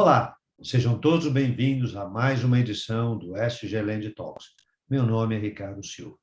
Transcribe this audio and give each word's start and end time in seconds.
Olá, 0.00 0.36
sejam 0.62 0.96
todos 0.96 1.26
bem-vindos 1.26 1.96
a 1.96 2.08
mais 2.08 2.44
uma 2.44 2.60
edição 2.60 3.18
do 3.18 3.36
SG 3.36 3.82
Land 3.82 4.08
Talks. 4.10 4.44
Meu 4.88 5.02
nome 5.02 5.34
é 5.34 5.40
Ricardo 5.40 5.84
Silva. 5.84 6.16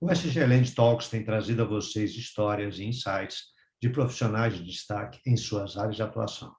O 0.00 0.10
SG 0.10 0.46
Land 0.46 0.74
Talks 0.74 1.10
tem 1.10 1.22
trazido 1.22 1.60
a 1.60 1.66
vocês 1.66 2.12
histórias 2.14 2.78
e 2.78 2.84
insights 2.84 3.48
de 3.82 3.90
profissionais 3.90 4.54
de 4.54 4.64
destaque 4.64 5.20
em 5.26 5.36
suas 5.36 5.76
áreas 5.76 5.96
de 5.96 6.02
atuação. 6.02 6.56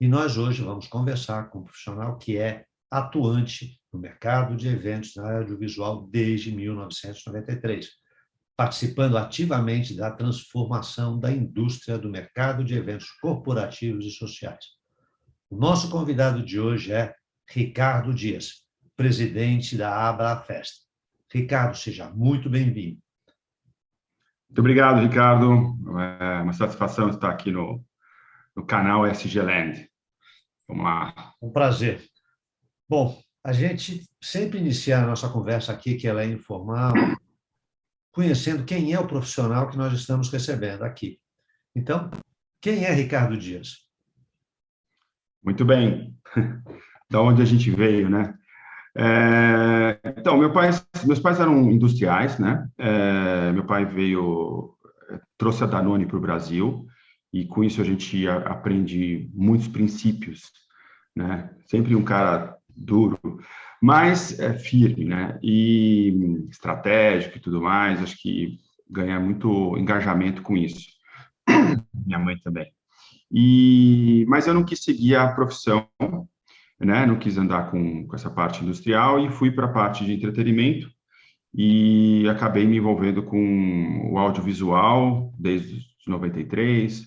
E 0.00 0.08
nós 0.08 0.38
hoje 0.38 0.62
vamos 0.62 0.88
conversar 0.88 1.50
com 1.50 1.58
um 1.58 1.64
profissional 1.64 2.16
que 2.16 2.38
é 2.38 2.64
atuante 2.90 3.78
no 3.92 4.00
mercado 4.00 4.56
de 4.56 4.68
eventos 4.68 5.14
na 5.16 5.26
área 5.26 5.40
audiovisual 5.40 6.06
desde 6.06 6.50
1993, 6.50 7.90
participando 8.56 9.18
ativamente 9.18 9.94
da 9.94 10.10
transformação 10.10 11.20
da 11.20 11.30
indústria 11.30 11.98
do 11.98 12.08
mercado 12.08 12.64
de 12.64 12.72
eventos 12.72 13.10
corporativos 13.20 14.06
e 14.06 14.10
sociais. 14.12 14.79
O 15.50 15.56
nosso 15.56 15.90
convidado 15.90 16.44
de 16.44 16.60
hoje 16.60 16.92
é 16.92 17.12
Ricardo 17.48 18.14
Dias, 18.14 18.64
presidente 18.96 19.76
da 19.76 20.08
Abra 20.08 20.36
Festa. 20.36 20.86
Ricardo, 21.28 21.76
seja 21.76 22.08
muito 22.08 22.48
bem-vindo. 22.48 23.02
Muito 24.48 24.58
obrigado, 24.60 25.00
Ricardo. 25.00 25.76
É 26.20 26.42
uma 26.42 26.52
satisfação 26.52 27.10
estar 27.10 27.30
aqui 27.30 27.50
no, 27.50 27.84
no 28.54 28.64
canal 28.64 29.04
SG 29.04 29.42
Land. 29.42 29.90
Vamos 30.68 30.84
lá. 30.84 31.34
Um 31.42 31.50
prazer. 31.50 32.08
Bom, 32.88 33.20
a 33.42 33.52
gente 33.52 34.08
sempre 34.22 34.60
inicia 34.60 35.00
a 35.00 35.06
nossa 35.06 35.28
conversa 35.28 35.72
aqui, 35.72 35.96
que 35.96 36.06
ela 36.06 36.22
é 36.22 36.26
informal, 36.26 36.92
conhecendo 38.12 38.64
quem 38.64 38.92
é 38.92 39.00
o 39.00 39.08
profissional 39.08 39.68
que 39.68 39.76
nós 39.76 39.92
estamos 39.94 40.30
recebendo 40.30 40.84
aqui. 40.84 41.20
Então, 41.74 42.08
quem 42.60 42.84
é 42.84 42.92
Ricardo 42.92 43.36
Dias? 43.36 43.89
Muito 45.42 45.64
bem. 45.64 46.14
da 47.10 47.20
onde 47.20 47.42
a 47.42 47.44
gente 47.44 47.70
veio, 47.70 48.08
né? 48.08 48.34
É, 48.96 49.98
então, 50.16 50.38
meu 50.38 50.52
pai, 50.52 50.70
meus 51.04 51.18
pais 51.18 51.40
eram 51.40 51.70
industriais, 51.70 52.38
né? 52.38 52.68
É, 52.78 53.52
meu 53.52 53.64
pai 53.64 53.84
veio, 53.84 54.74
trouxe 55.36 55.64
a 55.64 55.66
Danone 55.66 56.06
para 56.06 56.16
o 56.16 56.20
Brasil 56.20 56.86
e 57.32 57.44
com 57.46 57.62
isso 57.64 57.80
a 57.80 57.84
gente 57.84 58.28
aprende 58.28 59.30
muitos 59.34 59.68
princípios, 59.68 60.50
né? 61.14 61.50
Sempre 61.66 61.94
um 61.94 62.04
cara 62.04 62.56
duro, 62.68 63.18
mas 63.82 64.38
é 64.38 64.54
firme, 64.54 65.04
né? 65.04 65.38
E 65.42 66.46
estratégico 66.50 67.38
e 67.38 67.40
tudo 67.40 67.60
mais. 67.60 68.02
Acho 68.02 68.16
que 68.20 68.58
ganha 68.88 69.18
muito 69.20 69.76
engajamento 69.78 70.42
com 70.42 70.56
isso. 70.56 70.88
Minha 72.06 72.18
mãe 72.18 72.36
também. 72.42 72.72
E, 73.32 74.24
mas 74.28 74.46
eu 74.46 74.54
não 74.54 74.64
quis 74.64 74.82
seguir 74.82 75.16
a 75.16 75.32
profissão 75.32 75.86
né? 76.80 77.04
Não 77.04 77.16
quis 77.16 77.36
andar 77.36 77.70
com, 77.70 78.06
com 78.06 78.16
essa 78.16 78.30
parte 78.30 78.62
industrial 78.64 79.20
e 79.20 79.30
fui 79.30 79.50
para 79.50 79.66
a 79.66 79.72
parte 79.72 80.04
de 80.04 80.14
entretenimento 80.14 80.88
e 81.54 82.26
acabei 82.28 82.66
me 82.66 82.78
envolvendo 82.78 83.22
com 83.22 84.10
o 84.12 84.18
audiovisual 84.18 85.32
desde 85.38 85.80
93. 86.06 87.02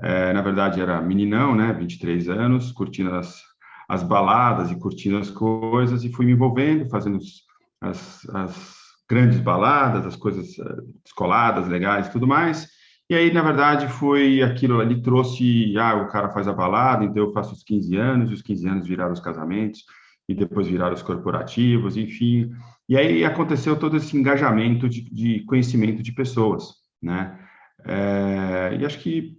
É, 0.00 0.32
na 0.32 0.40
verdade, 0.40 0.80
era 0.80 1.00
meninão, 1.02 1.54
né? 1.54 1.72
23 1.72 2.28
anos, 2.28 2.72
curtindo 2.72 3.14
as, 3.14 3.40
as 3.88 4.02
baladas 4.02 4.70
e 4.70 4.78
curtindo 4.78 5.18
as 5.18 5.30
coisas, 5.30 6.02
e 6.04 6.10
fui 6.10 6.24
me 6.24 6.32
envolvendo, 6.32 6.88
fazendo 6.88 7.18
as, 7.80 8.26
as 8.30 8.74
grandes 9.08 9.38
baladas, 9.40 10.06
as 10.06 10.16
coisas 10.16 10.58
eh, 10.58 10.76
descoladas, 11.04 11.68
legais 11.68 12.08
tudo 12.08 12.26
mais. 12.26 12.66
E 13.10 13.14
aí, 13.14 13.32
na 13.32 13.42
verdade, 13.42 13.88
foi 13.88 14.42
aquilo 14.42 14.80
ali, 14.80 15.02
trouxe, 15.02 15.76
ah, 15.76 15.96
o 15.96 16.08
cara 16.08 16.30
faz 16.30 16.48
a 16.48 16.52
balada, 16.52 17.04
então 17.04 17.22
eu 17.22 17.32
faço 17.32 17.52
os 17.52 17.62
15 17.62 17.96
anos, 17.96 18.30
os 18.30 18.42
15 18.42 18.68
anos 18.68 18.86
viraram 18.86 19.12
os 19.12 19.20
casamentos, 19.20 19.84
e 20.28 20.34
depois 20.34 20.66
viraram 20.66 20.94
os 20.94 21.02
corporativos, 21.02 21.96
enfim. 21.96 22.50
E 22.88 22.96
aí 22.96 23.24
aconteceu 23.24 23.78
todo 23.78 23.96
esse 23.96 24.16
engajamento 24.16 24.88
de, 24.88 25.02
de 25.02 25.44
conhecimento 25.44 26.02
de 26.02 26.12
pessoas, 26.12 26.74
né? 27.02 27.38
É, 27.84 28.78
e 28.80 28.86
acho 28.86 29.00
que 29.00 29.36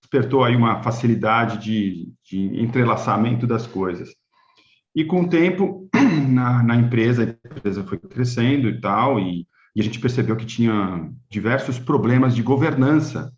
despertou 0.00 0.42
aí 0.42 0.56
uma 0.56 0.82
facilidade 0.82 1.58
de, 1.58 2.12
de 2.24 2.60
entrelaçamento 2.60 3.46
das 3.46 3.66
coisas. 3.66 4.10
E 4.94 5.04
com 5.04 5.22
o 5.22 5.28
tempo, 5.28 5.88
na, 6.28 6.62
na 6.62 6.76
empresa, 6.76 7.38
a 7.44 7.56
empresa 7.56 7.84
foi 7.84 7.98
crescendo 7.98 8.68
e 8.68 8.80
tal, 8.80 9.18
e 9.18 9.46
e 9.74 9.80
a 9.80 9.84
gente 9.84 9.98
percebeu 9.98 10.36
que 10.36 10.46
tinha 10.46 11.10
diversos 11.30 11.78
problemas 11.78 12.34
de 12.34 12.42
governança, 12.42 13.32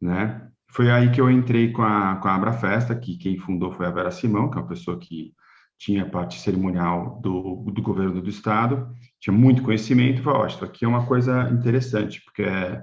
né? 0.00 0.48
Foi 0.70 0.90
aí 0.90 1.10
que 1.10 1.20
eu 1.20 1.30
entrei 1.30 1.70
com 1.70 1.82
a, 1.82 2.16
com 2.16 2.26
a 2.26 2.34
Abra 2.34 2.52
Festa, 2.52 2.96
que 2.96 3.16
quem 3.16 3.38
fundou 3.38 3.70
foi 3.70 3.86
a 3.86 3.90
Vera 3.90 4.10
Simão, 4.10 4.50
que 4.50 4.58
é 4.58 4.60
uma 4.60 4.66
pessoa 4.66 4.98
que 4.98 5.32
tinha 5.78 6.08
parte 6.08 6.40
cerimonial 6.40 7.20
do, 7.22 7.70
do 7.70 7.82
governo 7.82 8.20
do 8.20 8.30
estado, 8.30 8.88
tinha 9.20 9.34
muito 9.34 9.62
conhecimento, 9.62 10.20
e 10.20 10.24
falou, 10.24 10.42
oh, 10.42 10.46
isso 10.46 10.64
aqui 10.64 10.84
é 10.84 10.88
uma 10.88 11.06
coisa 11.06 11.48
interessante, 11.50 12.22
porque 12.24 12.42
é, 12.42 12.82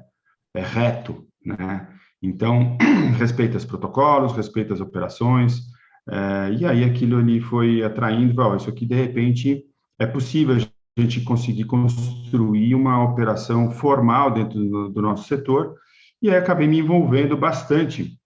é 0.55 0.61
reto, 0.61 1.27
né? 1.45 1.87
Então, 2.21 2.77
respeita 3.17 3.57
os 3.57 3.65
protocolos, 3.65 4.33
respeita 4.33 4.73
as 4.73 4.79
operações, 4.79 5.61
é, 6.09 6.53
e 6.59 6.65
aí 6.65 6.83
aquilo 6.83 7.17
ali 7.17 7.41
foi 7.41 7.83
atraindo, 7.83 8.35
falou, 8.35 8.53
oh, 8.53 8.57
isso 8.57 8.69
aqui 8.69 8.85
de 8.85 8.95
repente 8.95 9.63
é 9.99 10.05
possível 10.05 10.57
gente 10.97 11.21
conseguir 11.21 11.65
construir 11.65 12.75
uma 12.75 13.03
operação 13.03 13.71
formal 13.71 14.31
dentro 14.31 14.59
do, 14.59 14.89
do 14.89 15.01
nosso 15.01 15.27
setor, 15.27 15.75
e 16.21 16.29
aí 16.29 16.35
acabei 16.35 16.67
me 16.67 16.79
envolvendo 16.79 17.37
bastante 17.37 18.17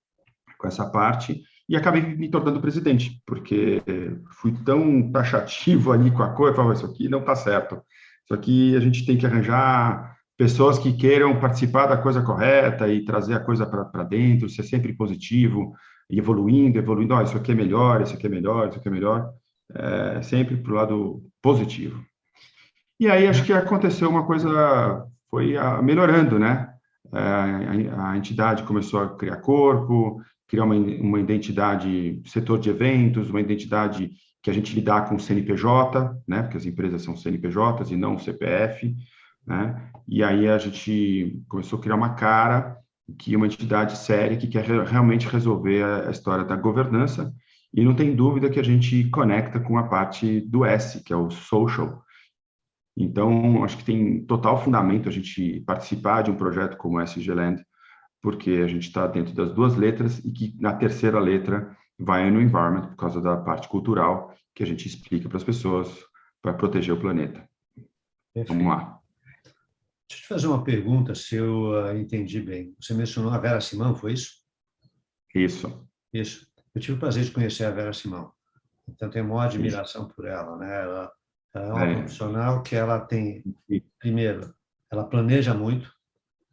com 0.58 0.68
essa 0.68 0.86
parte 0.90 1.42
e 1.68 1.76
acabei 1.76 2.02
me 2.02 2.30
tornando 2.30 2.60
presidente, 2.60 3.22
porque 3.26 3.82
fui 4.40 4.52
tão 4.64 5.12
taxativo 5.12 5.92
ali 5.92 6.12
com 6.12 6.22
a 6.22 6.34
coisa, 6.34 6.56
falei, 6.56 6.74
isso 6.74 6.86
aqui 6.86 7.10
não 7.10 7.20
está 7.20 7.36
certo, 7.36 7.82
isso 8.24 8.34
aqui 8.34 8.76
a 8.76 8.80
gente 8.80 9.06
tem 9.06 9.18
que 9.18 9.26
arranjar 9.26 10.16
pessoas 10.38 10.78
que 10.78 10.94
queiram 10.94 11.40
participar 11.40 11.88
da 11.88 11.98
coisa 11.98 12.22
correta 12.22 12.88
e 12.88 13.06
trazer 13.06 13.34
a 13.34 13.40
coisa 13.40 13.66
para 13.66 14.04
dentro, 14.04 14.50
ser 14.50 14.64
sempre 14.64 14.94
positivo, 14.94 15.74
evoluindo, 16.10 16.78
evoluindo, 16.78 17.16
oh, 17.16 17.22
isso 17.22 17.38
aqui 17.38 17.52
é 17.52 17.56
melhor, 17.56 18.02
isso 18.02 18.14
aqui 18.14 18.28
é 18.28 18.30
melhor, 18.30 18.70
isso 18.70 18.78
aqui 18.78 18.88
é 18.88 18.92
melhor, 18.92 19.32
é, 19.74 20.22
sempre 20.22 20.58
para 20.58 20.72
o 20.72 20.76
lado 20.76 21.24
positivo. 21.42 22.04
E 23.00 23.10
aí 23.10 23.28
acho 23.28 23.44
que 23.44 23.52
aconteceu 23.52 24.10
uma 24.10 24.26
coisa, 24.26 25.06
foi 25.30 25.58
a, 25.58 25.82
melhorando, 25.82 26.40
né? 26.40 26.74
É, 27.14 27.20
a, 27.98 28.18
entidade 28.18 28.64
começou 28.64 29.02
a 29.02 29.16
criar 29.16 29.38
corpo, 29.38 30.22
criar 30.48 30.64
uma, 30.64 30.76
uma 30.76 31.20
identidade, 31.20 32.22
setor 32.26 32.60
de 32.60 32.70
eventos, 32.70 33.30
uma 33.30 33.42
identidade 33.42 34.12
que 34.42 34.50
a 34.50 34.54
gente 34.54 34.76
lidar 34.76 35.10
com 35.10 35.20
CNPJ, 35.20 36.18
né? 36.28 36.42
Porque 36.42 36.58
as 36.58 36.66
empresas 36.66 37.02
são 37.02 37.18
CNPJs 37.18 37.92
e 37.92 37.96
não 37.96 38.18
CPF, 38.18 38.96
né? 39.46 39.92
E 40.08 40.24
aí 40.24 40.48
a 40.48 40.58
gente 40.58 41.42
começou 41.50 41.80
a 41.80 41.82
criar 41.82 41.96
uma 41.96 42.14
cara 42.14 42.78
que 43.18 43.36
uma 43.36 43.46
entidade 43.46 43.98
séria 43.98 44.38
que 44.38 44.48
quer 44.48 44.66
realmente 44.66 45.28
resolver 45.28 45.84
a 45.84 46.12
história 46.12 46.44
da 46.44 46.56
governança 46.56 47.34
e 47.74 47.84
não 47.84 47.94
tem 47.94 48.16
dúvida 48.16 48.50
que 48.50 48.60
a 48.60 48.64
gente 48.64 49.04
conecta 49.10 49.60
com 49.60 49.78
a 49.78 49.84
parte 49.84 50.40
do 50.42 50.64
S, 50.64 51.04
que 51.04 51.12
é 51.12 51.16
o 51.16 51.30
social, 51.30 52.05
então, 52.98 53.64
acho 53.64 53.78
que 53.78 53.84
tem 53.84 54.26
total 54.26 54.64
fundamento 54.64 55.10
a 55.10 55.12
gente 55.12 55.60
participar 55.62 56.22
de 56.22 56.32
um 56.32 56.38
projeto 56.38 56.78
como 56.78 56.98
o 56.98 57.02
SG 57.02 57.34
Land, 57.34 57.66
porque 58.22 58.52
a 58.52 58.68
gente 58.68 58.88
está 58.88 59.06
dentro 59.06 59.34
das 59.34 59.54
duas 59.54 59.76
letras 59.76 60.20
e 60.20 60.32
que 60.32 60.56
na 60.60 60.74
terceira 60.74 61.20
letra 61.20 61.76
vai 62.00 62.30
no 62.32 62.42
environment, 62.42 62.88
por 62.88 62.96
causa 62.96 63.22
da 63.22 63.36
parte 63.38 63.68
cultural 63.68 64.34
que 64.54 64.64
a 64.64 64.66
gente 64.66 64.88
explica 64.88 65.28
para 65.28 65.38
as 65.38 65.44
pessoas 65.44 65.90
para 66.42 66.54
proteger 66.54 66.94
o 66.94 67.00
planeta. 67.00 67.48
Perfeito. 68.34 68.58
Vamos 68.58 68.68
lá. 68.68 69.00
Deixa 69.44 69.54
eu 70.12 70.18
te 70.18 70.28
fazer 70.28 70.48
uma 70.48 70.64
pergunta, 70.64 71.14
se 71.16 71.36
eu 71.36 71.72
uh, 71.72 71.98
entendi 71.98 72.40
bem. 72.42 72.74
Você 72.80 72.94
mencionou 72.94 73.32
a 73.32 73.38
Vera 73.38 73.60
Simão, 73.60 73.96
foi 73.96 74.14
isso? 74.14 74.32
Isso. 75.34 75.88
Isso. 76.14 76.48
Eu 76.74 76.82
tive 76.82 76.94
o 76.94 77.00
prazer 77.00 77.24
de 77.24 77.32
conhecer 77.32 77.66
a 77.66 77.72
Vera 77.72 77.92
Simão. 77.92 78.32
Então, 78.88 79.10
tenho 79.10 79.28
maior 79.28 79.46
admiração 79.46 80.06
isso. 80.06 80.16
por 80.16 80.26
ela. 80.26 80.56
Né? 80.58 80.84
Ela 80.84 81.12
é 81.60 81.74
uma 81.74 81.86
é. 81.86 81.96
profissional 81.96 82.62
que 82.62 82.76
ela 82.76 83.00
tem, 83.00 83.44
primeiro, 84.00 84.54
ela 84.92 85.06
planeja 85.06 85.54
muito, 85.54 85.92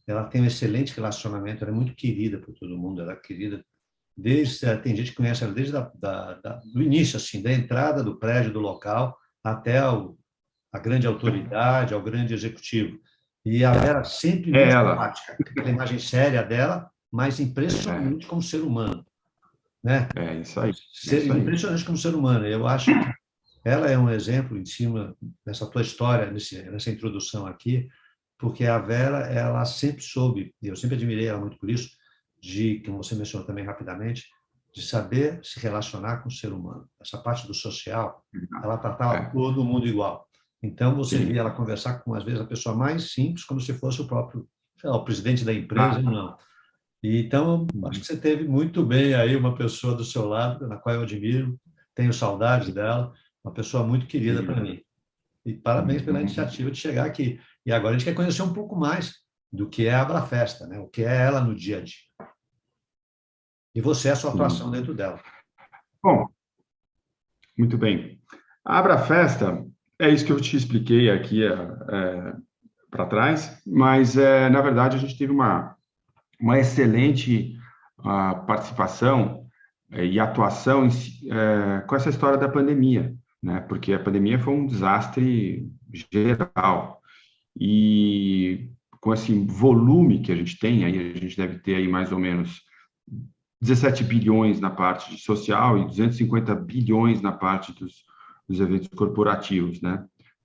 ela 0.06 0.24
tem 0.24 0.42
um 0.42 0.46
excelente 0.46 0.94
relacionamento, 0.94 1.64
ela 1.64 1.72
é 1.72 1.74
muito 1.74 1.94
querida 1.94 2.38
por 2.38 2.54
todo 2.54 2.78
mundo, 2.78 3.02
ela 3.02 3.12
é 3.12 3.16
querida 3.16 3.64
desde, 4.16 4.76
tem 4.78 4.94
gente 4.94 5.10
que 5.10 5.16
conhece 5.16 5.44
ela 5.44 5.52
desde 5.52 5.72
da, 5.72 5.90
da, 5.94 6.34
da, 6.34 6.60
do 6.72 6.82
início, 6.82 7.16
assim, 7.16 7.42
da 7.42 7.52
entrada 7.52 8.02
do 8.02 8.18
prédio, 8.18 8.52
do 8.52 8.60
local, 8.60 9.16
até 9.42 9.78
a 9.78 10.78
grande 10.78 11.06
autoridade, 11.06 11.94
ao 11.94 12.02
grande 12.02 12.34
executivo. 12.34 12.98
E 13.44 13.64
a 13.64 13.72
Vera 13.72 14.04
sempre 14.04 14.50
é 14.56 14.66
muito 14.66 14.76
é 14.76 14.90
simpática, 14.90 15.36
aquela 15.40 15.70
imagem 15.70 15.98
séria 15.98 16.42
dela, 16.42 16.88
mas 17.10 17.40
impressionante 17.40 18.24
é. 18.24 18.28
como 18.28 18.40
ser 18.40 18.60
humano. 18.60 19.04
Né? 19.82 20.08
É 20.14 20.36
isso 20.36 20.60
aí. 20.60 20.72
Ser, 20.92 21.16
é 21.16 21.18
isso 21.18 21.32
aí. 21.32 21.40
Impressionante 21.40 21.84
como 21.84 21.98
ser 21.98 22.14
humano. 22.14 22.46
Eu 22.46 22.68
acho 22.68 22.86
que 22.86 23.12
ela 23.64 23.90
é 23.90 23.96
um 23.96 24.10
exemplo 24.10 24.56
em 24.58 24.64
cima 24.64 25.16
dessa 25.44 25.66
tua 25.66 25.82
história, 25.82 26.30
nessa 26.30 26.90
introdução 26.90 27.46
aqui, 27.46 27.88
porque 28.38 28.66
a 28.66 28.78
Vera, 28.78 29.18
ela 29.28 29.64
sempre 29.64 30.02
soube, 30.02 30.52
e 30.60 30.68
eu 30.68 30.76
sempre 30.76 30.96
admirei 30.96 31.26
ela 31.26 31.38
muito 31.38 31.58
por 31.58 31.70
isso, 31.70 31.90
de, 32.40 32.82
como 32.84 33.02
você 33.02 33.14
mencionou 33.14 33.46
também 33.46 33.64
rapidamente, 33.64 34.26
de 34.74 34.82
saber 34.82 35.38
se 35.44 35.60
relacionar 35.60 36.18
com 36.18 36.28
o 36.28 36.32
ser 36.32 36.52
humano. 36.52 36.88
Essa 37.00 37.18
parte 37.18 37.46
do 37.46 37.54
social, 37.54 38.24
ela 38.62 38.78
tratava 38.78 39.16
é. 39.16 39.30
todo 39.30 39.64
mundo 39.64 39.86
igual. 39.86 40.26
Então, 40.62 40.94
você 40.96 41.18
Sim. 41.18 41.26
via 41.26 41.40
ela 41.40 41.50
conversar 41.50 42.00
com, 42.00 42.14
às 42.14 42.24
vezes, 42.24 42.40
a 42.40 42.46
pessoa 42.46 42.74
mais 42.74 43.12
simples, 43.12 43.44
como 43.44 43.60
se 43.60 43.74
fosse 43.74 44.00
o 44.00 44.06
próprio, 44.06 44.48
lá, 44.82 44.96
o 44.96 45.04
presidente 45.04 45.44
da 45.44 45.52
empresa, 45.52 45.98
ah. 45.98 46.02
não. 46.02 46.36
E, 47.02 47.20
então, 47.20 47.66
acho 47.86 48.00
que 48.00 48.06
você 48.06 48.16
teve 48.16 48.44
muito 48.48 48.84
bem 48.84 49.14
aí 49.14 49.36
uma 49.36 49.54
pessoa 49.54 49.94
do 49.94 50.04
seu 50.04 50.26
lado, 50.26 50.66
na 50.66 50.76
qual 50.76 50.94
eu 50.94 51.02
admiro, 51.02 51.58
tenho 51.94 52.12
saudade 52.12 52.72
dela, 52.72 53.12
uma 53.44 53.52
pessoa 53.52 53.86
muito 53.86 54.06
querida 54.06 54.42
para 54.42 54.60
mim. 54.60 54.82
E 55.44 55.54
parabéns 55.54 56.02
pela 56.02 56.18
uhum. 56.18 56.24
iniciativa 56.24 56.70
de 56.70 56.78
chegar 56.78 57.04
aqui. 57.04 57.40
E 57.66 57.72
agora 57.72 57.94
a 57.94 57.98
gente 57.98 58.08
quer 58.08 58.14
conhecer 58.14 58.42
um 58.42 58.52
pouco 58.52 58.76
mais 58.76 59.14
do 59.52 59.68
que 59.68 59.86
é 59.86 59.94
a 59.94 60.02
Abrafesta, 60.02 60.66
né? 60.66 60.78
o 60.78 60.88
que 60.88 61.02
é 61.02 61.16
ela 61.24 61.40
no 61.40 61.54
dia 61.54 61.78
a 61.78 61.80
dia. 61.82 62.28
E 63.74 63.80
você, 63.80 64.10
a 64.10 64.16
sua 64.16 64.32
atuação 64.32 64.70
dentro 64.70 64.94
dela. 64.94 65.20
Bom, 66.02 66.28
muito 67.56 67.76
bem. 67.76 68.20
A 68.64 68.78
Abrafesta 68.78 69.66
é 69.98 70.08
isso 70.08 70.24
que 70.24 70.32
eu 70.32 70.40
te 70.40 70.56
expliquei 70.56 71.10
aqui 71.10 71.44
é, 71.44 71.52
é, 71.52 72.34
para 72.90 73.06
trás, 73.06 73.62
mas, 73.66 74.16
é, 74.16 74.48
na 74.48 74.60
verdade, 74.60 74.96
a 74.96 75.00
gente 75.00 75.16
teve 75.16 75.32
uma, 75.32 75.76
uma 76.40 76.58
excelente 76.58 77.56
uh, 78.00 78.46
participação 78.46 79.46
é, 79.90 80.04
e 80.04 80.18
atuação 80.18 80.86
é, 80.86 81.80
com 81.82 81.96
essa 81.96 82.10
história 82.10 82.38
da 82.38 82.48
pandemia, 82.48 83.14
né? 83.42 83.60
porque 83.60 83.92
a 83.92 83.98
pandemia 83.98 84.38
foi 84.38 84.54
um 84.54 84.66
desastre 84.66 85.68
geral. 86.12 87.00
E 87.58 88.70
com 89.00 89.12
esse 89.12 89.34
volume 89.46 90.20
que 90.20 90.30
a 90.30 90.36
gente 90.36 90.58
tem, 90.58 90.84
aí 90.84 91.12
a 91.12 91.18
gente 91.18 91.36
deve 91.36 91.58
ter 91.58 91.74
aí 91.74 91.88
mais 91.88 92.12
ou 92.12 92.18
menos 92.18 92.62
17 93.60 94.04
bilhões 94.04 94.60
na 94.60 94.70
parte 94.70 95.20
social 95.20 95.78
e 95.78 95.86
250 95.86 96.54
bilhões 96.54 97.20
na 97.20 97.32
parte 97.32 97.72
dos, 97.72 98.04
dos 98.48 98.60
eventos 98.60 98.88
corporativos, 98.88 99.80
né? 99.80 100.04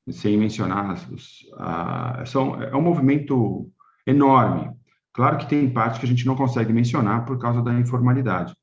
Sem 0.10 0.38
mencionar, 0.38 0.96
os, 1.12 1.46
a, 1.58 2.24
são, 2.26 2.62
é 2.62 2.76
um 2.76 2.82
movimento 2.82 3.70
enorme. 4.06 4.72
Claro 5.14 5.38
que 5.38 5.50
tem 5.50 5.70
parte 5.70 6.00
que 6.00 6.06
a 6.06 6.10
gente 6.10 6.26
não 6.26 6.36
consegue 6.36 6.72
mencionar 6.72 7.26
por 7.26 7.38
causa 7.38 7.62
da 7.62 7.74
informalidade, 7.74 8.56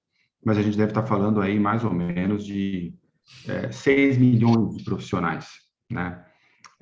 mas 0.45 0.57
a 0.57 0.63
gente 0.63 0.77
deve 0.77 0.91
estar 0.91 1.05
falando 1.05 1.41
aí 1.41 1.59
mais 1.59 1.85
ou 1.85 1.93
menos 1.93 2.45
de 2.45 2.95
é, 3.49 3.71
6 3.71 4.19
milhões 4.19 4.76
de 4.76 4.85
profissionais, 4.85 5.49
né? 5.91 6.25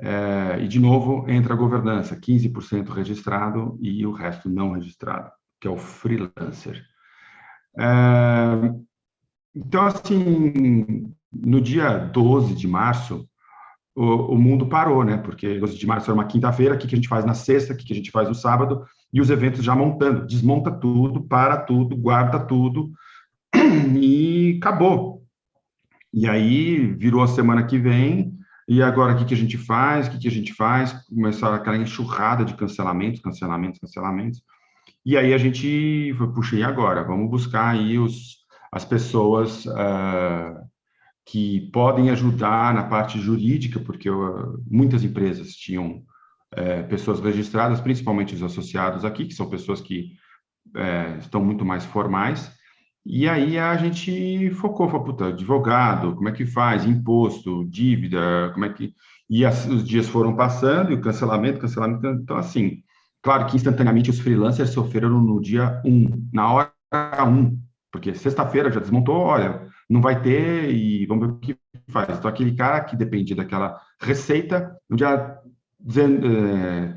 É, 0.00 0.58
e, 0.60 0.66
de 0.66 0.80
novo, 0.80 1.24
entra 1.30 1.54
a 1.54 1.56
governança, 1.56 2.16
15% 2.16 2.88
registrado 2.88 3.78
e 3.80 4.04
o 4.04 4.12
resto 4.12 4.48
não 4.48 4.72
registrado, 4.72 5.30
que 5.60 5.68
é 5.68 5.70
o 5.70 5.76
freelancer. 5.76 6.82
É, 7.78 8.74
então, 9.54 9.86
assim, 9.86 11.12
no 11.32 11.60
dia 11.60 11.98
12 11.98 12.54
de 12.54 12.66
março, 12.66 13.28
o, 13.94 14.34
o, 14.34 14.38
mundo 14.38 14.66
parou, 14.66 15.04
né? 15.04 15.18
Porque 15.18 15.58
12 15.58 15.78
de 15.78 15.86
março 15.86 16.10
era 16.10 16.14
uma 16.14 16.26
quinta-feira, 16.26 16.74
o 16.74 16.78
que, 16.78 16.88
que 16.88 16.94
a 16.94 16.96
gente 16.96 17.08
faz 17.08 17.24
na 17.24 17.34
sexta, 17.34 17.72
o 17.72 17.76
que, 17.76 17.84
que 17.84 17.92
a 17.92 17.96
gente 17.96 18.10
faz 18.10 18.28
no 18.28 18.34
sábado, 18.34 18.84
e 19.12 19.20
os 19.20 19.30
eventos 19.30 19.62
já 19.62 19.74
montando, 19.74 20.26
desmonta 20.26 20.70
tudo, 20.70 21.22
para 21.22 21.58
tudo, 21.58 21.96
guarda 21.96 22.40
tudo, 22.40 22.90
e 23.94 24.58
acabou. 24.60 25.11
E 26.12 26.28
aí 26.28 26.86
virou 26.94 27.22
a 27.22 27.26
semana 27.26 27.64
que 27.64 27.78
vem, 27.78 28.36
e 28.68 28.82
agora 28.82 29.14
o 29.14 29.16
que, 29.16 29.24
que 29.24 29.34
a 29.34 29.36
gente 29.36 29.56
faz? 29.58 30.06
O 30.06 30.10
que, 30.10 30.18
que 30.18 30.28
a 30.28 30.30
gente 30.30 30.52
faz? 30.54 30.92
Começou 31.08 31.48
aquela 31.48 31.76
enxurrada 31.76 32.44
de 32.44 32.54
cancelamentos, 32.54 33.20
cancelamentos, 33.20 33.80
cancelamentos. 33.80 34.42
E 35.04 35.16
aí 35.16 35.34
a 35.34 35.38
gente 35.38 36.14
foi, 36.16 36.32
puxa, 36.32 36.56
e 36.56 36.62
agora? 36.62 37.02
Vamos 37.02 37.30
buscar 37.30 37.70
aí 37.70 37.98
os, 37.98 38.38
as 38.70 38.84
pessoas 38.84 39.66
uh, 39.66 40.60
que 41.26 41.70
podem 41.72 42.10
ajudar 42.10 42.72
na 42.72 42.84
parte 42.84 43.20
jurídica, 43.20 43.80
porque 43.80 44.08
uh, 44.08 44.62
muitas 44.70 45.02
empresas 45.02 45.54
tinham 45.54 46.04
uh, 46.54 46.88
pessoas 46.88 47.20
registradas, 47.20 47.80
principalmente 47.80 48.34
os 48.34 48.42
associados 48.42 49.04
aqui, 49.04 49.26
que 49.26 49.34
são 49.34 49.50
pessoas 49.50 49.80
que 49.80 50.12
eh, 50.74 51.18
estão 51.18 51.44
muito 51.44 51.64
mais 51.64 51.84
formais, 51.84 52.50
e 53.04 53.28
aí 53.28 53.58
a 53.58 53.76
gente 53.76 54.50
focou, 54.52 54.88
falou, 54.88 55.04
puta, 55.04 55.26
advogado, 55.28 56.14
como 56.14 56.28
é 56.28 56.32
que 56.32 56.46
faz? 56.46 56.84
Imposto, 56.86 57.64
dívida, 57.64 58.50
como 58.52 58.64
é 58.64 58.72
que... 58.72 58.94
E 59.28 59.44
as, 59.44 59.66
os 59.66 59.86
dias 59.86 60.08
foram 60.08 60.36
passando, 60.36 60.92
e 60.92 60.94
o 60.94 61.00
cancelamento, 61.00 61.58
cancelamento, 61.58 62.06
então 62.06 62.36
assim, 62.36 62.82
claro 63.22 63.46
que 63.46 63.56
instantaneamente 63.56 64.10
os 64.10 64.20
freelancers 64.20 64.70
sofreram 64.70 65.08
no 65.10 65.40
dia 65.40 65.80
1, 65.84 66.28
na 66.32 66.52
hora 66.52 66.72
1, 67.26 67.58
porque 67.90 68.14
sexta-feira 68.14 68.70
já 68.70 68.80
desmontou, 68.80 69.16
olha, 69.16 69.66
não 69.88 70.00
vai 70.00 70.22
ter 70.22 70.70
e 70.70 71.04
vamos 71.06 71.26
ver 71.26 71.32
o 71.32 71.38
que 71.38 71.58
faz. 71.88 72.18
Então, 72.18 72.30
aquele 72.30 72.54
cara 72.54 72.80
que 72.82 72.96
dependia 72.96 73.36
daquela 73.36 73.80
receita, 74.00 74.76
no 74.88 74.96
dia 74.96 75.38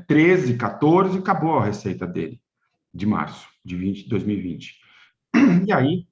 13, 0.06 0.56
14, 0.56 1.16
eh, 1.16 1.20
acabou 1.20 1.58
a 1.58 1.64
receita 1.64 2.06
dele, 2.06 2.40
de 2.94 3.06
março 3.06 3.48
de 3.64 3.76
20, 3.76 4.08
2020. 4.08 4.85
E 5.66 5.72
aí, 5.72 6.06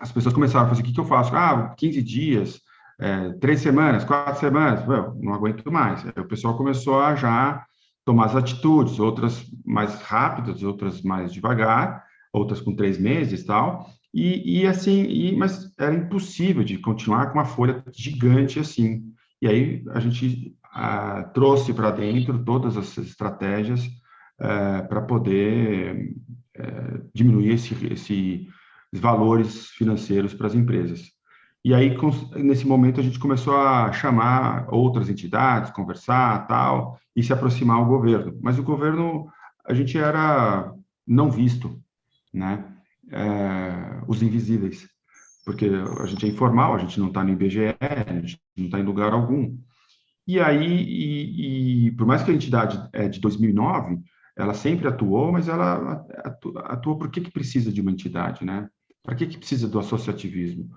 as 0.00 0.12
pessoas 0.12 0.34
começaram 0.34 0.66
a 0.66 0.68
fazer, 0.68 0.82
o 0.82 0.84
que, 0.84 0.92
que 0.92 1.00
eu 1.00 1.04
faço? 1.04 1.34
Ah, 1.34 1.74
15 1.76 2.02
dias, 2.02 2.60
é, 3.00 3.32
três 3.34 3.60
semanas, 3.60 4.04
quatro 4.04 4.38
semanas, 4.40 4.86
não 5.20 5.32
aguento 5.32 5.70
mais. 5.70 6.04
Aí 6.04 6.22
o 6.22 6.28
pessoal 6.28 6.56
começou 6.56 7.00
a 7.00 7.14
já 7.14 7.64
tomar 8.04 8.26
as 8.26 8.36
atitudes, 8.36 8.98
outras 8.98 9.44
mais 9.64 10.00
rápidas, 10.02 10.62
outras 10.62 11.02
mais 11.02 11.32
devagar, 11.32 12.04
outras 12.32 12.60
com 12.60 12.74
três 12.74 12.98
meses 12.98 13.44
tal. 13.44 13.86
E, 14.12 14.60
e 14.60 14.66
assim, 14.66 15.04
e, 15.04 15.36
mas 15.36 15.72
era 15.78 15.94
impossível 15.94 16.62
de 16.62 16.78
continuar 16.78 17.26
com 17.26 17.38
uma 17.38 17.44
folha 17.44 17.82
gigante 17.92 18.58
assim. 18.58 19.02
E 19.40 19.48
aí 19.48 19.84
a 19.90 20.00
gente 20.00 20.54
ah, 20.72 21.24
trouxe 21.34 21.72
para 21.72 21.90
dentro 21.90 22.44
todas 22.44 22.76
as 22.76 22.96
estratégias 22.98 23.88
eh, 24.40 24.82
para 24.82 25.02
poder 25.02 26.14
é, 26.54 27.00
diminuir 27.14 27.52
esse, 27.52 27.74
esse, 27.86 28.48
valores 28.92 29.68
financeiros 29.70 30.34
para 30.34 30.46
as 30.46 30.54
empresas. 30.54 31.10
E 31.64 31.72
aí, 31.72 31.96
com, 31.96 32.10
nesse 32.36 32.66
momento, 32.66 33.00
a 33.00 33.02
gente 33.02 33.18
começou 33.18 33.56
a 33.56 33.92
chamar 33.92 34.66
outras 34.68 35.08
entidades, 35.08 35.70
conversar, 35.70 36.46
tal, 36.46 36.98
e 37.14 37.22
se 37.22 37.32
aproximar 37.32 37.76
ao 37.76 37.86
governo. 37.86 38.36
Mas 38.42 38.58
o 38.58 38.62
governo, 38.62 39.28
a 39.64 39.72
gente 39.72 39.96
era 39.96 40.74
não 41.06 41.30
visto, 41.30 41.80
né? 42.32 42.64
É, 43.10 44.02
os 44.08 44.22
invisíveis, 44.22 44.88
porque 45.44 45.66
a 46.00 46.06
gente 46.06 46.26
é 46.26 46.28
informal, 46.28 46.74
a 46.74 46.78
gente 46.78 46.98
não 46.98 47.08
está 47.08 47.22
no 47.22 47.30
IBGE, 47.30 47.76
a 47.80 48.12
gente 48.12 48.40
não 48.56 48.66
está 48.66 48.80
em 48.80 48.84
lugar 48.84 49.12
algum. 49.12 49.56
E 50.26 50.40
aí, 50.40 50.66
e, 50.66 51.86
e, 51.86 51.90
por 51.92 52.06
mais 52.06 52.22
que 52.22 52.30
a 52.30 52.34
entidade 52.34 52.88
é 52.92 53.08
de 53.08 53.20
2009, 53.20 53.98
ela 54.36 54.54
sempre 54.54 54.88
atuou, 54.88 55.32
mas 55.32 55.48
ela 55.48 56.04
atua, 56.64 56.98
por 56.98 57.10
que, 57.10 57.20
que 57.20 57.30
precisa 57.30 57.70
de 57.72 57.80
uma 57.80 57.90
entidade, 57.90 58.44
né? 58.44 58.68
Para 59.02 59.14
que, 59.14 59.26
que 59.26 59.38
precisa 59.38 59.68
do 59.68 59.78
associativismo? 59.78 60.70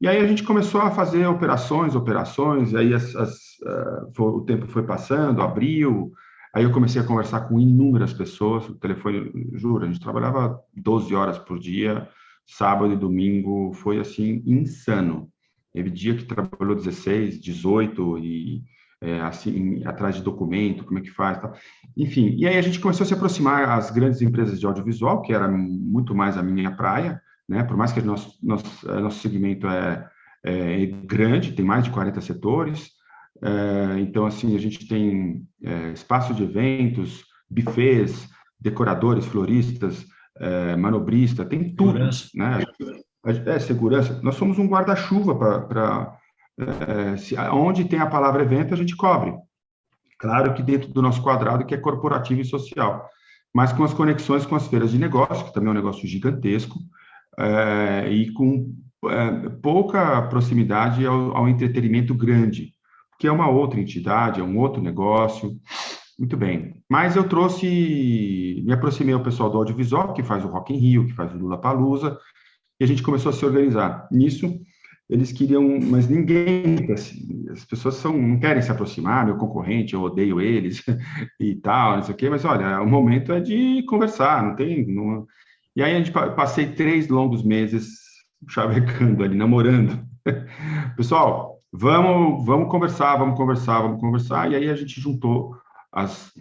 E 0.00 0.06
aí 0.06 0.18
a 0.18 0.26
gente 0.26 0.42
começou 0.42 0.82
a 0.82 0.90
fazer 0.90 1.26
operações, 1.26 1.94
operações, 1.94 2.74
aí 2.74 2.92
as, 2.92 3.16
as, 3.16 3.32
uh, 3.62 4.12
foi, 4.14 4.26
o 4.26 4.40
tempo 4.42 4.66
foi 4.66 4.82
passando, 4.82 5.40
abriu, 5.40 6.12
aí 6.54 6.64
eu 6.64 6.72
comecei 6.72 7.00
a 7.00 7.06
conversar 7.06 7.48
com 7.48 7.58
inúmeras 7.58 8.12
pessoas, 8.12 8.68
o 8.68 8.74
telefone, 8.74 9.32
juro, 9.54 9.84
a 9.84 9.86
gente 9.86 10.00
trabalhava 10.00 10.60
12 10.74 11.14
horas 11.14 11.38
por 11.38 11.58
dia, 11.58 12.06
sábado 12.46 12.92
e 12.92 12.96
domingo, 12.96 13.72
foi 13.72 13.98
assim, 13.98 14.42
insano. 14.44 15.30
Teve 15.72 15.90
dia 15.90 16.14
que 16.14 16.24
trabalhou 16.24 16.76
16, 16.76 17.40
18 17.40 18.18
e 18.18 18.62
é, 19.00 19.20
assim, 19.20 19.82
atrás 19.84 20.16
de 20.16 20.22
documento, 20.22 20.84
como 20.84 20.98
é 20.98 21.02
que 21.02 21.10
faz, 21.10 21.38
tal. 21.38 21.54
enfim. 21.96 22.34
E 22.36 22.46
aí 22.46 22.56
a 22.56 22.62
gente 22.62 22.80
começou 22.80 23.04
a 23.04 23.06
se 23.06 23.14
aproximar 23.14 23.68
às 23.68 23.90
grandes 23.90 24.22
empresas 24.22 24.58
de 24.58 24.66
audiovisual, 24.66 25.22
que 25.22 25.32
era 25.32 25.48
muito 25.48 26.14
mais 26.14 26.36
a 26.36 26.42
minha 26.42 26.70
praia, 26.74 27.20
né? 27.48 27.62
Por 27.62 27.76
mais 27.76 27.92
que 27.92 28.00
nosso 28.00 28.38
nosso, 28.42 28.90
é, 28.90 29.00
nosso 29.00 29.20
segmento 29.20 29.66
é, 29.68 30.08
é 30.44 30.86
grande, 30.86 31.52
tem 31.52 31.64
mais 31.64 31.84
de 31.84 31.90
40 31.90 32.20
setores, 32.20 32.90
é, 33.42 34.00
então 34.00 34.24
assim 34.24 34.56
a 34.56 34.58
gente 34.58 34.88
tem 34.88 35.46
é, 35.62 35.92
espaço 35.92 36.34
de 36.34 36.42
eventos, 36.42 37.24
buffets, 37.50 38.28
decoradores, 38.60 39.26
floristas, 39.26 40.04
manobrista, 40.78 41.46
tem 41.46 41.74
tudo, 41.74 41.92
segurança. 41.92 42.28
né? 42.34 42.62
É 43.46 43.58
segurança. 43.58 44.20
Nós 44.22 44.34
somos 44.34 44.58
um 44.58 44.68
guarda-chuva 44.68 45.34
para 45.34 46.18
é, 46.58 47.16
se, 47.16 47.36
onde 47.52 47.84
tem 47.84 47.98
a 47.98 48.06
palavra 48.06 48.42
evento, 48.42 48.74
a 48.74 48.76
gente 48.76 48.96
cobre. 48.96 49.34
Claro 50.18 50.54
que 50.54 50.62
dentro 50.62 50.92
do 50.92 51.02
nosso 51.02 51.22
quadrado, 51.22 51.66
que 51.66 51.74
é 51.74 51.78
corporativo 51.78 52.40
e 52.40 52.44
social, 52.44 53.08
mas 53.54 53.72
com 53.72 53.84
as 53.84 53.92
conexões 53.92 54.46
com 54.46 54.54
as 54.54 54.66
feiras 54.66 54.90
de 54.90 54.98
negócio, 54.98 55.44
que 55.44 55.52
também 55.52 55.68
é 55.68 55.72
um 55.72 55.74
negócio 55.74 56.06
gigantesco, 56.06 56.78
é, 57.38 58.10
e 58.10 58.32
com 58.32 58.74
é, 59.06 59.48
pouca 59.62 60.22
proximidade 60.22 61.06
ao, 61.06 61.36
ao, 61.36 61.48
entretenimento 61.48 62.14
grande, 62.14 62.72
que 63.18 63.26
é 63.26 63.32
uma 63.32 63.48
outra 63.48 63.80
entidade, 63.80 64.40
é 64.40 64.44
um 64.44 64.58
outro 64.58 64.82
negócio. 64.82 65.56
Muito 66.18 66.36
bem. 66.36 66.82
Mas 66.88 67.14
eu 67.14 67.28
trouxe, 67.28 68.62
me 68.64 68.72
aproximei 68.72 69.14
ao 69.14 69.22
pessoal 69.22 69.50
do 69.50 69.58
audiovisual, 69.58 70.14
que 70.14 70.22
faz 70.22 70.44
o 70.44 70.48
Rock 70.48 70.72
in 70.72 70.78
Rio, 70.78 71.06
que 71.06 71.12
faz 71.12 71.32
o 71.34 71.38
Lula 71.38 71.60
Palusa, 71.60 72.18
e 72.80 72.84
a 72.84 72.86
gente 72.86 73.02
começou 73.02 73.30
a 73.30 73.32
se 73.32 73.44
organizar. 73.44 74.08
Nisso, 74.10 74.58
eles 75.08 75.30
queriam, 75.30 75.62
mas 75.80 76.08
ninguém, 76.08 76.92
assim, 76.92 77.46
as 77.50 77.64
pessoas 77.64 77.94
são, 77.94 78.16
não 78.16 78.40
querem 78.40 78.60
se 78.60 78.70
aproximar, 78.70 79.24
meu 79.24 79.36
concorrente, 79.36 79.94
eu 79.94 80.02
odeio 80.02 80.40
eles 80.40 80.82
e 81.38 81.54
tal, 81.56 81.96
não 81.96 82.02
sei 82.02 82.14
o 82.14 82.16
quê, 82.16 82.28
mas 82.28 82.44
olha, 82.44 82.80
o 82.80 82.88
momento 82.88 83.32
é 83.32 83.40
de 83.40 83.84
conversar, 83.84 84.42
não 84.42 84.56
tem. 84.56 84.86
Não... 84.86 85.26
E 85.76 85.82
aí 85.82 85.94
a 85.94 85.98
gente 85.98 86.10
passei 86.10 86.72
três 86.72 87.08
longos 87.08 87.44
meses 87.44 87.88
chavecando 88.48 89.22
ali, 89.22 89.36
namorando. 89.36 90.04
Pessoal, 90.96 91.60
vamos, 91.72 92.44
vamos 92.44 92.68
conversar, 92.68 93.16
vamos 93.16 93.36
conversar, 93.36 93.82
vamos 93.82 94.00
conversar, 94.00 94.50
e 94.50 94.56
aí 94.56 94.68
a 94.68 94.74
gente 94.74 95.00
juntou 95.00 95.56
as 95.92 96.32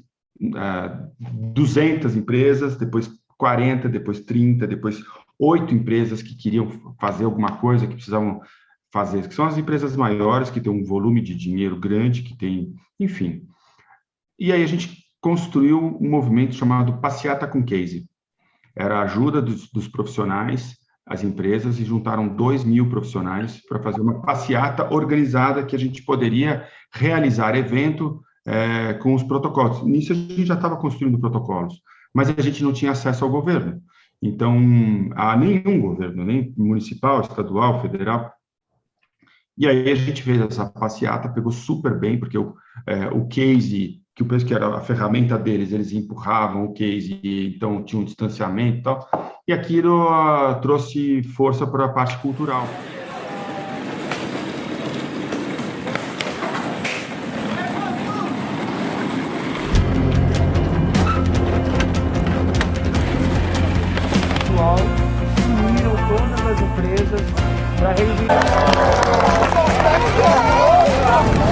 uh, 0.42 0.58
é, 0.58 1.08
200 1.54 2.16
empresas, 2.16 2.78
depois 2.78 3.12
40, 3.38 3.90
depois 3.90 4.22
30, 4.22 4.66
depois 4.66 5.04
oito 5.40 5.74
empresas 5.74 6.22
que 6.22 6.36
queriam 6.36 6.70
fazer 7.00 7.26
alguma 7.26 7.58
coisa, 7.58 7.88
que 7.88 7.96
precisavam 7.96 8.42
fazer, 8.92 9.28
que 9.28 9.36
são 9.36 9.46
as 9.46 9.58
empresas 9.58 9.96
maiores, 9.96 10.50
que 10.50 10.62
têm 10.62 10.72
um 10.72 10.84
volume 10.84 11.22
de 11.22 11.36
dinheiro 11.36 11.78
grande, 11.78 12.24
que 12.24 12.38
tem, 12.38 12.74
enfim. 13.00 13.44
E 14.40 14.52
aí 14.52 14.64
a 14.64 14.68
gente 14.68 15.04
construiu 15.20 15.98
um 16.00 16.10
movimento 16.10 16.56
chamado 16.56 17.00
Passeata 17.00 17.48
com 17.48 17.64
Case. 17.64 18.08
Era 18.76 19.00
a 19.00 19.04
ajuda 19.04 19.42
dos, 19.42 19.70
dos 19.72 19.88
profissionais, 19.88 20.78
as 21.06 21.24
empresas, 21.24 21.80
e 21.80 21.86
juntaram 21.86 22.28
dois 22.28 22.64
mil 22.64 22.90
profissionais 22.90 23.62
para 23.68 23.82
fazer 23.82 24.02
uma 24.02 24.22
passeata 24.22 24.94
organizada 24.94 25.66
que 25.66 25.76
a 25.76 25.80
gente 25.80 26.04
poderia 26.04 26.68
realizar 26.94 27.56
evento 27.56 28.22
é, 28.46 28.94
com 28.94 29.14
os 29.14 29.24
protocolos. 29.24 29.84
Nisso 29.84 30.14
a 30.14 30.16
gente 30.16 30.46
já 30.46 30.56
estava 30.56 30.78
construindo 30.78 31.20
protocolos, 31.20 31.82
mas 32.14 32.30
a 32.30 32.42
gente 32.42 32.64
não 32.64 32.72
tinha 32.72 32.92
acesso 32.92 33.26
ao 33.26 33.32
governo. 33.32 33.82
Então, 34.22 34.58
a 35.16 35.36
nenhum 35.36 35.80
governo, 35.80 36.26
nem 36.26 36.54
municipal, 36.58 37.22
estadual, 37.22 37.82
federal. 37.82 38.32
E 39.58 39.68
aí 39.68 39.90
a 39.92 39.96
gente 39.96 40.22
fez 40.24 40.42
essa 40.42 40.66
passeata, 40.66 41.30
pegou 41.30 41.52
super 41.52 41.98
bem, 41.98 42.20
porque 42.20 42.38
o, 42.38 42.56
é, 42.86 43.08
o 43.08 43.28
case, 43.28 44.02
que 44.14 44.24
o 44.24 44.28
que 44.28 44.54
era 44.54 44.76
a 44.76 44.82
ferramenta 44.82 45.38
deles, 45.38 45.72
eles 45.72 45.92
empurravam 45.92 46.66
o 46.66 46.74
case, 46.74 47.22
então 47.56 47.84
tinha 47.84 48.02
um 48.02 48.06
distanciamento 48.06 48.80
e 48.80 48.84
tal. 48.84 49.10
E 49.48 49.54
aquilo 49.54 50.10
uh, 50.10 50.60
trouxe 50.62 51.24
força 51.24 51.68
para 51.68 51.86
a 51.86 51.90
parte 51.90 52.18
cultural. 52.18 52.68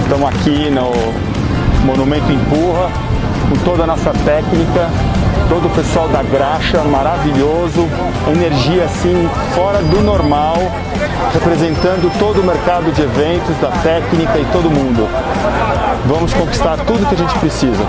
Estamos 0.03 0.29
aqui 0.29 0.69
no 0.69 0.91
Monumento 1.85 2.31
Empurra, 2.31 2.89
com 3.49 3.63
toda 3.65 3.83
a 3.83 3.87
nossa 3.87 4.11
técnica, 4.13 4.89
todo 5.49 5.67
o 5.67 5.69
pessoal 5.71 6.07
da 6.07 6.23
graxa, 6.23 6.81
maravilhoso, 6.83 7.89
energia 8.33 8.85
assim 8.85 9.27
fora 9.53 9.81
do 9.81 10.01
normal, 10.01 10.55
representando 11.33 12.11
todo 12.17 12.39
o 12.41 12.43
mercado 12.45 12.91
de 12.93 13.01
eventos, 13.01 13.57
da 13.57 13.71
técnica 13.83 14.39
e 14.39 14.45
todo 14.45 14.69
mundo. 14.69 15.09
Vamos 16.05 16.33
conquistar 16.33 16.77
tudo 16.85 17.07
que 17.07 17.15
a 17.15 17.17
gente 17.17 17.37
precisa. 17.39 17.83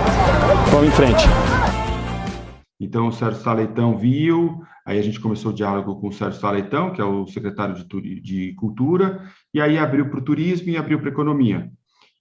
Vamos 0.71 0.87
em 0.87 0.91
frente. 0.91 1.29
Então 2.79 3.07
o 3.07 3.11
Sérgio 3.11 3.41
Saleitão 3.41 3.97
viu, 3.97 4.61
Aí 4.85 4.99
a 4.99 5.01
gente 5.01 5.19
começou 5.19 5.51
o 5.51 5.55
diálogo 5.55 5.99
com 5.99 6.09
o 6.09 6.13
Sérgio 6.13 6.39
Saleitão, 6.39 6.93
que 6.93 7.01
é 7.01 7.03
o 7.03 7.25
secretário 7.25 7.75
de, 7.75 8.21
de 8.21 8.53
Cultura, 8.53 9.27
e 9.51 9.59
aí 9.59 9.77
abriu 9.79 10.09
para 10.09 10.19
o 10.19 10.23
turismo 10.23 10.69
e 10.69 10.77
abriu 10.77 10.99
para 10.99 11.09
a 11.09 11.11
economia. 11.11 11.71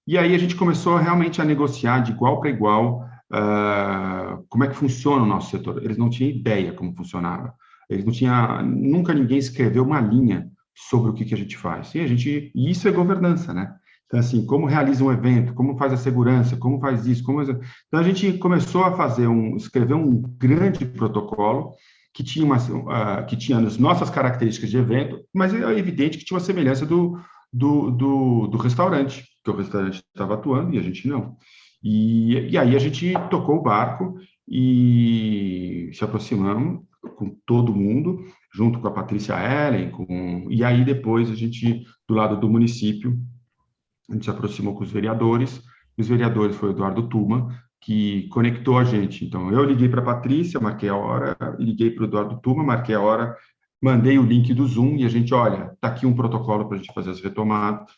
E 0.07 0.17
aí 0.17 0.35
a 0.35 0.39
gente 0.39 0.57
começou 0.57 0.97
realmente 0.97 1.43
a 1.43 1.45
negociar 1.45 2.01
de 2.01 2.13
igual 2.13 2.41
para 2.41 2.51
igual 2.51 3.07
uh, 3.33 4.45
como 4.49 4.65
é 4.65 4.69
que 4.69 4.77
funciona 4.77 5.23
o 5.23 5.27
nosso 5.27 5.51
setor. 5.51 5.83
Eles 5.83 5.99
não 5.99 6.09
tinham 6.09 6.31
ideia 6.31 6.73
como 6.73 6.95
funcionava. 6.95 7.55
Eles 7.89 8.05
não 8.05 8.13
tinham, 8.13 8.65
nunca 8.65 9.13
ninguém 9.13 9.39
escreveu 9.39 9.85
uma 9.85 10.01
linha 10.01 10.49
sobre 10.75 11.11
o 11.11 11.15
que, 11.15 11.25
que 11.25 11.35
a 11.35 11.39
gente 11.39 11.57
faz. 11.57 11.95
E 11.95 12.01
a 12.01 12.07
gente, 12.07 12.51
e 12.55 12.71
isso 12.71 12.89
é 12.89 12.93
governança, 12.93 13.53
né? 13.53 13.75
Então, 14.07 14.21
assim, 14.21 14.45
como 14.47 14.67
realiza 14.67 15.05
um 15.05 15.13
evento, 15.13 15.55
como 15.55 15.77
faz 15.77 15.93
a 15.93 15.97
segurança, 15.97 16.57
como 16.57 16.81
faz 16.81 17.07
isso, 17.07 17.23
como... 17.25 17.43
Então, 17.43 18.01
a 18.01 18.03
gente 18.03 18.35
começou 18.35 18.85
a 18.85 18.93
fazer 18.97 19.27
um, 19.27 19.57
escrever 19.57 19.95
um 19.95 20.23
grande 20.39 20.85
protocolo 20.85 21.73
que 22.15 22.23
tinha, 22.23 22.45
uma, 22.45 22.57
uh, 22.57 23.27
que 23.27 23.37
tinha 23.37 23.59
as 23.59 23.77
nossas 23.77 24.09
características 24.09 24.71
de 24.71 24.79
evento, 24.79 25.21
mas 25.35 25.53
é 25.53 25.77
evidente 25.77 26.17
que 26.17 26.25
tinha 26.25 26.39
uma 26.39 26.45
semelhança 26.45 26.87
do, 26.87 27.19
do, 27.53 27.91
do, 27.91 28.47
do 28.47 28.57
restaurante, 28.57 29.25
que 29.43 29.51
o 29.51 29.57
restaurante 29.57 29.97
estava 29.97 30.35
atuando 30.35 30.73
e 30.73 30.79
a 30.79 30.83
gente 30.83 31.09
não. 31.09 31.37
E, 31.83 32.51
e 32.51 32.57
aí 32.57 32.77
a 32.77 32.79
gente 32.79 33.13
tocou 33.31 33.57
o 33.57 33.63
barco 33.63 34.15
e 34.49 35.91
se 35.93 36.05
aproximamos 36.05 36.85
com 37.17 37.37
todo 37.45 37.75
mundo, 37.75 38.25
junto 38.55 38.79
com 38.79 38.87
a 38.87 38.93
Patrícia 38.93 39.35
Ellen, 39.35 39.91
com, 39.91 40.47
e 40.49 40.63
aí 40.63 40.85
depois 40.85 41.29
a 41.29 41.35
gente, 41.35 41.85
do 42.09 42.15
lado 42.15 42.39
do 42.39 42.49
município, 42.49 43.19
a 44.09 44.15
gente 44.15 44.25
se 44.25 44.31
aproximou 44.31 44.75
com 44.75 44.85
os 44.85 44.91
vereadores, 44.91 45.61
os 45.99 46.09
vereadores 46.09 46.57
foi 46.57 46.71
Eduardo 46.71 47.09
Tuma, 47.09 47.61
que 47.85 48.27
conectou 48.29 48.79
a 48.79 48.85
gente. 48.85 49.25
Então, 49.27 49.53
eu 49.53 49.63
liguei 49.63 49.89
para 49.89 50.01
a 50.01 50.05
Patrícia, 50.05 50.59
marquei 50.59 50.89
a 50.89 50.97
hora, 50.97 51.37
liguei 51.59 51.91
para 51.91 52.03
o 52.03 52.07
Eduardo 52.07 52.41
Tuma, 52.41 52.65
marquei 52.65 52.95
a 52.95 53.01
hora, 53.01 53.37
mandei 53.81 54.19
o 54.19 54.23
link 54.23 54.55
do 54.55 54.67
Zoom 54.67 54.97
e 54.97 55.05
a 55.05 55.09
gente, 55.09 55.35
olha, 55.35 55.71
está 55.75 55.89
aqui 55.89 56.07
um 56.07 56.15
protocolo 56.15 56.67
para 56.67 56.77
a 56.77 56.79
gente 56.79 56.95
fazer 56.95 57.11
as 57.11 57.21
retomadas. 57.21 57.93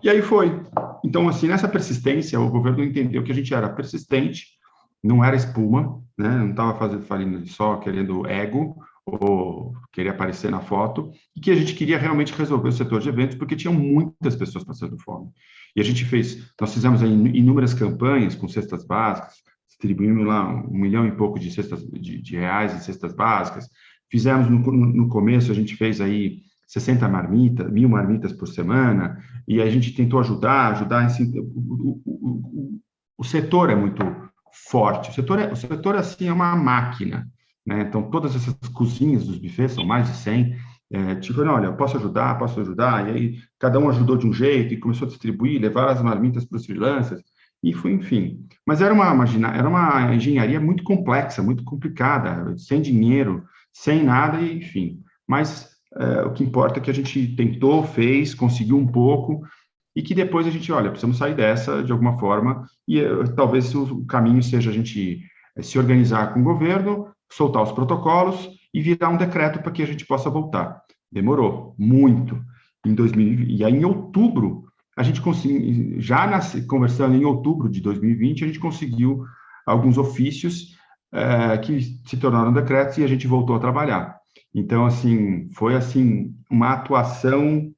E 0.00 0.08
aí 0.08 0.22
foi. 0.22 0.62
Então, 1.04 1.28
assim, 1.28 1.48
nessa 1.48 1.66
persistência, 1.66 2.38
o 2.38 2.48
governo 2.48 2.84
entendeu 2.84 3.24
que 3.24 3.32
a 3.32 3.34
gente 3.34 3.52
era 3.52 3.68
persistente, 3.68 4.46
não 5.02 5.24
era 5.24 5.34
espuma, 5.34 6.00
né? 6.16 6.28
não 6.28 6.50
estava 6.50 6.78
fazendo 6.78 7.02
falando 7.02 7.44
só 7.48 7.76
querendo 7.76 8.24
ego 8.24 8.76
ou 9.04 9.74
querer 9.90 10.10
aparecer 10.10 10.50
na 10.50 10.60
foto, 10.60 11.10
e 11.34 11.40
que 11.40 11.50
a 11.50 11.54
gente 11.56 11.74
queria 11.74 11.98
realmente 11.98 12.32
resolver 12.34 12.68
o 12.68 12.72
setor 12.72 13.00
de 13.00 13.08
eventos, 13.08 13.36
porque 13.36 13.56
tinham 13.56 13.74
muitas 13.74 14.36
pessoas 14.36 14.64
passando 14.64 14.98
fome. 14.98 15.30
E 15.74 15.80
a 15.80 15.84
gente 15.84 16.04
fez, 16.04 16.50
nós 16.60 16.72
fizemos 16.72 17.02
inúmeras 17.02 17.74
campanhas 17.74 18.34
com 18.34 18.48
cestas 18.48 18.84
básicas, 18.84 19.34
distribuímos 19.68 20.26
lá 20.26 20.48
um 20.48 20.78
milhão 20.78 21.06
e 21.06 21.12
pouco 21.12 21.38
de 21.38 21.50
cestas 21.50 21.82
de, 21.86 22.20
de 22.20 22.36
reais 22.36 22.74
em 22.74 22.80
cestas 22.80 23.12
básicas. 23.12 23.68
Fizemos 24.10 24.48
no, 24.48 24.58
no, 24.58 25.08
começo, 25.08 25.52
a 25.52 25.54
gente 25.54 25.76
fez 25.76 26.00
aí 26.00 26.40
60 26.66 27.08
marmitas, 27.08 27.70
mil 27.70 27.88
marmitas 27.88 28.32
por 28.32 28.48
semana, 28.48 29.22
e 29.46 29.60
a 29.60 29.70
gente 29.70 29.94
tentou 29.94 30.20
ajudar, 30.20 30.72
ajudar. 30.72 31.08
O, 31.34 32.00
o, 32.02 32.02
o, 32.04 32.80
o 33.18 33.24
setor 33.24 33.70
é 33.70 33.76
muito 33.76 34.02
forte. 34.70 35.10
O 35.10 35.12
setor, 35.12 35.38
é, 35.38 35.52
o 35.52 35.56
setor 35.56 35.96
assim, 35.96 36.28
é 36.28 36.32
uma 36.32 36.56
máquina. 36.56 37.28
Né? 37.66 37.82
Então, 37.82 38.10
todas 38.10 38.34
essas 38.34 38.54
cozinhas 38.72 39.26
dos 39.26 39.38
bufês, 39.38 39.72
são 39.72 39.84
mais 39.84 40.08
de 40.08 40.16
100, 40.16 40.56
é, 40.90 41.16
tipo, 41.16 41.42
olha, 41.42 41.72
posso 41.72 41.96
ajudar, 41.98 42.38
posso 42.38 42.60
ajudar, 42.60 43.08
e 43.08 43.10
aí 43.10 43.38
cada 43.58 43.78
um 43.78 43.88
ajudou 43.90 44.16
de 44.16 44.26
um 44.26 44.32
jeito 44.32 44.72
e 44.72 44.78
começou 44.78 45.06
a 45.06 45.08
distribuir, 45.08 45.60
levar 45.60 45.90
as 45.90 46.02
marmitas 46.02 46.44
para 46.44 46.56
os 46.56 46.64
freelancers, 46.64 47.22
e 47.62 47.72
foi, 47.72 47.92
enfim. 47.92 48.46
Mas 48.66 48.80
era 48.80 48.94
uma, 48.94 49.06
era 49.54 49.68
uma 49.68 50.14
engenharia 50.14 50.60
muito 50.60 50.82
complexa, 50.84 51.42
muito 51.42 51.64
complicada, 51.64 52.56
sem 52.56 52.80
dinheiro, 52.80 53.44
sem 53.72 54.02
nada, 54.02 54.40
e, 54.40 54.58
enfim. 54.58 55.02
Mas 55.26 55.68
é, 55.96 56.22
o 56.22 56.32
que 56.32 56.44
importa 56.44 56.78
é 56.78 56.82
que 56.82 56.90
a 56.90 56.94
gente 56.94 57.34
tentou, 57.36 57.84
fez, 57.84 58.34
conseguiu 58.34 58.78
um 58.78 58.86
pouco, 58.86 59.42
e 59.94 60.02
que 60.02 60.14
depois 60.14 60.46
a 60.46 60.50
gente, 60.50 60.70
olha, 60.70 60.90
precisamos 60.90 61.18
sair 61.18 61.34
dessa 61.34 61.82
de 61.82 61.92
alguma 61.92 62.18
forma, 62.18 62.64
e 62.86 63.00
é, 63.00 63.24
talvez 63.34 63.74
o 63.74 64.06
caminho 64.06 64.42
seja 64.42 64.70
a 64.70 64.72
gente 64.72 65.20
é, 65.56 65.62
se 65.62 65.78
organizar 65.78 66.32
com 66.32 66.40
o 66.40 66.44
governo, 66.44 67.08
soltar 67.30 67.62
os 67.62 67.72
protocolos, 67.72 68.57
e 68.72 68.80
virar 68.80 69.08
um 69.08 69.16
decreto 69.16 69.60
para 69.60 69.72
que 69.72 69.82
a 69.82 69.86
gente 69.86 70.06
possa 70.06 70.30
voltar. 70.30 70.82
Demorou 71.10 71.74
muito. 71.78 72.38
Em 72.86 72.94
2000, 72.94 73.44
e 73.48 73.64
aí, 73.64 73.72
em 73.72 73.84
outubro, 73.84 74.64
a 74.96 75.02
gente 75.02 75.20
conseguiu, 75.20 76.00
já 76.00 76.26
nas, 76.26 76.54
conversando 76.66 77.16
em 77.16 77.24
outubro 77.24 77.68
de 77.68 77.80
2020, 77.80 78.44
a 78.44 78.46
gente 78.46 78.60
conseguiu 78.60 79.24
alguns 79.66 79.98
ofícios 79.98 80.76
é, 81.12 81.58
que 81.58 81.80
se 81.80 82.16
tornaram 82.16 82.52
decretos 82.52 82.98
e 82.98 83.04
a 83.04 83.06
gente 83.06 83.26
voltou 83.26 83.56
a 83.56 83.60
trabalhar. 83.60 84.16
Então, 84.54 84.86
assim, 84.86 85.50
foi 85.52 85.74
assim 85.74 86.34
uma 86.50 86.72
atuação 86.72 87.70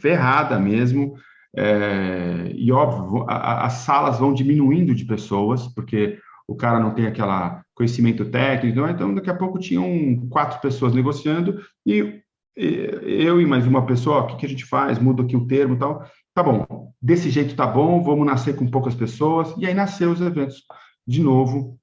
ferrada 0.00 0.58
mesmo. 0.58 1.14
É, 1.56 2.52
e 2.54 2.72
óbvio, 2.72 3.24
a, 3.28 3.34
a, 3.34 3.66
as 3.66 3.74
salas 3.74 4.18
vão 4.18 4.32
diminuindo 4.32 4.94
de 4.94 5.04
pessoas, 5.04 5.66
porque 5.74 6.18
o 6.46 6.56
cara 6.56 6.78
não 6.78 6.94
tem 6.94 7.06
aquela 7.06 7.61
conhecimento 7.74 8.24
técnico, 8.26 8.86
então 8.86 9.14
daqui 9.14 9.30
a 9.30 9.36
pouco 9.36 9.58
tinham 9.58 10.28
quatro 10.28 10.60
pessoas 10.60 10.94
negociando 10.94 11.60
e 11.86 12.22
eu 12.54 13.40
e 13.40 13.46
mais 13.46 13.66
uma 13.66 13.86
pessoa, 13.86 14.20
o 14.22 14.36
que, 14.36 14.44
a 14.44 14.48
gente 14.48 14.64
faz? 14.64 14.98
Muda 14.98 15.22
aqui 15.22 15.36
o 15.36 15.46
termo 15.46 15.78
tal. 15.78 16.04
Tá 16.34 16.42
bom, 16.42 16.92
desse 17.00 17.30
jeito 17.30 17.54
tá 17.54 17.66
bom, 17.66 18.02
vamos 18.02 18.26
nascer 18.26 18.56
com 18.56 18.66
poucas 18.66 18.94
pessoas. 18.94 19.54
E 19.56 19.66
aí 19.66 19.74
nasceu 19.74 20.10
os 20.10 20.20
eventos 20.20 20.62
de 21.06 21.22
novo, 21.22 21.78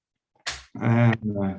é, 0.79 1.12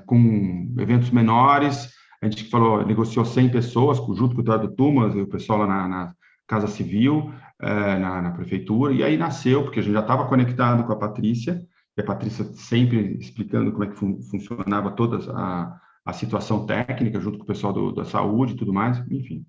com 0.07 0.75
eventos 0.79 1.11
menores. 1.11 1.93
a 2.23 2.27
gente 2.27 2.45
falou, 2.45 2.87
negociou 2.87 3.25
100 3.25 3.51
pessoas, 3.51 3.99
junto 4.17 4.35
com 4.35 4.41
o 4.41 4.45
Eduardo 4.45 4.75
Tumas 4.75 5.15
e 5.15 5.21
o 5.21 5.27
pessoal 5.27 5.61
lá 5.61 5.67
na, 5.67 5.89
na 5.89 6.15
Casa 6.47 6.67
Civil, 6.67 7.33
é, 7.61 7.99
na, 7.99 8.23
na, 8.23 8.31
prefeitura, 8.33 8.93
e 8.93 9.03
aí 9.03 9.17
nasceu, 9.17 9.63
porque 9.63 9.81
a 9.81 9.83
gente 9.83 9.93
já 9.93 10.01
estava 10.01 10.27
conectado 10.27 10.85
com 10.85 10.93
a 10.93 10.97
Patrícia, 10.97 11.61
a 12.01 12.05
Patrícia 12.05 12.45
sempre 12.55 13.17
explicando 13.19 13.73
como 13.73 13.85
é 13.85 13.87
que 13.89 13.97
fun 13.97 14.21
funcionava 14.23 14.91
toda 14.91 15.19
a, 15.33 15.81
a 16.05 16.13
situação 16.13 16.67
técnica, 16.67 17.21
junto 17.21 17.39
com 17.39 17.45
o 17.45 17.47
pessoal 17.47 17.73
do, 17.73 17.93
da 17.93 18.05
saúde 18.05 18.55
e 18.55 18.57
tudo 18.57 18.73
mais, 18.73 18.99
enfim. 19.11 19.45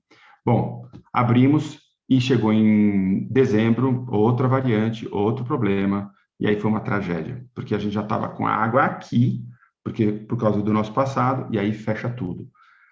Bom, 0.46 0.88
abrimos 1.14 1.80
e 2.10 2.20
chegou 2.20 2.52
em 2.52 3.28
dezembro, 3.30 4.06
outra 4.10 4.48
variante, 4.48 5.08
outro 5.12 5.46
problema, 5.46 6.12
e 6.40 6.48
aí 6.48 6.60
foi 6.60 6.70
uma 6.70 6.82
tragédia, 6.82 7.46
porque 7.54 7.76
a 7.76 7.78
gente 7.78 7.94
já 7.94 8.02
estava 8.02 8.28
com 8.30 8.46
a 8.46 8.54
água 8.54 8.84
aqui, 8.84 9.46
porque 9.84 10.12
por 10.12 10.38
causa 10.38 10.62
do 10.62 10.74
nosso 10.74 10.94
passado, 10.94 11.48
e 11.54 11.60
aí 11.60 11.72
fecha 11.72 12.10
tudo. 12.10 12.50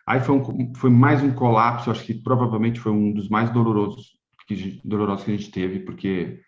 Aí 0.07 0.19
foi, 0.21 0.35
um, 0.35 0.73
foi 0.75 0.89
mais 0.89 1.21
um 1.21 1.31
colapso, 1.31 1.91
acho 1.91 2.03
que 2.03 2.13
provavelmente 2.13 2.79
foi 2.79 2.91
um 2.91 3.11
dos 3.11 3.29
mais 3.29 3.49
dolorosos 3.49 4.19
que, 4.47 4.81
dolorosos 4.83 5.23
que 5.23 5.31
a 5.31 5.37
gente 5.37 5.51
teve, 5.51 5.79
porque 5.79 6.39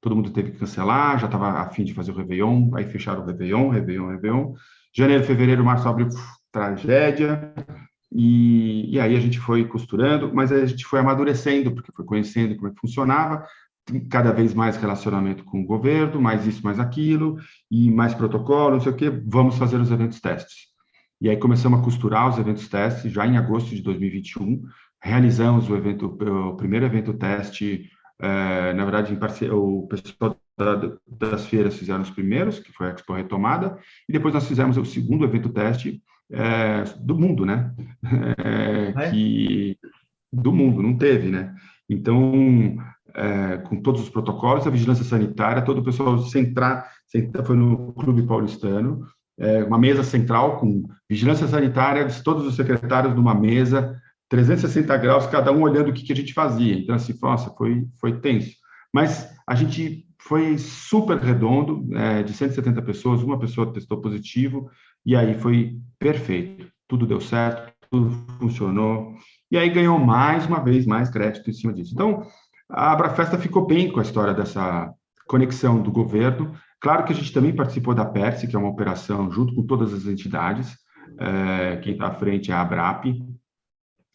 todo 0.00 0.14
mundo 0.14 0.30
teve 0.30 0.52
que 0.52 0.58
cancelar, 0.58 1.18
já 1.18 1.26
estava 1.26 1.50
a 1.60 1.70
fim 1.70 1.84
de 1.84 1.94
fazer 1.94 2.12
o 2.12 2.16
Réveillon, 2.16 2.70
aí 2.74 2.84
fecharam 2.84 3.22
o 3.22 3.26
Réveillon, 3.26 3.68
Réveillon, 3.68 4.08
Réveillon. 4.08 4.54
Janeiro, 4.94 5.24
fevereiro, 5.24 5.64
março, 5.64 5.88
abril, 5.88 6.08
tragédia. 6.50 7.52
E, 8.10 8.94
e 8.94 9.00
aí 9.00 9.16
a 9.16 9.20
gente 9.20 9.38
foi 9.38 9.64
costurando, 9.66 10.32
mas 10.34 10.50
a 10.50 10.64
gente 10.64 10.84
foi 10.84 11.00
amadurecendo, 11.00 11.72
porque 11.72 11.92
foi 11.92 12.04
conhecendo 12.04 12.56
como 12.56 12.68
é 12.68 12.70
que 12.70 12.80
funcionava, 12.80 13.44
cada 14.10 14.32
vez 14.32 14.54
mais 14.54 14.76
relacionamento 14.76 15.44
com 15.44 15.60
o 15.60 15.66
governo, 15.66 16.20
mais 16.20 16.46
isso, 16.46 16.64
mais 16.64 16.78
aquilo, 16.78 17.38
e 17.70 17.90
mais 17.90 18.14
protocolo, 18.14 18.72
não 18.72 18.80
sei 18.80 18.92
o 18.92 18.96
quê, 18.96 19.10
vamos 19.26 19.56
fazer 19.58 19.80
os 19.80 19.90
eventos 19.90 20.20
testes. 20.20 20.68
E 21.20 21.28
aí 21.28 21.36
começamos 21.36 21.80
a 21.80 21.82
costurar 21.82 22.28
os 22.28 22.38
eventos 22.38 22.68
testes 22.68 23.12
já 23.12 23.26
em 23.26 23.36
agosto 23.36 23.74
de 23.74 23.82
2021, 23.82 24.62
realizamos 25.02 25.68
o 25.68 25.76
evento, 25.76 26.06
o 26.06 26.56
primeiro 26.56 26.86
evento 26.86 27.12
teste, 27.14 27.90
é, 28.20 28.72
na 28.72 28.84
verdade, 28.84 29.14
parceria, 29.16 29.54
o 29.54 29.86
pessoal 29.86 30.36
da, 30.56 30.92
das 31.06 31.46
feiras 31.46 31.76
fizeram 31.76 32.02
os 32.02 32.10
primeiros, 32.10 32.58
que 32.58 32.72
foi 32.72 32.88
a 32.88 32.90
Expo 32.90 33.14
Retomada, 33.14 33.78
e 34.08 34.12
depois 34.12 34.34
nós 34.34 34.46
fizemos 34.46 34.76
o 34.76 34.84
segundo 34.84 35.24
evento 35.24 35.48
teste, 35.48 36.02
é, 36.30 36.84
do 37.00 37.18
mundo, 37.18 37.46
né? 37.46 37.72
É, 38.44 38.92
é? 38.96 39.10
Que 39.10 39.78
do 40.32 40.52
mundo 40.52 40.82
não 40.82 40.96
teve, 40.96 41.30
né? 41.30 41.54
Então, 41.88 42.76
com 43.64 43.80
todos 43.80 44.02
os 44.02 44.10
protocolos, 44.10 44.66
a 44.66 44.70
vigilância 44.70 45.04
sanitária, 45.04 45.62
todo 45.62 45.78
o 45.78 45.84
pessoal 45.84 46.18
centrar, 46.18 46.86
centrar 47.06 47.44
foi 47.44 47.56
no 47.56 47.94
Clube 47.94 48.22
Paulistano, 48.22 49.06
uma 49.66 49.78
mesa 49.78 50.04
central 50.04 50.58
com 50.58 50.86
vigilância 51.08 51.48
sanitária, 51.48 52.06
todos 52.22 52.46
os 52.46 52.54
secretários 52.54 53.14
numa 53.14 53.34
mesa, 53.34 53.98
360 54.28 54.96
graus, 54.98 55.26
cada 55.26 55.52
um 55.52 55.62
olhando 55.62 55.88
o 55.88 55.92
que, 55.92 56.02
que 56.02 56.12
a 56.12 56.16
gente 56.16 56.34
fazia. 56.34 56.74
Então, 56.74 56.94
assim, 56.94 57.14
nossa, 57.20 57.50
foi, 57.50 57.86
foi 58.00 58.20
tenso. 58.20 58.56
Mas 58.92 59.28
a 59.46 59.54
gente 59.54 60.06
foi 60.20 60.58
super 60.58 61.16
redondo, 61.18 61.88
é, 61.96 62.22
de 62.22 62.32
170 62.32 62.82
pessoas, 62.82 63.22
uma 63.22 63.38
pessoa 63.38 63.72
testou 63.72 64.00
positivo, 64.00 64.70
e 65.04 65.16
aí 65.16 65.38
foi 65.38 65.78
perfeito. 65.98 66.66
Tudo 66.86 67.06
deu 67.06 67.20
certo, 67.20 67.72
tudo 67.90 68.10
funcionou. 68.38 69.14
E 69.50 69.56
aí 69.56 69.70
ganhou 69.70 69.98
mais 69.98 70.44
uma 70.46 70.62
vez 70.62 70.84
mais 70.84 71.08
crédito 71.08 71.48
em 71.48 71.52
cima 71.52 71.72
disso. 71.72 71.94
Então, 71.94 72.26
a 72.70 72.92
Abrafesta 72.92 73.38
ficou 73.38 73.66
bem 73.66 73.90
com 73.90 73.98
a 73.98 74.02
história 74.02 74.34
dessa 74.34 74.92
conexão 75.26 75.80
do 75.80 75.90
governo. 75.90 76.54
Claro 76.80 77.04
que 77.04 77.12
a 77.12 77.16
gente 77.16 77.32
também 77.32 77.54
participou 77.54 77.94
da 77.94 78.04
PERSE, 78.04 78.46
que 78.46 78.54
é 78.54 78.58
uma 78.58 78.68
operação 78.68 79.30
junto 79.30 79.54
com 79.54 79.66
todas 79.66 79.92
as 79.94 80.06
entidades. 80.06 80.76
É, 81.18 81.76
quem 81.78 81.94
está 81.94 82.08
à 82.08 82.14
frente 82.14 82.50
é 82.50 82.54
a 82.54 82.60
ABRAP, 82.60 83.06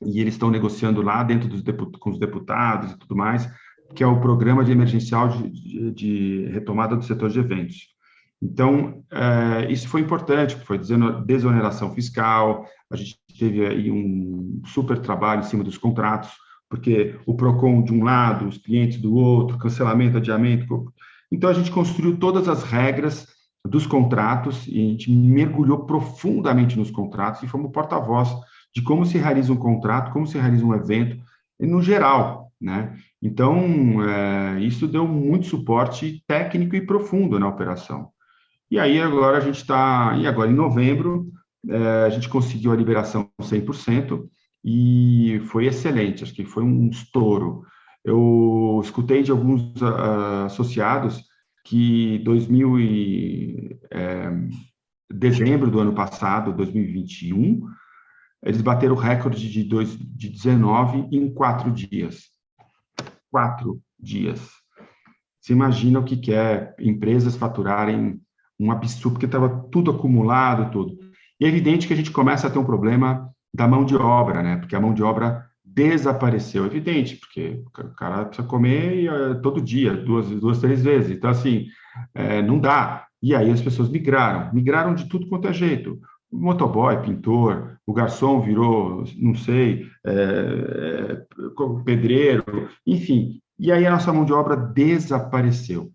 e 0.05 0.19
eles 0.19 0.33
estão 0.33 0.49
negociando 0.49 1.01
lá 1.01 1.23
dentro 1.23 1.47
dos 1.47 1.61
com 1.99 2.09
os 2.09 2.19
deputados 2.19 2.91
e 2.91 2.99
tudo 2.99 3.15
mais, 3.15 3.49
que 3.95 4.03
é 4.03 4.07
o 4.07 4.19
Programa 4.19 4.63
de 4.63 4.71
Emergencial 4.71 5.29
de, 5.29 5.49
de, 5.49 5.91
de 5.91 6.45
Retomada 6.51 6.95
do 6.95 7.03
Setor 7.03 7.29
de 7.29 7.39
Eventos. 7.39 7.93
Então, 8.41 9.03
é, 9.09 9.71
isso 9.71 9.87
foi 9.87 10.01
importante, 10.01 10.55
foi 10.55 10.77
desoneração 11.25 11.93
fiscal, 11.93 12.65
a 12.91 12.95
gente 12.97 13.17
teve 13.39 13.65
aí 13.65 13.89
um 13.89 14.61
super 14.65 14.99
trabalho 14.99 15.41
em 15.41 15.45
cima 15.45 15.63
dos 15.63 15.77
contratos, 15.77 16.31
porque 16.69 17.15
o 17.25 17.35
PROCON 17.35 17.83
de 17.83 17.93
um 17.93 18.03
lado, 18.03 18.47
os 18.47 18.57
clientes 18.57 18.99
do 18.99 19.13
outro, 19.15 19.57
cancelamento, 19.57 20.17
adiamento. 20.17 20.91
Então, 21.31 21.49
a 21.49 21.53
gente 21.53 21.71
construiu 21.71 22.17
todas 22.17 22.49
as 22.49 22.63
regras 22.63 23.27
dos 23.65 23.87
contratos 23.87 24.67
e 24.67 24.79
a 24.79 24.89
gente 24.89 25.09
mergulhou 25.09 25.85
profundamente 25.85 26.77
nos 26.77 26.91
contratos 26.91 27.41
e 27.43 27.47
fomos 27.47 27.71
porta-voz 27.71 28.29
de 28.73 28.81
como 28.81 29.05
se 29.05 29.17
realiza 29.17 29.53
um 29.53 29.57
contrato, 29.57 30.11
como 30.11 30.25
se 30.25 30.37
realiza 30.37 30.65
um 30.65 30.73
evento, 30.73 31.17
no 31.59 31.81
geral, 31.81 32.51
né? 32.59 32.97
Então, 33.21 34.03
é, 34.03 34.59
isso 34.61 34.87
deu 34.87 35.07
muito 35.07 35.47
suporte 35.47 36.23
técnico 36.27 36.75
e 36.75 36.85
profundo 36.85 37.39
na 37.39 37.47
operação. 37.47 38.09
E 38.69 38.79
aí 38.79 38.99
agora 38.99 39.37
a 39.37 39.41
gente 39.41 39.57
está, 39.57 40.17
e 40.17 40.25
agora 40.25 40.49
em 40.49 40.55
novembro, 40.55 41.31
é, 41.69 42.05
a 42.05 42.09
gente 42.09 42.27
conseguiu 42.27 42.71
a 42.71 42.75
liberação 42.75 43.29
100% 43.41 44.27
e 44.65 45.41
foi 45.45 45.67
excelente, 45.67 46.23
acho 46.23 46.33
que 46.33 46.45
foi 46.45 46.63
um 46.63 46.89
estouro. 46.89 47.63
Eu 48.03 48.81
escutei 48.83 49.23
de 49.23 49.31
alguns 49.31 49.61
uh, 49.81 50.45
associados 50.45 51.23
que 51.65 52.19
2000 52.19 52.79
e, 52.79 53.79
é, 53.91 54.29
dezembro 55.11 55.71
do 55.71 55.79
ano 55.79 55.93
passado, 55.93 56.53
2021, 56.53 57.61
eles 58.43 58.61
bateram 58.61 58.95
o 58.95 58.99
recorde 58.99 59.49
de, 59.49 59.63
dois, 59.63 59.97
de 59.97 60.29
19 60.29 61.07
em 61.11 61.33
quatro 61.33 61.71
dias. 61.71 62.29
Quatro 63.31 63.81
dias. 63.99 64.39
Você 65.39 65.53
imagina 65.53 65.99
o 65.99 66.03
que, 66.03 66.17
que 66.17 66.33
é 66.33 66.73
empresas 66.79 67.35
faturarem 67.35 68.19
um 68.59 68.71
absurdo, 68.71 69.13
porque 69.13 69.25
estava 69.25 69.49
tudo 69.71 69.91
acumulado, 69.91 70.71
tudo. 70.71 70.97
E 71.39 71.45
é 71.45 71.47
evidente 71.47 71.87
que 71.87 71.93
a 71.93 71.97
gente 71.97 72.11
começa 72.11 72.47
a 72.47 72.49
ter 72.49 72.59
um 72.59 72.65
problema 72.65 73.29
da 73.53 73.67
mão 73.67 73.85
de 73.85 73.95
obra, 73.95 74.41
né? 74.41 74.57
Porque 74.57 74.75
a 74.75 74.79
mão 74.79 74.93
de 74.93 75.03
obra 75.03 75.45
desapareceu, 75.63 76.65
evidente, 76.65 77.15
porque 77.15 77.63
o 77.65 77.95
cara 77.95 78.25
precisa 78.25 78.47
comer 78.47 79.11
uh, 79.11 79.41
todo 79.41 79.61
dia, 79.61 79.93
duas, 79.93 80.29
duas, 80.29 80.59
três 80.59 80.83
vezes. 80.83 81.11
Então, 81.11 81.29
assim, 81.29 81.65
é, 82.13 82.41
não 82.41 82.59
dá. 82.59 83.07
E 83.21 83.33
aí 83.33 83.49
as 83.49 83.61
pessoas 83.61 83.89
migraram, 83.89 84.53
migraram 84.53 84.93
de 84.93 85.07
tudo 85.07 85.27
quanto 85.27 85.47
é 85.47 85.53
jeito. 85.53 85.99
Motoboy, 86.33 87.01
pintor, 87.01 87.77
o 87.85 87.93
garçom 87.93 88.41
virou, 88.41 89.03
não 89.17 89.35
sei, 89.35 89.87
é, 90.05 91.25
pedreiro, 91.85 92.69
enfim. 92.85 93.39
E 93.59 93.71
aí 93.71 93.85
a 93.85 93.91
nossa 93.91 94.11
mão 94.11 94.25
de 94.25 94.33
obra 94.33 94.55
desapareceu. 94.55 95.91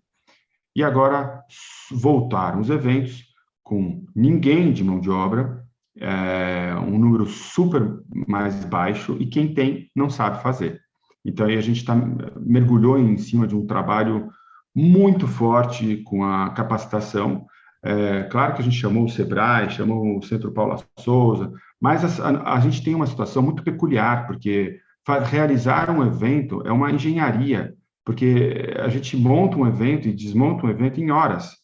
E 0.75 0.83
agora 0.83 1.43
voltaram 1.91 2.61
os 2.61 2.69
eventos 2.69 3.25
com 3.63 4.05
ninguém 4.15 4.71
de 4.71 4.83
mão 4.83 4.99
de 4.99 5.09
obra, 5.09 5.63
é, 5.97 6.73
um 6.75 6.97
número 6.97 7.25
super 7.25 7.99
mais 8.27 8.63
baixo, 8.65 9.17
e 9.19 9.25
quem 9.25 9.53
tem 9.53 9.89
não 9.95 10.09
sabe 10.09 10.41
fazer. 10.41 10.79
Então, 11.23 11.45
aí 11.45 11.57
a 11.57 11.61
gente 11.61 11.83
tá, 11.83 11.95
mergulhou 12.39 12.97
em 12.97 13.17
cima 13.17 13.45
de 13.45 13.55
um 13.55 13.67
trabalho 13.67 14.29
muito 14.73 15.27
forte 15.27 15.97
com 15.97 16.23
a 16.23 16.49
capacitação. 16.51 17.45
É, 17.83 18.23
claro 18.23 18.55
que 18.55 18.61
a 18.61 18.63
gente 18.63 18.75
chamou 18.75 19.05
o 19.05 19.09
SEBRAE, 19.09 19.69
chamou 19.69 20.17
o 20.17 20.21
Centro 20.21 20.51
Paula 20.51 20.77
Souza, 20.99 21.51
mas 21.79 22.19
a, 22.19 22.53
a 22.53 22.59
gente 22.59 22.83
tem 22.83 22.93
uma 22.93 23.07
situação 23.07 23.41
muito 23.41 23.63
peculiar, 23.63 24.27
porque 24.27 24.79
realizar 25.25 25.89
um 25.89 26.05
evento 26.05 26.61
é 26.65 26.71
uma 26.71 26.91
engenharia, 26.91 27.73
porque 28.05 28.75
a 28.79 28.89
gente 28.89 29.15
monta 29.17 29.57
um 29.57 29.67
evento 29.67 30.07
e 30.07 30.13
desmonta 30.13 30.65
um 30.65 30.69
evento 30.69 30.99
em 30.99 31.09
horas. 31.09 31.57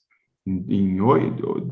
Em 0.47 0.97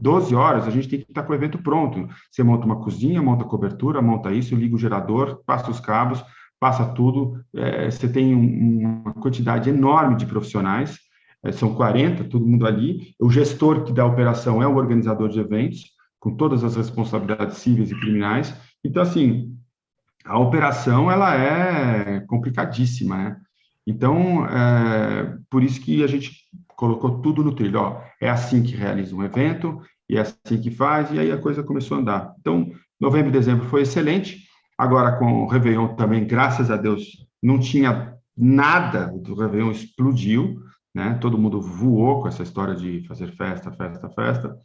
12 0.02 0.34
horas, 0.34 0.68
a 0.68 0.72
gente 0.72 0.88
tem 0.88 1.00
que 1.00 1.06
estar 1.06 1.24
com 1.24 1.32
o 1.32 1.36
evento 1.36 1.60
pronto. 1.60 2.08
Você 2.32 2.42
monta 2.42 2.66
uma 2.66 2.82
cozinha, 2.82 3.22
monta 3.22 3.46
cobertura, 3.46 4.02
monta 4.02 4.32
isso, 4.32 4.56
liga 4.56 4.76
o 4.76 4.80
gerador, 4.80 5.44
passa 5.46 5.70
os 5.70 5.80
cabos, 5.80 6.24
passa 6.60 6.86
tudo. 6.86 7.40
É, 7.56 7.90
você 7.90 8.08
tem 8.08 8.34
um, 8.34 8.80
uma 9.04 9.14
quantidade 9.14 9.70
enorme 9.70 10.16
de 10.16 10.26
profissionais, 10.26 10.98
são 11.52 11.76
40, 11.76 12.24
todo 12.26 12.46
mundo 12.46 12.66
ali. 12.66 13.14
O 13.20 13.30
gestor 13.30 13.84
que 13.84 13.92
dá 13.92 14.04
a 14.04 14.08
operação 14.08 14.62
é 14.62 14.68
o 14.68 14.76
organizador 14.76 15.30
de 15.30 15.40
eventos, 15.40 15.92
com 16.20 16.36
todas 16.36 16.64
as 16.64 16.76
responsabilidades 16.76 17.58
cíveis 17.58 17.92
e 17.92 18.00
criminais. 18.00 18.56
Então, 18.84 19.02
assim, 19.02 19.54
a 20.24 20.40
operação 20.40 21.12
ela 21.12 21.36
é 21.36 22.22
complicadíssima, 22.22 23.18
né? 23.18 23.38
Então, 23.86 24.46
é, 24.48 25.38
por 25.50 25.62
isso 25.62 25.82
que 25.82 26.04
a 26.04 26.08
gente 26.08 26.32
colocou 26.76 27.22
tudo 27.22 27.44
no 27.44 27.54
trilho. 27.54 27.80
Ó, 27.80 28.02
é 28.22 28.30
assim 28.30 28.64
que 28.64 28.76
realiza 28.76 29.16
um 29.16 29.24
evento, 29.24 29.82
e 30.10 30.18
é 30.18 30.22
assim 30.22 30.62
que 30.62 30.72
faz, 30.72 31.12
e 31.12 31.20
aí 31.20 31.32
a 31.32 31.38
coisa 31.38 31.64
começou 31.64 31.98
a 31.98 32.00
andar. 32.00 32.34
Então, 32.40 32.72
novembro 33.00 33.30
e 33.30 33.34
dezembro 33.34 33.68
foi 33.68 33.82
excelente. 33.82 34.48
Agora, 34.78 35.18
com 35.18 35.44
o 35.44 35.48
Réveillon 35.48 35.96
também, 35.96 36.26
graças 36.26 36.72
a 36.72 36.78
Deus, 36.78 37.28
não 37.42 37.60
tinha 37.60 38.14
nada 38.36 39.08
do 39.08 39.36
Réveillon, 39.36 39.72
explodiu, 39.72 40.62
né? 40.94 41.18
Todo 41.20 41.38
mundo 41.38 41.62
voou 41.62 42.22
com 42.22 42.28
essa 42.28 42.44
história 42.44 42.76
de 42.76 43.06
fazer 43.08 43.32
festa, 43.32 43.72
festa, 43.72 44.10
festa. 44.10 44.58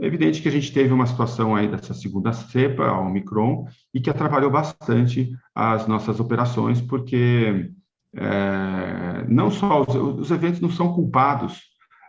É 0.00 0.06
evidente 0.06 0.42
que 0.42 0.48
a 0.48 0.50
gente 0.50 0.72
teve 0.72 0.92
uma 0.92 1.06
situação 1.06 1.54
aí 1.54 1.68
dessa 1.68 1.94
segunda 1.94 2.32
cepa, 2.32 2.84
a 2.84 3.00
Omicron, 3.00 3.66
e 3.92 4.00
que 4.00 4.10
atrapalhou 4.10 4.50
bastante 4.50 5.30
as 5.54 5.86
nossas 5.86 6.18
operações, 6.18 6.80
porque 6.80 7.70
é, 8.16 9.24
não 9.28 9.50
só 9.50 9.82
os, 9.82 9.94
os, 9.94 10.30
eventos 10.30 10.60
não 10.60 10.70
são 10.70 10.92
culpados 10.92 11.62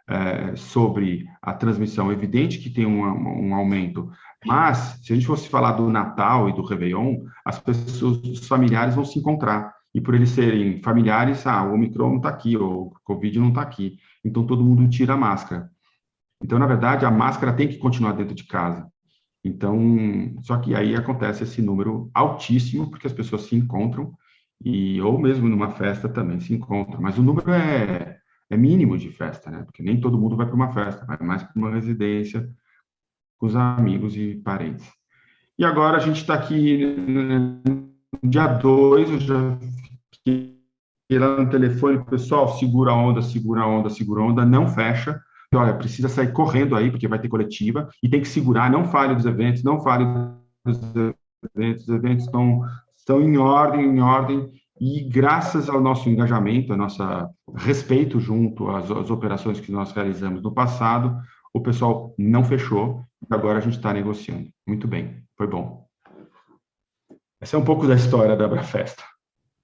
é, 0.07 0.55
sobre 0.55 1.25
a 1.41 1.53
transmissão, 1.53 2.09
é 2.09 2.13
evidente 2.13 2.59
que 2.59 2.71
tem 2.71 2.85
um, 2.85 3.01
um, 3.01 3.53
aumento, 3.53 4.09
mas 4.45 4.99
se 5.03 5.11
a 5.11 5.15
gente 5.15 5.27
fosse 5.27 5.49
falar 5.49 5.73
do 5.73 5.89
Natal 5.89 6.49
e 6.49 6.53
do 6.53 6.63
Réveillon, 6.63 7.23
as 7.43 7.59
pessoas, 7.59 8.17
os 8.23 8.47
familiares 8.47 8.95
vão 8.95 9.05
se 9.05 9.19
encontrar, 9.19 9.74
e 9.95 10.01
por 10.01 10.13
eles 10.13 10.31
serem 10.31 10.81
familiares, 10.81 11.47
ah, 11.47 11.63
o 11.63 11.73
Omicron 11.73 12.09
não 12.09 12.17
está 12.17 12.27
aqui, 12.27 12.57
ou 12.57 12.87
o 12.87 12.93
Covid 13.05 13.39
não 13.39 13.47
está 13.47 13.61
aqui, 13.61 13.97
então 14.25 14.45
todo 14.45 14.61
mundo 14.61 14.89
tira 14.89 15.13
a 15.13 15.17
máscara. 15.17 15.71
Então, 16.43 16.59
na 16.59 16.67
verdade, 16.67 17.05
a 17.05 17.09
máscara 17.09 17.53
tem 17.53 17.69
que 17.69 17.77
continuar 17.77 18.11
dentro 18.11 18.35
de 18.35 18.43
casa. 18.43 18.91
Então, 19.41 20.35
só 20.41 20.57
que 20.57 20.75
aí 20.75 20.95
acontece 20.95 21.43
esse 21.43 21.61
número 21.61 22.11
altíssimo, 22.13 22.89
porque 22.89 23.07
as 23.07 23.13
pessoas 23.13 23.43
se 23.43 23.55
encontram, 23.55 24.11
e 24.61 25.01
ou 25.01 25.17
mesmo 25.17 25.47
numa 25.47 25.69
festa 25.71 26.09
também 26.09 26.41
se 26.41 26.53
encontram. 26.53 26.99
Mas 27.01 27.17
o 27.17 27.23
número 27.23 27.49
é, 27.51 28.17
é 28.49 28.57
mínimo 28.57 28.97
de 28.97 29.09
festa, 29.11 29.49
né? 29.49 29.63
Porque 29.63 29.81
nem 29.81 30.01
todo 30.01 30.19
mundo 30.19 30.35
vai 30.35 30.45
para 30.45 30.55
uma 30.55 30.73
festa, 30.73 31.05
vai 31.05 31.17
mais 31.21 31.41
para 31.41 31.53
uma 31.55 31.71
residência 31.71 32.49
com 33.37 33.45
os 33.45 33.55
amigos 33.55 34.17
e 34.17 34.35
parentes. 34.43 34.91
E 35.57 35.63
agora 35.63 35.95
a 35.95 36.01
gente 36.01 36.17
está 36.17 36.33
aqui 36.33 36.85
no 36.85 37.89
dia 38.21 38.47
2, 38.47 39.09
eu 39.09 39.19
já 39.19 39.57
fiquei 40.25 41.19
lá 41.19 41.37
no 41.37 41.49
telefone, 41.49 42.03
pessoal, 42.05 42.57
segura 42.57 42.91
a 42.91 42.95
onda, 42.95 43.21
segura 43.21 43.61
a 43.61 43.67
onda, 43.67 43.89
segura 43.89 44.21
a 44.21 44.25
onda, 44.25 44.45
não 44.45 44.67
fecha, 44.67 45.21
olha, 45.53 45.73
precisa 45.73 46.09
sair 46.09 46.33
correndo 46.33 46.75
aí, 46.75 46.89
porque 46.89 47.07
vai 47.07 47.19
ter 47.19 47.29
coletiva, 47.29 47.87
e 48.01 48.09
tem 48.09 48.21
que 48.21 48.27
segurar, 48.27 48.69
não 48.69 48.85
fale 48.85 49.15
dos 49.15 49.25
eventos, 49.25 49.63
não 49.63 49.81
fale 49.81 50.05
dos 50.65 50.79
eventos, 51.55 51.83
os 51.83 51.89
eventos 51.89 52.25
estão, 52.25 52.61
estão 52.97 53.21
em 53.21 53.37
ordem, 53.37 53.85
em 53.85 54.01
ordem, 54.01 54.51
e 54.81 55.01
graças 55.07 55.69
ao 55.69 55.79
nosso 55.79 56.09
engajamento, 56.09 56.73
ao 56.73 56.77
nosso 56.77 57.01
respeito 57.55 58.19
junto 58.19 58.69
às, 58.69 58.91
às 58.91 59.09
operações 59.09 59.59
que 59.59 59.71
nós 59.71 59.91
realizamos 59.91 60.41
no 60.41 60.51
passado, 60.51 61.17
o 61.53 61.61
pessoal 61.61 62.13
não 62.17 62.43
fechou, 62.43 63.01
e 63.21 63.33
agora 63.33 63.59
a 63.59 63.61
gente 63.61 63.77
está 63.77 63.93
negociando. 63.93 64.49
Muito 64.67 64.87
bem, 64.87 65.23
foi 65.37 65.47
bom. 65.47 65.85
Essa 67.39 67.55
é 67.55 67.59
um 67.59 67.63
pouco 67.63 67.87
da 67.87 67.95
história 67.95 68.35
da 68.35 68.45
Abrafesta. 68.45 69.03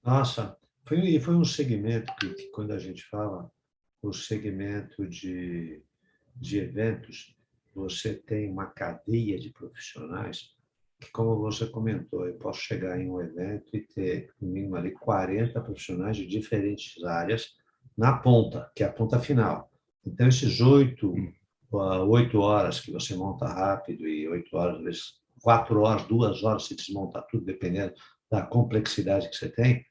Nossa, 0.04 0.58
foi, 0.84 1.20
foi 1.20 1.36
um 1.36 1.46
segmento 1.46 2.14
que, 2.20 2.34
que 2.34 2.48
quando 2.52 2.72
a 2.72 2.80
gente 2.80 3.04
fala 3.06 3.52
o 4.02 4.12
segmento 4.12 5.08
de, 5.08 5.84
de 6.36 6.60
eventos, 6.60 7.36
você 7.74 8.16
tem 8.16 8.52
uma 8.52 8.66
cadeia 8.66 9.40
de 9.40 9.52
profissionais 9.52 10.56
que, 11.00 11.12
como 11.12 11.38
você 11.38 11.68
comentou, 11.68 12.28
eu 12.28 12.36
posso 12.36 12.62
chegar 12.62 13.00
em 13.00 13.10
um 13.10 13.22
evento 13.22 13.76
e 13.76 13.82
ter, 13.82 14.34
no 14.40 14.50
mínimo, 14.50 14.76
ali 14.76 14.92
40 14.92 15.60
profissionais 15.62 16.18
de 16.18 16.28
diferentes 16.28 17.04
áreas 17.04 17.56
na 17.98 18.18
ponta, 18.18 18.72
que 18.76 18.84
é 18.84 18.88
a 18.88 18.92
ponta 18.92 19.20
final. 19.20 19.72
Então, 20.06 20.28
esses 20.28 20.62
oito, 20.62 21.14
oito 21.72 22.40
horas 22.40 22.80
que 22.80 22.92
você 22.92 23.16
monta 23.16 23.46
rápido 23.46 24.08
e 24.08 24.28
oito 24.28 24.56
horas, 24.56 24.78
às 24.78 24.84
vezes, 24.84 25.04
quatro 25.42 25.82
horas, 25.82 26.08
duas 26.08 26.44
horas, 26.44 26.66
se 26.66 26.76
desmonta 26.76 27.22
tudo, 27.30 27.46
dependendo 27.46 27.94
da 28.30 28.44
complexidade 28.44 29.30
que 29.30 29.36
você 29.36 29.50
tem, 29.50 29.86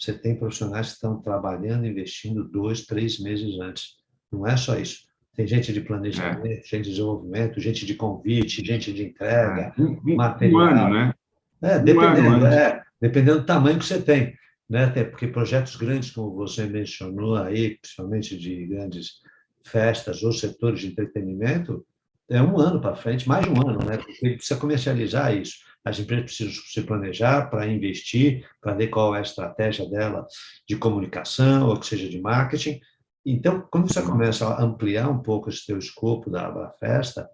você 0.00 0.14
tem 0.14 0.34
profissionais 0.34 0.88
que 0.88 0.94
estão 0.94 1.20
trabalhando, 1.20 1.86
investindo 1.86 2.42
dois, 2.42 2.86
três 2.86 3.20
meses 3.20 3.60
antes. 3.60 3.96
Não 4.32 4.46
é 4.46 4.56
só 4.56 4.78
isso. 4.78 5.04
Tem 5.36 5.46
gente 5.46 5.72
de 5.72 5.82
planejamento, 5.82 6.46
é. 6.46 6.62
gente 6.62 6.84
de 6.84 6.90
desenvolvimento, 6.90 7.60
gente 7.60 7.84
de 7.84 7.94
convite, 7.94 8.64
gente 8.64 8.92
de 8.94 9.04
entrega, 9.04 9.74
é. 9.76 9.82
um, 9.82 10.16
material. 10.16 10.60
Um 10.60 10.64
ano, 10.64 10.94
né? 10.94 11.14
É, 11.62 11.78
dependendo, 11.78 12.28
um 12.28 12.32
ano, 12.32 12.46
é, 12.46 12.82
dependendo 13.00 13.40
do 13.40 13.46
tamanho 13.46 13.78
que 13.78 13.84
você 13.84 14.00
tem. 14.00 14.34
Né? 14.68 14.84
Até 14.84 15.04
porque 15.04 15.26
projetos 15.26 15.76
grandes, 15.76 16.10
como 16.12 16.34
você 16.34 16.64
mencionou 16.64 17.36
aí, 17.36 17.76
principalmente 17.76 18.38
de 18.38 18.66
grandes 18.66 19.20
festas 19.62 20.22
ou 20.22 20.32
setores 20.32 20.80
de 20.80 20.86
entretenimento, 20.86 21.84
é 22.30 22.40
um 22.40 22.58
ano 22.58 22.80
para 22.80 22.96
frente, 22.96 23.28
mais 23.28 23.44
de 23.44 23.50
um 23.50 23.68
ano, 23.68 23.84
né? 23.84 23.98
Porque 23.98 24.24
ele 24.24 24.36
precisa 24.36 24.58
comercializar 24.58 25.36
isso. 25.36 25.56
As 25.84 25.98
empresas 25.98 26.24
precisam 26.24 26.62
se 26.64 26.82
planejar 26.82 27.48
para 27.48 27.66
investir, 27.66 28.46
para 28.60 28.74
ver 28.74 28.88
qual 28.88 29.14
é 29.14 29.18
a 29.18 29.22
estratégia 29.22 29.88
dela 29.88 30.26
de 30.68 30.76
comunicação 30.76 31.68
ou 31.68 31.78
que 31.78 31.86
seja 31.86 32.08
de 32.08 32.20
marketing. 32.20 32.80
Então, 33.24 33.66
quando 33.70 33.92
você 33.92 34.02
começa 34.02 34.46
a 34.46 34.62
ampliar 34.62 35.08
um 35.08 35.20
pouco 35.20 35.48
esse 35.48 35.66
teu 35.66 35.78
escopo 35.78 36.30
da, 36.30 36.50
da 36.50 36.70
festa, 36.72 37.28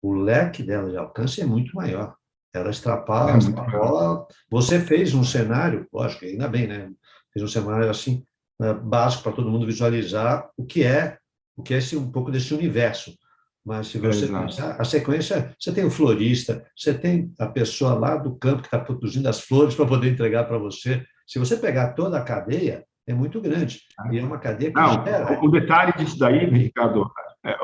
o 0.00 0.12
leque 0.12 0.62
dela 0.62 0.90
de 0.90 0.96
alcance 0.96 1.40
é 1.40 1.46
muito 1.46 1.74
maior. 1.76 2.14
Ela 2.52 2.70
extrapola, 2.70 3.32
é 3.32 3.38
extrapola. 3.38 4.26
Você 4.50 4.80
fez 4.80 5.14
um 5.14 5.24
cenário, 5.24 5.86
lógico, 5.92 6.24
ainda 6.24 6.48
bem, 6.48 6.66
né? 6.66 6.90
Fez 7.32 7.42
um 7.42 7.48
cenário 7.48 7.88
assim 7.88 8.24
né, 8.60 8.74
básico 8.74 9.22
para 9.22 9.32
todo 9.32 9.50
mundo 9.50 9.64
visualizar 9.64 10.50
o 10.56 10.66
que 10.66 10.82
é, 10.84 11.18
o 11.56 11.62
que 11.62 11.72
é 11.72 11.78
esse, 11.78 11.96
um 11.96 12.10
pouco 12.10 12.30
desse 12.30 12.52
universo 12.52 13.16
mas 13.64 13.86
se 13.86 13.98
você 13.98 14.26
pensar, 14.26 14.80
a 14.80 14.84
sequência, 14.84 15.54
você 15.58 15.72
tem 15.72 15.84
o 15.84 15.90
florista, 15.90 16.66
você 16.76 16.92
tem 16.92 17.32
a 17.38 17.46
pessoa 17.46 17.94
lá 17.94 18.16
do 18.16 18.34
campo 18.36 18.62
que 18.62 18.66
está 18.66 18.78
produzindo 18.78 19.28
as 19.28 19.40
flores 19.40 19.74
para 19.74 19.86
poder 19.86 20.10
entregar 20.10 20.44
para 20.44 20.58
você. 20.58 21.04
Se 21.26 21.38
você 21.38 21.56
pegar 21.56 21.92
toda 21.92 22.18
a 22.18 22.24
cadeia, 22.24 22.84
é 23.06 23.14
muito 23.14 23.40
grande. 23.40 23.80
E 24.10 24.18
é 24.18 24.24
uma 24.24 24.38
cadeia 24.38 24.72
que 24.72 24.80
Não, 24.80 25.04
gera. 25.04 25.44
O 25.44 25.48
detalhe 25.48 25.92
disso 25.96 26.18
daí, 26.18 26.44
Ricardo, 26.46 27.08
é, 27.44 27.56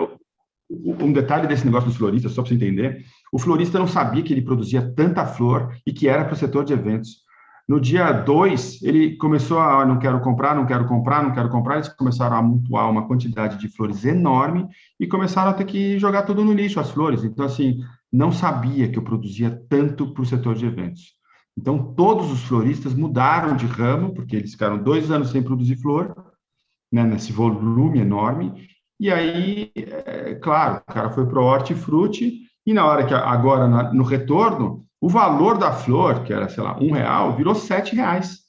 um 0.70 1.12
detalhe 1.12 1.48
desse 1.48 1.64
negócio 1.64 1.88
dos 1.88 1.98
floristas, 1.98 2.32
só 2.32 2.42
para 2.42 2.50
você 2.50 2.54
entender, 2.54 3.04
o 3.32 3.38
florista 3.38 3.78
não 3.78 3.88
sabia 3.88 4.22
que 4.22 4.32
ele 4.32 4.42
produzia 4.42 4.92
tanta 4.94 5.26
flor 5.26 5.74
e 5.84 5.92
que 5.92 6.08
era 6.08 6.24
para 6.24 6.34
o 6.34 6.36
setor 6.36 6.64
de 6.64 6.72
eventos. 6.72 7.24
No 7.68 7.78
dia 7.78 8.10
2, 8.12 8.82
ele 8.82 9.16
começou 9.16 9.58
a, 9.60 9.84
não 9.84 9.98
quero 9.98 10.20
comprar, 10.20 10.56
não 10.56 10.64
quero 10.64 10.86
comprar, 10.86 11.22
não 11.22 11.32
quero 11.32 11.50
comprar, 11.50 11.74
eles 11.74 11.88
começaram 11.90 12.36
a 12.36 12.38
amontoar 12.38 12.90
uma 12.90 13.06
quantidade 13.06 13.58
de 13.58 13.68
flores 13.68 14.06
enorme 14.06 14.66
e 14.98 15.06
começaram 15.06 15.50
a 15.50 15.54
ter 15.54 15.66
que 15.66 15.98
jogar 15.98 16.22
tudo 16.22 16.42
no 16.42 16.54
lixo, 16.54 16.80
as 16.80 16.90
flores. 16.90 17.24
Então, 17.24 17.44
assim, 17.44 17.80
não 18.10 18.32
sabia 18.32 18.88
que 18.88 18.98
eu 18.98 19.02
produzia 19.02 19.50
tanto 19.68 20.14
para 20.14 20.22
o 20.22 20.26
setor 20.26 20.54
de 20.54 20.64
eventos. 20.64 21.12
Então, 21.58 21.92
todos 21.94 22.32
os 22.32 22.42
floristas 22.44 22.94
mudaram 22.94 23.54
de 23.54 23.66
ramo, 23.66 24.14
porque 24.14 24.36
eles 24.36 24.52
ficaram 24.52 24.82
dois 24.82 25.10
anos 25.10 25.28
sem 25.30 25.42
produzir 25.42 25.76
flor, 25.76 26.14
né, 26.90 27.04
nesse 27.04 27.32
volume 27.32 27.98
enorme, 27.98 28.66
e 28.98 29.10
aí, 29.12 29.70
é, 29.76 30.34
claro, 30.36 30.82
o 30.88 30.92
cara 30.92 31.10
foi 31.10 31.26
para 31.26 31.38
o 31.38 31.44
hortifruti, 31.44 32.48
e 32.66 32.72
na 32.72 32.86
hora 32.86 33.04
que 33.04 33.12
agora, 33.12 33.92
no 33.92 34.02
retorno, 34.02 34.87
o 35.00 35.08
valor 35.08 35.58
da 35.58 35.72
flor, 35.72 36.24
que 36.24 36.32
era, 36.32 36.48
sei 36.48 36.62
lá, 36.62 36.78
um 36.80 36.92
real, 36.92 37.36
virou 37.36 37.54
sete 37.54 37.94
reais. 37.94 38.40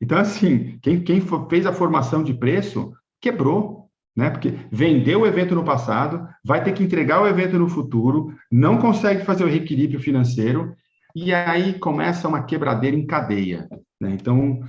Então, 0.00 0.18
assim, 0.18 0.78
quem, 0.82 1.00
quem 1.00 1.22
fez 1.48 1.64
a 1.64 1.72
formação 1.72 2.24
de 2.24 2.34
preço 2.34 2.92
quebrou, 3.20 3.88
né? 4.16 4.30
Porque 4.30 4.54
vendeu 4.70 5.20
o 5.20 5.26
evento 5.26 5.54
no 5.54 5.64
passado, 5.64 6.26
vai 6.44 6.62
ter 6.62 6.72
que 6.72 6.82
entregar 6.82 7.22
o 7.22 7.26
evento 7.26 7.58
no 7.58 7.68
futuro, 7.68 8.34
não 8.50 8.78
consegue 8.78 9.24
fazer 9.24 9.44
o 9.44 9.48
reequilíbrio 9.48 10.00
financeiro, 10.00 10.74
e 11.14 11.32
aí 11.32 11.78
começa 11.78 12.28
uma 12.28 12.42
quebradeira 12.42 12.96
em 12.96 13.06
cadeia. 13.06 13.68
Né? 14.00 14.10
Então, 14.12 14.60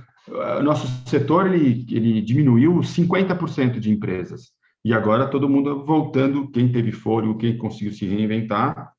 nosso 0.62 0.86
setor 1.08 1.52
ele, 1.52 1.84
ele 1.90 2.22
diminuiu 2.22 2.74
50% 2.76 3.78
de 3.78 3.90
empresas. 3.90 4.52
E 4.84 4.92
agora 4.92 5.28
todo 5.28 5.48
mundo 5.48 5.84
voltando, 5.84 6.50
quem 6.50 6.70
teve 6.70 6.92
fôlego, 6.92 7.38
quem 7.38 7.56
conseguiu 7.56 7.92
se 7.92 8.06
reinventar, 8.06 8.92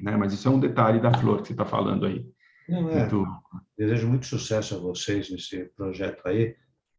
né? 0.00 0.16
Mas 0.16 0.32
isso 0.32 0.48
é 0.48 0.50
um 0.50 0.60
detalhe 0.60 1.00
da 1.00 1.12
flor 1.12 1.40
que 1.40 1.48
você 1.48 1.52
está 1.52 1.64
falando 1.64 2.06
aí. 2.06 2.24
Não 2.68 2.90
é. 2.90 3.00
Muito... 3.00 3.26
Desejo 3.76 4.08
muito 4.08 4.26
sucesso 4.26 4.76
a 4.76 4.78
vocês 4.78 5.30
nesse 5.30 5.64
projeto 5.74 6.20
aí, 6.26 6.54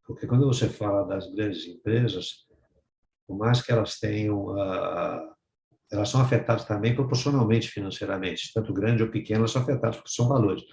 porque 0.06 0.26
quando 0.26 0.48
você 0.48 0.68
fala 0.68 1.08
das 1.08 1.32
grandes 1.34 1.66
empresas, 1.68 2.48
por 3.28 3.38
mais 3.38 3.62
que 3.62 3.72
elas 3.72 4.00
tenham, 4.00 4.48
uh, 4.48 5.34
elas 5.92 6.10
são 6.10 6.20
afetadas 6.20 6.66
também 6.66 6.96
proporcionalmente 6.96 7.70
financeiramente, 7.70 8.52
tanto 8.54 8.74
grande 8.74 9.04
ou 9.04 9.10
pequena, 9.10 9.40
elas 9.40 9.52
são 9.52 9.62
afetadas 9.62 9.98
porque 9.98 10.12
são 10.12 10.28
valores. 10.28 10.64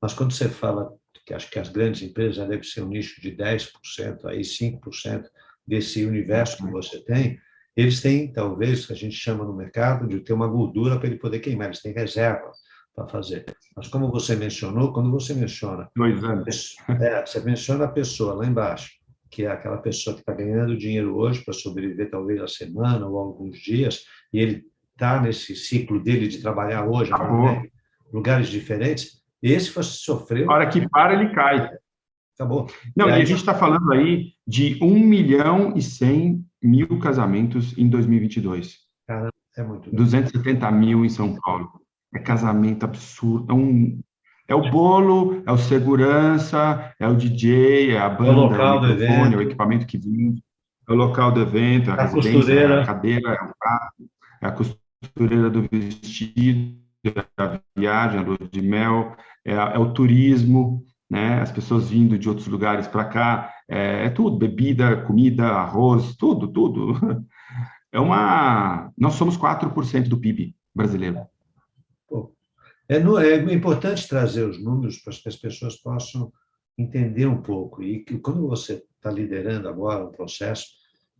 Mas 0.00 0.12
quando 0.12 0.32
você 0.32 0.48
fala 0.48 0.92
que 1.24 1.32
acho 1.32 1.48
que 1.50 1.58
as 1.58 1.68
grandes 1.68 2.02
empresas 2.02 2.46
devem 2.48 2.62
ser 2.62 2.82
um 2.82 2.88
nicho 2.88 3.20
de 3.20 3.36
10%, 3.36 4.24
aí 4.24 4.40
5% 4.40 5.24
desse 5.66 6.04
universo 6.04 6.56
que 6.56 6.70
você 6.70 7.00
tem, 7.04 7.38
eles 7.76 8.00
têm, 8.00 8.30
talvez, 8.32 8.86
que 8.86 8.92
a 8.92 8.96
gente 8.96 9.16
chama 9.16 9.44
no 9.44 9.54
mercado 9.54 10.06
de 10.06 10.20
ter 10.20 10.32
uma 10.32 10.46
gordura 10.46 10.98
para 10.98 11.08
ele 11.08 11.18
poder 11.18 11.40
queimar, 11.40 11.68
eles 11.68 11.80
têm 11.80 11.92
reserva 11.92 12.50
para 12.94 13.06
fazer. 13.06 13.44
Mas 13.74 13.88
como 13.88 14.10
você 14.10 14.36
mencionou, 14.36 14.92
quando 14.92 15.10
você 15.10 15.32
menciona... 15.32 15.88
Dois 15.96 16.22
anos. 16.22 16.76
É, 17.00 17.24
você 17.24 17.40
menciona 17.40 17.84
a 17.84 17.88
pessoa 17.88 18.34
lá 18.34 18.46
embaixo, 18.46 18.90
que 19.30 19.44
é 19.44 19.50
aquela 19.50 19.78
pessoa 19.78 20.14
que 20.14 20.20
está 20.20 20.34
ganhando 20.34 20.76
dinheiro 20.76 21.16
hoje 21.16 21.42
para 21.42 21.54
sobreviver 21.54 22.10
talvez 22.10 22.40
a 22.40 22.48
semana 22.48 23.06
ou 23.06 23.18
alguns 23.18 23.58
dias, 23.58 24.04
e 24.32 24.38
ele 24.38 24.64
está 24.92 25.20
nesse 25.20 25.56
ciclo 25.56 26.02
dele 26.02 26.28
de 26.28 26.42
trabalhar 26.42 26.86
hoje, 26.86 27.10
né, 27.10 27.66
lugares 28.12 28.48
diferentes, 28.48 29.22
esse 29.42 29.72
sofreu... 29.82 30.50
A 30.50 30.54
hora 30.54 30.68
que 30.68 30.86
para, 30.88 31.14
ele 31.14 31.34
cai. 31.34 31.70
Acabou. 32.34 32.68
Não, 32.94 33.08
e, 33.08 33.12
aí, 33.12 33.20
e 33.20 33.22
a 33.22 33.24
gente 33.24 33.38
está 33.38 33.54
falando 33.54 33.90
aí 33.92 34.32
de 34.46 34.78
1 34.82 34.98
milhão 34.98 35.72
e 35.74 35.82
100 35.82 36.44
mil 36.62 36.98
casamentos 36.98 37.76
em 37.76 37.88
2022. 37.88 38.78
Caramba. 39.06 39.32
É 39.56 39.62
muito. 39.62 39.94
270 39.94 40.70
mil 40.70 41.04
em 41.04 41.08
São 41.08 41.36
Paulo. 41.40 41.80
É 42.14 42.18
casamento 42.18 42.84
absurdo. 42.84 43.50
É, 43.50 43.54
um, 43.54 44.00
é 44.48 44.54
o 44.54 44.70
bolo, 44.70 45.42
é 45.46 45.52
o 45.52 45.58
segurança, 45.58 46.94
é 46.98 47.06
o 47.06 47.14
DJ, 47.14 47.92
é 47.92 47.98
a 47.98 48.08
banda, 48.08 48.30
é 48.30 48.32
o, 48.32 48.36
local 48.36 48.78
o 48.78 48.82
microfone, 48.82 49.34
é 49.34 49.36
o 49.36 49.42
equipamento 49.42 49.86
que 49.86 49.98
vem, 49.98 50.42
é 50.88 50.92
o 50.92 50.96
local 50.96 51.32
do 51.32 51.40
evento, 51.40 51.90
é 51.90 51.92
a, 51.92 51.96
a 51.96 52.02
residência, 52.02 52.32
costureira. 52.32 52.74
é 52.74 52.82
a 52.82 52.86
cadeira, 52.86 53.28
é 53.30 53.44
o 53.44 53.52
prato, 53.58 54.10
é 54.42 54.46
a 54.46 54.52
costureira 54.52 55.50
do 55.50 55.62
vestido, 55.70 56.76
é 57.04 57.24
a 57.36 57.60
viagem, 57.76 58.20
a 58.20 58.22
lua 58.22 58.38
de 58.50 58.62
mel, 58.62 59.16
é, 59.44 59.52
é 59.52 59.78
o 59.78 59.92
turismo, 59.92 60.84
né? 61.10 61.40
As 61.40 61.52
pessoas 61.52 61.90
vindo 61.90 62.18
de 62.18 62.28
outros 62.28 62.46
lugares 62.46 62.86
para 62.86 63.04
cá, 63.04 63.52
é, 63.72 64.06
é, 64.06 64.10
tudo, 64.10 64.36
bebida, 64.36 65.02
comida, 65.06 65.46
arroz, 65.46 66.14
tudo, 66.16 66.46
tudo. 66.48 66.94
É 67.94 68.00
uma. 68.00 68.90
Nós 68.96 69.14
somos 69.14 69.36
4% 69.36 70.08
do 70.08 70.18
PIB 70.18 70.56
brasileiro. 70.74 71.26
É, 72.88 72.96
é 72.96 73.52
importante 73.52 74.08
trazer 74.08 74.44
os 74.44 74.62
números 74.62 74.98
para 74.98 75.12
que 75.12 75.28
as 75.28 75.36
pessoas 75.36 75.76
possam 75.76 76.32
entender 76.76 77.26
um 77.26 77.42
pouco. 77.42 77.82
E 77.82 78.02
que 78.02 78.18
quando 78.18 78.48
você 78.48 78.82
está 78.96 79.10
liderando 79.10 79.68
agora 79.68 80.06
um 80.06 80.10
processo, 80.10 80.66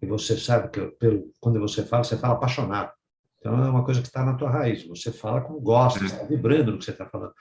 e 0.01 0.07
você 0.07 0.37
sabe 0.39 0.71
que 0.71 0.81
pelo, 0.99 1.31
quando 1.41 1.61
você 1.61 1.85
fala, 1.85 2.05
você 2.05 2.17
fala 2.17 2.35
apaixonado. 2.35 2.91
Então 3.39 3.63
é 3.63 3.69
uma 3.69 3.85
coisa 3.85 4.01
que 4.01 4.07
está 4.07 4.25
na 4.25 4.35
tua 4.35 4.51
raiz. 4.51 4.87
Você 4.87 5.13
fala 5.13 5.43
como 5.43 5.61
gosta, 5.61 6.03
está 6.05 6.25
vibrando 6.25 6.73
no 6.73 6.79
que 6.79 6.85
você 6.87 6.93
está 6.93 7.07
falando. 7.07 7.35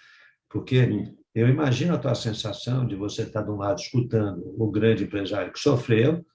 Porque 0.50 0.78
eu 1.34 1.48
imagino 1.48 1.96
a 1.96 1.98
tua 1.98 2.16
sensação 2.16 2.86
de 2.86 2.96
você 2.96 3.24
estar 3.24 3.42
de 3.42 3.50
um 3.50 3.56
lado 3.56 3.80
escutando 3.80 4.54
o 4.58 4.70
grande 4.70 5.06
empresário 5.06 5.52
que 5.52 5.60
sofreu, 5.60 6.26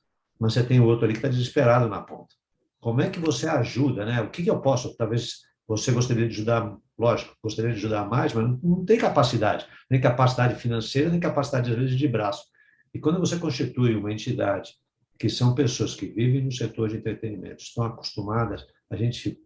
mas 0.41 0.55
você 0.55 0.63
tem 0.63 0.81
o 0.81 0.85
outro 0.85 1.05
ali 1.05 1.13
que 1.13 1.19
está 1.19 1.29
desesperado 1.29 1.89
na 1.89 2.01
ponta. 2.01 2.35
Como 2.81 3.01
é 3.01 3.11
que 3.11 3.19
você 3.19 3.49
ajuda, 3.49 4.05
né? 4.05 4.21
O 4.23 4.31
que, 4.31 4.43
que 4.43 4.51
eu 4.51 4.61
posso? 4.61 4.97
Talvez 4.97 5.41
você 5.67 5.91
gostaria 5.93 6.27
de 6.27 6.35
ajudar, 6.35 6.77
lógico, 6.99 7.37
gostaria 7.43 7.73
de 7.73 7.79
ajudar 7.79 8.09
mais, 8.09 8.33
mas 8.33 8.45
não, 8.63 8.85
tem 8.85 8.97
capacidade, 8.97 9.67
nem 9.91 10.01
capacidade 10.01 10.55
financeira, 10.55 11.11
nem 11.11 11.21
capacidade 11.21 11.71
às 11.71 11.77
vezes 11.77 11.99
de 11.99 12.09
braço. 12.09 12.45
E 12.95 12.99
quando 12.99 13.19
você 13.19 13.39
constitui 13.39 13.97
uma 13.97 14.13
entidade 14.13 14.73
que 15.19 15.29
são 15.29 15.55
pessoas 15.55 15.95
que 15.95 16.07
vivem 16.07 16.45
no 16.45 16.53
setor 16.53 16.89
de 16.89 16.97
entretenimento, 16.97 17.63
estão 17.63 17.85
acostumadas, 17.85 18.65
a 18.89 18.97
gente 18.97 19.39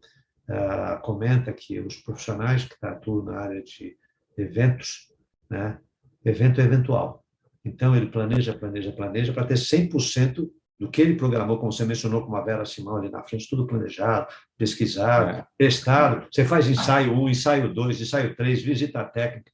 uh, 0.49 1.01
comenta 1.03 1.53
que 1.53 1.81
os 1.81 1.97
profissionais 1.97 2.65
que 2.65 2.75
atuam 2.85 3.25
na 3.25 3.39
área 3.39 3.63
de 3.63 3.97
eventos, 4.37 5.10
né? 5.51 5.79
evento 6.25 6.61
é 6.61 6.65
eventual. 6.65 7.25
Então, 7.65 7.95
ele 7.95 8.07
planeja, 8.07 8.55
planeja, 8.55 8.93
planeja 8.93 9.33
para 9.33 9.45
ter 9.45 9.55
100% 9.55 10.49
do 10.79 10.91
que 10.91 11.03
ele 11.03 11.15
programou, 11.15 11.59
como 11.59 11.71
você 11.71 11.85
mencionou, 11.85 12.25
com 12.25 12.35
a 12.35 12.41
Vera 12.41 12.65
Simão 12.65 12.97
ali 12.97 13.11
na 13.11 13.23
frente, 13.23 13.51
tudo 13.51 13.67
planejado, 13.67 14.29
pesquisado, 14.57 15.31
é. 15.31 15.47
testado. 15.59 16.27
Você 16.33 16.43
faz 16.43 16.71
ensaio 16.71 17.13
1, 17.13 17.23
um, 17.23 17.29
ensaio 17.29 17.75
2, 17.75 18.01
ensaio 18.01 18.35
3, 18.35 18.63
visita 18.63 19.05
técnica, 19.05 19.53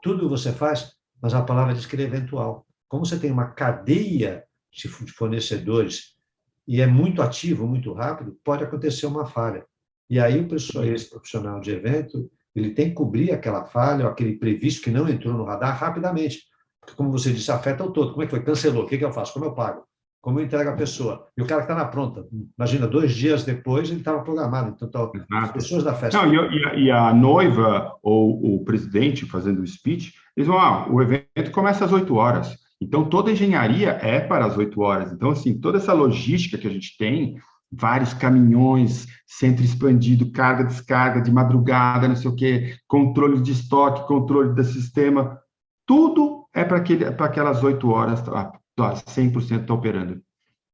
tudo 0.00 0.28
você 0.28 0.52
faz, 0.52 0.92
mas 1.20 1.34
a 1.34 1.42
palavra 1.42 1.74
diz 1.74 1.84
que 1.84 1.96
ele 1.96 2.04
é 2.04 2.06
eventual. 2.06 2.64
Como 2.88 3.04
você 3.04 3.18
tem 3.18 3.32
uma 3.32 3.48
cadeia 3.48 4.44
de 4.70 4.88
fornecedores 4.88 6.16
e 6.66 6.80
é 6.80 6.86
muito 6.86 7.22
ativo, 7.22 7.66
muito 7.66 7.92
rápido, 7.92 8.38
pode 8.44 8.62
acontecer 8.62 9.06
uma 9.06 9.26
falha. 9.26 9.64
E 10.08 10.20
aí 10.20 10.40
o 10.40 10.48
pessoal, 10.48 10.84
esse 10.84 11.10
profissional 11.10 11.60
de 11.60 11.72
evento, 11.72 12.30
ele 12.58 12.70
tem 12.70 12.88
que 12.88 12.94
cobrir 12.94 13.32
aquela 13.32 13.64
falha, 13.64 14.04
ou 14.04 14.10
aquele 14.10 14.36
previsto 14.36 14.82
que 14.82 14.90
não 14.90 15.08
entrou 15.08 15.34
no 15.34 15.44
radar 15.44 15.78
rapidamente. 15.78 16.42
Porque, 16.80 16.96
como 16.96 17.10
você 17.10 17.32
disse, 17.32 17.50
afeta 17.50 17.84
o 17.84 17.90
todo. 17.90 18.12
Como 18.12 18.22
é 18.22 18.26
que 18.26 18.30
foi? 18.30 18.42
Cancelou. 18.42 18.84
O 18.84 18.86
que, 18.86 18.98
que 18.98 19.04
eu 19.04 19.12
faço? 19.12 19.32
Como 19.32 19.44
eu 19.44 19.52
pago? 19.52 19.82
Como 20.20 20.40
eu 20.40 20.44
entrego 20.44 20.70
a 20.70 20.76
pessoa? 20.76 21.26
E 21.36 21.42
o 21.42 21.46
cara 21.46 21.62
está 21.62 21.74
na 21.74 21.84
pronta. 21.84 22.26
Imagina, 22.58 22.86
dois 22.86 23.14
dias 23.14 23.44
depois 23.44 23.88
ele 23.88 24.00
estava 24.00 24.22
programado. 24.22 24.74
Então, 24.74 24.90
tá, 24.90 25.10
as 25.42 25.52
pessoas 25.52 25.84
da 25.84 25.94
festa. 25.94 26.20
Não, 26.20 26.32
e, 26.32 26.64
a, 26.64 26.74
e, 26.74 26.90
a, 26.90 27.14
noiva 27.14 27.94
ou 28.02 28.56
o 28.56 28.64
presidente 28.64 29.26
fazendo 29.26 29.62
o 29.62 29.66
speech, 29.66 30.14
eles 30.36 30.48
vão, 30.48 30.58
ah, 30.58 30.88
o 30.90 31.00
evento 31.00 31.50
começa 31.52 31.84
às 31.84 31.92
8 31.92 32.14
horas. 32.14 32.56
Então, 32.80 33.08
toda 33.08 33.30
a 33.30 33.32
engenharia 33.32 33.90
é 34.02 34.20
para 34.20 34.46
as 34.46 34.56
8 34.56 34.80
horas. 34.80 35.12
Então, 35.12 35.30
assim, 35.30 35.58
toda 35.58 35.78
essa 35.78 35.92
logística 35.92 36.58
que 36.58 36.66
a 36.66 36.70
gente 36.70 36.96
tem, 36.96 37.36
vários 37.70 38.14
caminhões, 38.14 39.06
centro 39.26 39.64
expandido, 39.64 40.32
carga, 40.32 40.64
descarga, 40.64 41.20
de 41.20 41.30
madrugada, 41.30 42.08
não 42.08 42.16
sei 42.16 42.30
o 42.30 42.34
quê, 42.34 42.76
controle 42.86 43.40
de 43.40 43.52
estoque, 43.52 44.06
controle 44.06 44.54
do 44.54 44.64
sistema, 44.64 45.38
tudo 45.86 46.46
é 46.54 46.64
para 46.64 47.26
aquelas 47.26 47.62
oito 47.62 47.88
horas, 47.90 48.22
100% 48.22 49.62
está 49.62 49.74
operando. 49.74 50.20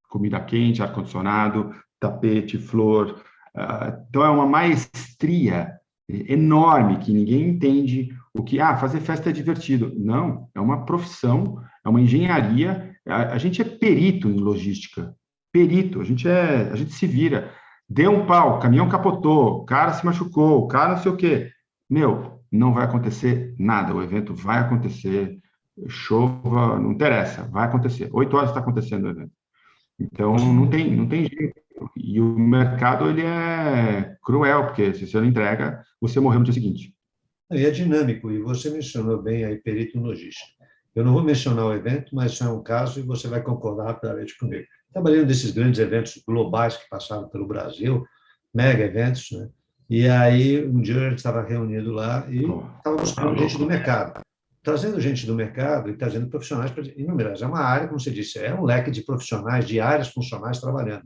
Comida 0.08 0.40
quente, 0.40 0.82
ar-condicionado, 0.82 1.74
tapete, 2.00 2.58
flor. 2.58 3.22
Uh, 3.54 4.04
então, 4.08 4.24
é 4.24 4.30
uma 4.30 4.46
maestria 4.46 5.72
enorme 6.08 6.98
que 6.98 7.12
ninguém 7.12 7.48
entende 7.48 8.08
o 8.32 8.42
que, 8.42 8.60
ah, 8.60 8.76
fazer 8.76 9.00
festa 9.00 9.30
é 9.30 9.32
divertido. 9.32 9.92
Não, 9.96 10.48
é 10.54 10.60
uma 10.60 10.84
profissão, 10.84 11.62
é 11.84 11.88
uma 11.88 12.00
engenharia. 12.00 12.96
A 13.06 13.38
gente 13.38 13.62
é 13.62 13.64
perito 13.64 14.28
em 14.28 14.38
logística, 14.38 15.14
perito, 15.54 16.00
a 16.00 16.04
gente 16.04 16.28
é, 16.28 16.68
a 16.72 16.74
gente 16.74 16.92
se 16.92 17.06
vira. 17.06 17.52
Deu 17.88 18.10
um 18.10 18.26
pau, 18.26 18.58
caminhão 18.58 18.88
capotou, 18.88 19.60
o 19.60 19.64
cara 19.64 19.92
se 19.92 20.04
machucou, 20.04 20.58
o 20.58 20.66
cara 20.66 20.96
não 20.96 21.02
sei 21.02 21.12
o 21.12 21.16
quê. 21.16 21.52
Meu, 21.88 22.40
não 22.50 22.74
vai 22.74 22.84
acontecer 22.84 23.54
nada, 23.56 23.94
o 23.94 24.02
evento 24.02 24.34
vai 24.34 24.58
acontecer, 24.58 25.38
chova, 25.86 26.76
não 26.76 26.90
interessa, 26.90 27.44
vai 27.44 27.66
acontecer. 27.68 28.08
Oito 28.12 28.36
horas 28.36 28.50
está 28.50 28.58
acontecendo 28.58 29.04
o 29.04 29.10
evento. 29.10 29.30
Então, 30.00 30.34
não 30.34 30.68
tem, 30.68 30.90
não 30.90 31.06
tem 31.06 31.28
jeito. 31.28 31.54
E 31.96 32.20
o 32.20 32.36
mercado, 32.36 33.08
ele 33.08 33.22
é 33.22 34.16
cruel, 34.24 34.66
porque 34.66 34.92
se 34.92 35.06
você 35.06 35.18
não 35.18 35.26
entrega, 35.26 35.84
você 36.00 36.18
morreu 36.18 36.40
no 36.40 36.44
dia 36.44 36.54
seguinte. 36.54 36.92
E 37.52 37.64
é 37.64 37.70
dinâmico, 37.70 38.32
e 38.32 38.40
você 38.40 38.70
mencionou 38.70 39.22
bem 39.22 39.44
aí 39.44 39.56
perito 39.58 40.00
logística. 40.00 40.63
Eu 40.94 41.04
não 41.04 41.12
vou 41.12 41.22
mencionar 41.22 41.66
o 41.66 41.74
evento, 41.74 42.14
mas 42.14 42.32
isso 42.32 42.44
é 42.44 42.48
um 42.48 42.62
caso 42.62 43.00
e 43.00 43.02
você 43.02 43.28
vai 43.28 43.42
concordar 43.42 43.86
rapidamente 43.86 44.36
comigo 44.38 44.66
trabalhando 44.94 45.26
nesses 45.26 45.50
grandes 45.50 45.80
eventos 45.80 46.22
globais 46.26 46.76
que 46.76 46.88
passaram 46.88 47.28
pelo 47.28 47.48
Brasil, 47.48 48.06
mega 48.54 48.84
eventos, 48.84 49.32
né? 49.32 49.48
E 49.90 50.08
aí, 50.08 50.64
um 50.64 50.80
dia 50.80 50.98
a 50.98 51.10
gente 51.10 51.18
estava 51.18 51.42
reunido 51.42 51.92
lá 51.92 52.24
e 52.30 52.44
estava 52.78 52.96
buscando 52.96 53.36
gente 53.36 53.58
do 53.58 53.66
mercado. 53.66 54.20
Trazendo 54.62 54.98
gente 54.98 55.26
do 55.26 55.34
mercado 55.34 55.90
e 55.90 55.96
trazendo 55.96 56.28
profissionais 56.28 56.70
para 56.70 56.84
inúmeras. 56.96 57.42
É 57.42 57.46
uma 57.46 57.60
área, 57.60 57.86
como 57.86 58.00
você 58.00 58.10
disse, 58.10 58.38
é 58.38 58.54
um 58.54 58.64
leque 58.64 58.90
de 58.90 59.02
profissionais, 59.02 59.66
de 59.66 59.78
áreas 59.78 60.08
funcionais 60.08 60.58
trabalhando. 60.58 61.04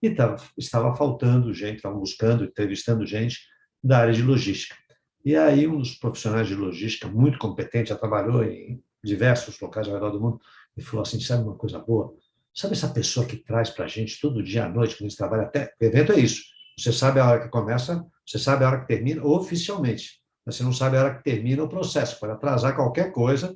E 0.00 0.10
tava, 0.10 0.36
estava 0.56 0.94
faltando 0.94 1.52
gente, 1.52 1.76
estavam 1.76 1.98
buscando, 1.98 2.44
entrevistando 2.44 3.04
gente 3.04 3.40
da 3.82 3.98
área 3.98 4.12
de 4.12 4.22
logística. 4.22 4.76
E 5.24 5.34
aí, 5.34 5.66
um 5.66 5.78
dos 5.78 5.94
profissionais 5.94 6.46
de 6.46 6.54
logística, 6.54 7.08
muito 7.08 7.36
competente, 7.36 7.88
já 7.88 7.96
trabalhou 7.96 8.44
em 8.44 8.80
diversos 9.02 9.58
locais 9.60 9.88
ao 9.88 9.94
redor 9.94 10.10
do 10.10 10.20
mundo, 10.20 10.40
e 10.76 10.82
falou 10.82 11.02
assim: 11.02 11.20
sabe 11.20 11.44
uma 11.44 11.54
coisa 11.54 11.78
boa? 11.78 12.14
Sabe 12.54 12.74
essa 12.74 12.88
pessoa 12.88 13.26
que 13.26 13.36
traz 13.36 13.70
para 13.70 13.84
a 13.84 13.88
gente 13.88 14.20
todo 14.20 14.42
dia 14.42 14.64
à 14.64 14.68
noite, 14.68 14.96
quando 14.96 15.06
a 15.06 15.08
gente 15.08 15.16
trabalha 15.16 15.42
até. 15.44 15.72
O 15.80 15.84
evento 15.84 16.12
é 16.12 16.18
isso. 16.18 16.42
Você 16.78 16.92
sabe 16.92 17.20
a 17.20 17.28
hora 17.28 17.40
que 17.40 17.48
começa, 17.48 18.04
você 18.26 18.38
sabe 18.38 18.64
a 18.64 18.68
hora 18.68 18.80
que 18.80 18.88
termina, 18.88 19.24
oficialmente. 19.24 20.20
Mas 20.44 20.56
você 20.56 20.62
não 20.62 20.72
sabe 20.72 20.96
a 20.96 21.04
hora 21.04 21.14
que 21.14 21.22
termina 21.22 21.62
o 21.62 21.68
processo. 21.68 22.18
Pode 22.18 22.32
atrasar 22.32 22.74
qualquer 22.74 23.12
coisa, 23.12 23.54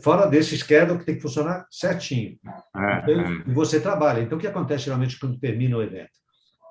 fora 0.00 0.26
desse 0.26 0.56
schedule 0.56 0.98
que 0.98 1.04
tem 1.04 1.16
que 1.16 1.20
funcionar 1.20 1.66
certinho. 1.70 2.38
É, 2.76 2.98
então, 2.98 3.20
é. 3.20 3.42
E 3.46 3.52
você 3.52 3.80
trabalha. 3.80 4.20
Então, 4.20 4.38
o 4.38 4.40
que 4.40 4.46
acontece 4.46 4.84
geralmente 4.84 5.18
quando 5.18 5.38
termina 5.38 5.76
o 5.76 5.82
evento? 5.82 6.12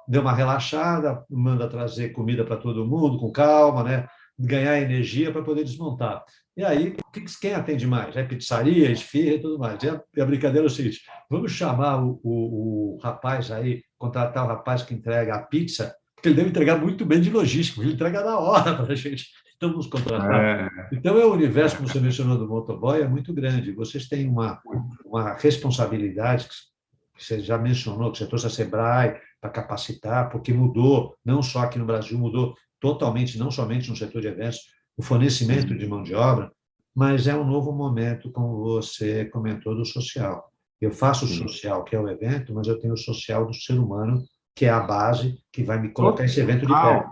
Deu 0.07 0.21
uma 0.21 0.33
relaxada, 0.33 1.23
manda 1.29 1.69
trazer 1.69 2.09
comida 2.09 2.43
para 2.43 2.57
todo 2.57 2.85
mundo, 2.85 3.19
com 3.19 3.31
calma, 3.31 3.83
né? 3.83 4.07
ganhar 4.37 4.79
energia 4.79 5.31
para 5.31 5.43
poder 5.43 5.63
desmontar. 5.63 6.23
E 6.55 6.63
aí, 6.63 6.95
quem 7.41 7.53
atende 7.53 7.87
mais? 7.87 8.15
É 8.15 8.23
pizzaria, 8.23 8.91
esfirra 8.91 9.35
e 9.35 9.39
tudo 9.39 9.57
mais. 9.57 9.81
E 9.81 9.89
a, 9.89 10.01
e 10.15 10.21
a 10.21 10.25
brincadeira 10.25 10.65
é 10.65 10.69
o 10.69 10.69
seguinte: 10.69 11.01
vamos 11.29 11.51
chamar 11.51 12.03
o, 12.03 12.19
o, 12.23 12.95
o, 12.95 12.97
rapaz 13.01 13.51
aí, 13.51 13.83
contratar 13.97 14.45
o 14.45 14.47
rapaz 14.47 14.83
que 14.83 14.93
entrega 14.93 15.35
a 15.35 15.41
pizza, 15.41 15.95
porque 16.15 16.29
ele 16.29 16.35
deve 16.35 16.49
entregar 16.49 16.77
muito 16.77 17.05
bem 17.05 17.19
de 17.19 17.31
logística, 17.31 17.81
ele 17.81 17.93
entrega 17.93 18.23
na 18.23 18.37
hora 18.37 18.75
para 18.77 18.93
a 18.93 18.95
gente. 18.95 19.27
Então, 19.57 19.71
vamos 19.71 19.87
contratar. 19.87 20.31
É. 20.31 20.69
Então, 20.91 21.17
é 21.17 21.25
o 21.25 21.33
universo, 21.33 21.77
como 21.77 21.87
você 21.87 21.99
mencionou, 21.99 22.37
do 22.37 22.47
motoboy, 22.47 23.01
é 23.01 23.07
muito 23.07 23.33
grande. 23.33 23.71
Vocês 23.71 24.07
têm 24.07 24.27
uma, 24.27 24.61
uma 25.05 25.33
responsabilidade, 25.33 26.47
que 26.49 27.23
você 27.23 27.39
já 27.39 27.57
mencionou, 27.57 28.11
que 28.11 28.17
você 28.17 28.27
trouxe 28.27 28.47
a 28.47 28.49
Sebrae 28.49 29.15
para 29.39 29.49
capacitar, 29.49 30.29
porque 30.29 30.53
mudou, 30.53 31.15
não 31.23 31.41
só 31.41 31.61
aqui 31.61 31.79
no 31.79 31.85
Brasil, 31.85 32.17
mudou 32.17 32.55
totalmente, 32.79 33.37
não 33.37 33.49
somente 33.49 33.89
no 33.89 33.95
setor 33.95 34.21
de 34.21 34.27
eventos, 34.27 34.59
o 34.97 35.03
fornecimento 35.03 35.75
de 35.75 35.87
mão 35.87 36.03
de 36.03 36.13
obra, 36.13 36.51
mas 36.95 37.27
é 37.27 37.35
um 37.35 37.45
novo 37.45 37.71
momento, 37.71 38.31
como 38.31 38.63
você 38.63 39.25
comentou, 39.25 39.75
do 39.75 39.85
social. 39.85 40.51
Eu 40.79 40.91
faço 40.91 41.25
o 41.25 41.27
social, 41.27 41.83
que 41.83 41.95
é 41.95 41.99
o 41.99 42.09
evento, 42.09 42.53
mas 42.53 42.67
eu 42.67 42.79
tenho 42.79 42.93
o 42.93 42.97
social 42.97 43.45
do 43.45 43.53
ser 43.53 43.79
humano, 43.79 44.21
que 44.55 44.65
é 44.65 44.69
a 44.69 44.81
base 44.81 45.39
que 45.51 45.63
vai 45.63 45.79
me 45.79 45.89
colocar 45.89 46.17
total, 46.17 46.25
esse 46.25 46.39
evento 46.39 46.67
de 46.67 46.73
pé. 46.73 47.05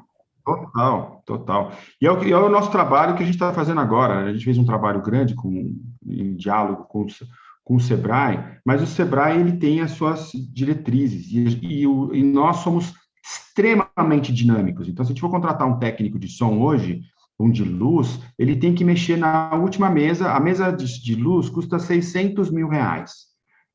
Total, 0.43 1.23
total. 1.25 1.71
E 1.99 2.05
é, 2.05 2.11
o, 2.11 2.21
é 2.21 2.37
o 2.37 2.49
nosso 2.49 2.71
trabalho 2.71 3.15
que 3.15 3.23
a 3.23 3.25
gente 3.25 3.35
está 3.35 3.53
fazendo 3.53 3.79
agora. 3.79 4.25
A 4.25 4.33
gente 4.33 4.43
fez 4.43 4.57
um 4.57 4.65
trabalho 4.65 5.01
grande 5.01 5.35
com, 5.35 5.75
em 6.05 6.35
diálogo 6.35 6.83
com, 6.85 7.05
com 7.63 7.75
o 7.75 7.79
Sebrae, 7.79 8.57
mas 8.65 8.81
o 8.81 8.87
Sebrae 8.87 9.39
ele 9.39 9.53
tem 9.53 9.81
as 9.81 9.91
suas 9.91 10.31
diretrizes 10.51 11.27
e, 11.31 11.59
e, 11.65 11.87
o, 11.87 12.13
e 12.13 12.23
nós 12.23 12.57
somos 12.57 12.93
extremamente 13.23 14.33
dinâmicos. 14.33 14.87
Então, 14.87 15.05
se 15.05 15.11
a 15.11 15.13
gente 15.13 15.21
for 15.21 15.29
contratar 15.29 15.67
um 15.67 15.77
técnico 15.77 16.19
de 16.19 16.27
som 16.27 16.59
hoje, 16.59 17.01
um 17.41 17.51
de 17.51 17.63
luz, 17.63 18.19
ele 18.37 18.55
tem 18.55 18.73
que 18.73 18.85
mexer 18.85 19.17
na 19.17 19.53
última 19.55 19.89
mesa. 19.89 20.31
A 20.31 20.39
mesa 20.39 20.71
de, 20.71 20.85
de 21.01 21.15
luz 21.15 21.49
custa 21.49 21.79
600 21.79 22.51
mil 22.51 22.67
reais, 22.67 23.27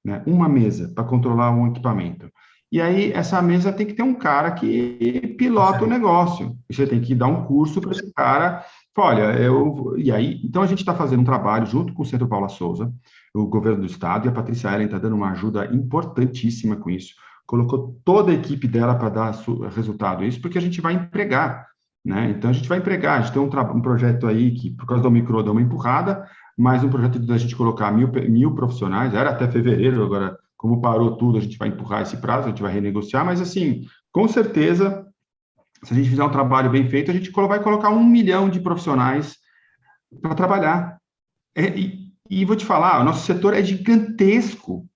né? 0.04 0.22
Uma 0.26 0.48
mesa 0.48 0.92
para 0.94 1.04
controlar 1.04 1.50
um 1.50 1.66
equipamento. 1.68 2.30
E 2.70 2.80
aí, 2.80 3.12
essa 3.12 3.40
mesa 3.40 3.72
tem 3.72 3.86
que 3.86 3.94
ter 3.94 4.02
um 4.02 4.14
cara 4.14 4.50
que 4.50 5.34
pilota 5.38 5.84
o 5.84 5.86
negócio. 5.86 6.56
Você 6.70 6.86
tem 6.86 7.00
que 7.00 7.14
dar 7.14 7.28
um 7.28 7.44
curso 7.44 7.80
para 7.80 7.92
esse 7.92 8.12
cara. 8.12 8.64
Olha, 8.98 9.38
eu. 9.38 9.94
E 9.96 10.10
aí, 10.10 10.40
então 10.44 10.62
a 10.62 10.66
gente 10.66 10.80
está 10.80 10.94
fazendo 10.94 11.20
um 11.20 11.24
trabalho 11.24 11.64
junto 11.66 11.92
com 11.92 12.02
o 12.02 12.06
Centro 12.06 12.26
Paula 12.26 12.48
Souza, 12.48 12.92
o 13.32 13.46
governo 13.46 13.80
do 13.80 13.86
estado, 13.86 14.26
e 14.26 14.28
a 14.28 14.32
Patrícia 14.32 14.68
Ellen 14.68 14.86
está 14.86 14.98
dando 14.98 15.14
uma 15.14 15.30
ajuda 15.30 15.66
importantíssima 15.66 16.76
com 16.76 16.90
isso. 16.90 17.14
Colocou 17.46 18.00
toda 18.04 18.32
a 18.32 18.34
equipe 18.34 18.66
dela 18.66 18.96
para 18.96 19.10
dar 19.10 19.34
resultado 19.72 20.24
isso, 20.24 20.40
porque 20.40 20.58
a 20.58 20.62
gente 20.62 20.80
vai 20.80 20.94
empregar. 20.94 21.68
Né? 22.06 22.30
Então, 22.30 22.50
a 22.50 22.52
gente 22.52 22.68
vai 22.68 22.78
empregar. 22.78 23.18
A 23.18 23.22
gente 23.22 23.32
tem 23.32 23.42
um, 23.42 23.76
um 23.76 23.80
projeto 23.80 24.28
aí 24.28 24.52
que, 24.52 24.70
por 24.70 24.86
causa 24.86 25.02
do 25.02 25.10
micro, 25.10 25.42
deu 25.42 25.50
uma 25.50 25.60
empurrada, 25.60 26.24
mas 26.56 26.84
um 26.84 26.88
projeto 26.88 27.18
da 27.18 27.36
gente 27.36 27.56
colocar 27.56 27.90
mil, 27.90 28.08
mil 28.28 28.54
profissionais, 28.54 29.12
era 29.12 29.30
até 29.30 29.48
fevereiro, 29.48 30.04
agora 30.04 30.38
como 30.56 30.80
parou 30.80 31.16
tudo, 31.16 31.36
a 31.36 31.40
gente 31.40 31.58
vai 31.58 31.68
empurrar 31.68 32.02
esse 32.02 32.16
prazo, 32.16 32.46
a 32.46 32.50
gente 32.50 32.62
vai 32.62 32.72
renegociar, 32.72 33.26
mas 33.26 33.40
assim, 33.40 33.86
com 34.12 34.26
certeza, 34.26 35.04
se 35.82 35.92
a 35.92 35.96
gente 35.96 36.08
fizer 36.08 36.22
um 36.22 36.30
trabalho 36.30 36.70
bem 36.70 36.88
feito, 36.88 37.10
a 37.10 37.14
gente 37.14 37.30
vai 37.30 37.60
colocar 37.60 37.90
um 37.90 38.04
milhão 38.04 38.48
de 38.48 38.60
profissionais 38.60 39.36
para 40.22 40.34
trabalhar. 40.34 40.96
É, 41.56 41.76
e, 41.76 42.12
e, 42.30 42.44
vou 42.44 42.54
te 42.54 42.64
falar, 42.64 43.00
o 43.00 43.04
nosso 43.04 43.26
setor 43.26 43.52
é 43.52 43.62
gigantesco. 43.62 44.88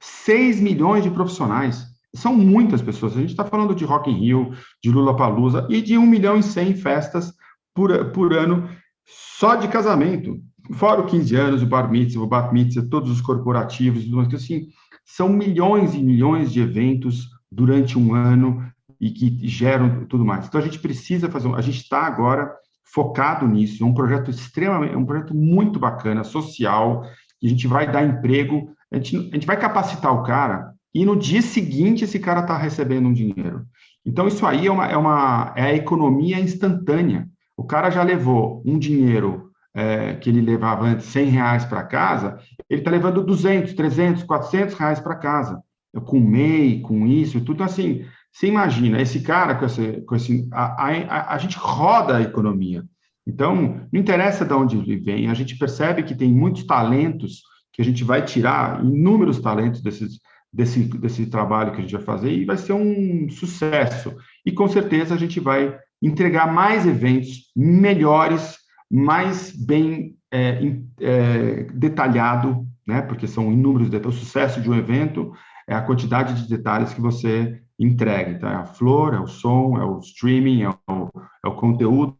6 0.00 0.60
milhões 0.60 1.02
de 1.02 1.10
profissionais. 1.10 1.91
São 2.14 2.34
muitas 2.34 2.82
pessoas. 2.82 3.16
A 3.16 3.20
gente 3.20 3.30
está 3.30 3.44
falando 3.44 3.74
de 3.74 3.84
Rock 3.84 4.10
in 4.10 4.18
Rio, 4.18 4.52
de 4.82 4.90
Lula 4.90 5.16
Palusa 5.16 5.66
e 5.70 5.80
de 5.80 5.96
1 5.96 6.06
milhão 6.06 6.36
e 6.36 6.42
100 6.42 6.76
festas 6.76 7.32
por, 7.74 8.10
por 8.12 8.32
ano 8.32 8.68
só 9.04 9.56
de 9.56 9.68
casamento. 9.68 10.38
Fora 10.74 11.00
o 11.00 11.06
15 11.06 11.36
anos, 11.36 11.62
o 11.62 11.66
bar 11.66 11.90
mitzvah, 11.90 12.22
o 12.22 12.26
bat 12.26 12.52
mitzvah, 12.52 12.86
todos 12.88 13.10
os 13.10 13.20
corporativos, 13.20 14.04
assim, 14.34 14.68
são 15.04 15.28
milhões 15.28 15.94
e 15.94 16.02
milhões 16.02 16.52
de 16.52 16.60
eventos 16.60 17.28
durante 17.50 17.98
um 17.98 18.14
ano 18.14 18.64
e 19.00 19.10
que 19.10 19.48
geram 19.48 20.06
tudo 20.06 20.24
mais. 20.24 20.46
Então 20.46 20.60
a 20.60 20.64
gente 20.64 20.78
precisa 20.78 21.28
fazer, 21.28 21.52
a 21.54 21.60
gente 21.60 21.80
está 21.82 22.02
agora 22.02 22.54
focado 22.84 23.46
nisso, 23.48 23.82
é 23.82 23.86
um 23.86 23.94
projeto 23.94 24.30
extremamente, 24.30 24.94
é 24.94 24.96
um 24.96 25.04
projeto 25.04 25.34
muito 25.34 25.78
bacana, 25.78 26.22
social, 26.22 27.02
que 27.40 27.46
a 27.46 27.50
gente 27.50 27.66
vai 27.66 27.90
dar 27.90 28.04
emprego, 28.04 28.70
a 28.92 28.96
gente, 28.96 29.16
a 29.16 29.34
gente 29.34 29.46
vai 29.46 29.58
capacitar 29.58 30.14
o 30.14 30.22
cara 30.22 30.72
e 30.94 31.04
no 31.04 31.16
dia 31.16 31.42
seguinte 31.42 32.04
esse 32.04 32.18
cara 32.18 32.40
está 32.40 32.56
recebendo 32.56 33.08
um 33.08 33.12
dinheiro. 33.12 33.64
Então 34.04 34.26
isso 34.26 34.44
aí 34.44 34.66
é 34.66 34.72
uma, 34.72 34.86
é 34.86 34.96
uma 34.96 35.52
é 35.56 35.62
a 35.62 35.74
economia 35.74 36.38
instantânea. 36.38 37.28
O 37.56 37.64
cara 37.64 37.90
já 37.90 38.02
levou 38.02 38.62
um 38.66 38.78
dinheiro 38.78 39.50
é, 39.74 40.14
que 40.14 40.28
ele 40.28 40.40
levava 40.40 40.84
antes 40.84 41.06
100 41.06 41.26
reais 41.26 41.64
para 41.64 41.82
casa, 41.82 42.38
ele 42.68 42.80
está 42.80 42.90
levando 42.90 43.24
200, 43.24 43.72
300, 43.72 44.22
400 44.24 44.74
reais 44.74 45.00
para 45.00 45.16
casa, 45.16 45.62
com 46.04 46.20
MEI, 46.20 46.80
com 46.80 47.06
isso, 47.06 47.40
tudo 47.40 47.62
assim. 47.62 48.04
Você 48.30 48.46
imagina, 48.46 49.00
esse 49.00 49.20
cara 49.20 49.54
com 49.54 49.66
esse. 49.66 50.00
Com 50.02 50.16
esse 50.16 50.48
a, 50.52 50.86
a, 50.86 51.34
a 51.34 51.38
gente 51.38 51.56
roda 51.58 52.16
a 52.16 52.22
economia. 52.22 52.84
Então, 53.26 53.86
não 53.92 54.00
interessa 54.00 54.44
de 54.44 54.52
onde 54.52 54.76
ele 54.76 54.96
vem, 54.96 55.28
a 55.28 55.34
gente 55.34 55.56
percebe 55.56 56.02
que 56.02 56.14
tem 56.14 56.32
muitos 56.32 56.64
talentos 56.64 57.42
que 57.72 57.80
a 57.80 57.84
gente 57.84 58.04
vai 58.04 58.22
tirar, 58.22 58.84
inúmeros 58.84 59.38
talentos 59.38 59.80
desses, 59.80 60.18
desse, 60.52 60.80
desse 60.84 61.26
trabalho 61.26 61.72
que 61.72 61.78
a 61.78 61.80
gente 61.80 61.94
vai 61.94 62.02
fazer, 62.02 62.30
e 62.32 62.44
vai 62.44 62.56
ser 62.56 62.74
um 62.74 63.28
sucesso. 63.30 64.14
E 64.44 64.52
com 64.52 64.68
certeza 64.68 65.14
a 65.14 65.18
gente 65.18 65.40
vai 65.40 65.76
entregar 66.00 66.52
mais 66.52 66.86
eventos 66.86 67.50
melhores 67.56 68.58
mais 68.90 69.50
bem 69.56 70.16
é, 70.30 70.76
é, 71.00 71.62
detalhado, 71.72 72.66
né? 72.86 73.00
Porque 73.00 73.26
são 73.26 73.50
inúmeros 73.50 73.88
detalhes. 73.88 74.18
O 74.18 74.20
sucesso 74.20 74.60
de 74.60 74.68
um 74.68 74.74
evento 74.74 75.32
é 75.66 75.74
a 75.74 75.80
quantidade 75.80 76.34
de 76.42 76.48
detalhes 76.48 76.92
que 76.92 77.00
você 77.00 77.62
entrega. 77.78 78.30
Então, 78.30 78.50
é 78.50 78.54
a 78.54 78.66
flor, 78.66 79.14
é 79.14 79.20
o 79.20 79.26
som, 79.26 79.78
é 79.78 79.84
o 79.84 79.98
streaming, 80.00 80.62
é 80.62 80.68
o, 80.68 81.10
é 81.44 81.48
o 81.48 81.54
conteúdo 81.54 82.16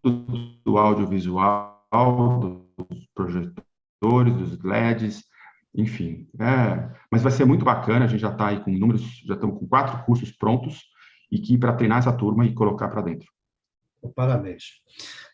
do 0.65 0.79
audiovisual, 0.79 1.85
dos 2.89 3.07
projetores, 3.15 4.35
dos 4.35 4.63
LEDs, 4.63 5.25
enfim. 5.75 6.29
É, 6.39 6.91
mas 7.11 7.23
vai 7.23 7.33
ser 7.33 7.45
muito 7.45 7.65
bacana, 7.65 8.05
a 8.05 8.09
gente 8.09 8.21
já 8.21 8.31
está 8.31 8.49
aí 8.49 8.63
com 8.63 8.71
números, 8.71 9.03
já 9.27 9.35
estamos 9.35 9.59
com 9.59 9.67
quatro 9.67 10.05
cursos 10.05 10.31
prontos, 10.33 10.81
e 11.31 11.39
que 11.39 11.57
para 11.57 11.73
treinar 11.73 11.99
essa 11.99 12.13
turma 12.13 12.45
e 12.45 12.53
colocar 12.53 12.89
para 12.89 13.03
dentro. 13.03 13.29
Parabéns. 14.15 14.65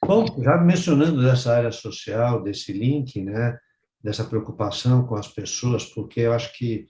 Bom, 0.05 0.27
já 0.42 0.59
mencionando 0.59 1.22
dessa 1.22 1.57
área 1.57 1.72
social, 1.72 2.42
desse 2.42 2.72
link, 2.72 3.20
né, 3.22 3.59
dessa 4.03 4.24
preocupação 4.24 5.07
com 5.07 5.16
as 5.16 5.27
pessoas, 5.27 5.87
porque 5.87 6.20
eu 6.20 6.33
acho 6.33 6.57
que 6.57 6.87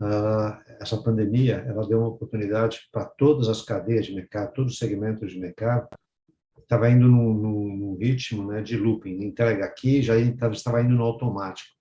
uh, 0.00 0.58
essa 0.80 0.96
pandemia 0.96 1.64
ela 1.68 1.86
deu 1.86 1.98
uma 1.98 2.08
oportunidade 2.08 2.80
para 2.90 3.04
todas 3.04 3.48
as 3.48 3.62
cadeias 3.62 4.06
de 4.06 4.14
mercado, 4.14 4.54
todos 4.54 4.72
os 4.72 4.78
segmentos 4.78 5.32
de 5.32 5.38
mercado, 5.38 5.86
estava 6.58 6.90
indo 6.90 7.08
num, 7.08 7.96
ritmo 8.00 8.46
né, 8.46 8.62
de 8.62 8.76
looping, 8.76 9.24
entrega 9.24 9.64
aqui, 9.64 10.02
já 10.02 10.16
estava 10.16 10.82
indo 10.82 10.94
no 10.94 11.02
automático. 11.02 11.77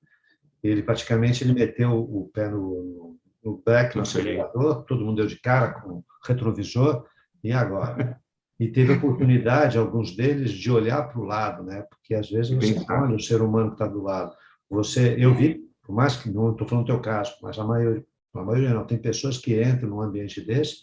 Ele 0.64 0.82
praticamente 0.84 1.44
ele 1.44 1.54
meteu 1.54 1.92
o 1.94 2.30
pé 2.34 2.50
no, 2.50 3.18
no, 3.44 3.62
back, 3.66 3.96
no 3.96 4.02
acelerador, 4.02 4.84
todo 4.84 5.06
mundo 5.06 5.18
deu 5.18 5.28
de 5.28 5.40
cara 5.40 5.82
com 5.82 6.04
retrovisor, 6.26 7.06
e 7.44 7.52
agora? 7.52 8.20
e 8.60 8.68
teve 8.68 8.94
a 8.94 8.98
oportunidade, 8.98 9.78
alguns 9.78 10.16
deles, 10.16 10.52
de 10.52 10.72
olhar 10.72 11.04
para 11.04 11.20
o 11.20 11.26
lado, 11.26 11.64
né? 11.64 11.84
Porque 11.90 12.16
às 12.16 12.30
vezes 12.30 12.52
você 12.52 12.84
olha 12.90 13.16
o 13.16 13.20
ser 13.20 13.42
humano 13.42 13.70
que 13.70 13.76
está 13.76 13.88
do 13.88 14.02
lado. 14.02 14.34
Você, 14.70 15.16
eu 15.20 15.34
vi, 15.34 15.62
por 15.84 15.94
mais 15.94 16.16
que 16.16 16.30
não 16.30 16.52
estou 16.52 16.68
falando 16.68 16.86
do 16.86 16.94
teu 16.94 17.00
caso, 17.00 17.36
mas 17.42 17.58
a 17.60 17.64
maioria, 17.64 18.04
a 18.34 18.44
maioria 18.44 18.74
não, 18.74 18.86
tem 18.86 18.98
pessoas 18.98 19.38
que 19.38 19.62
entram 19.62 19.90
num 19.90 20.02
ambiente 20.02 20.42
desse 20.42 20.78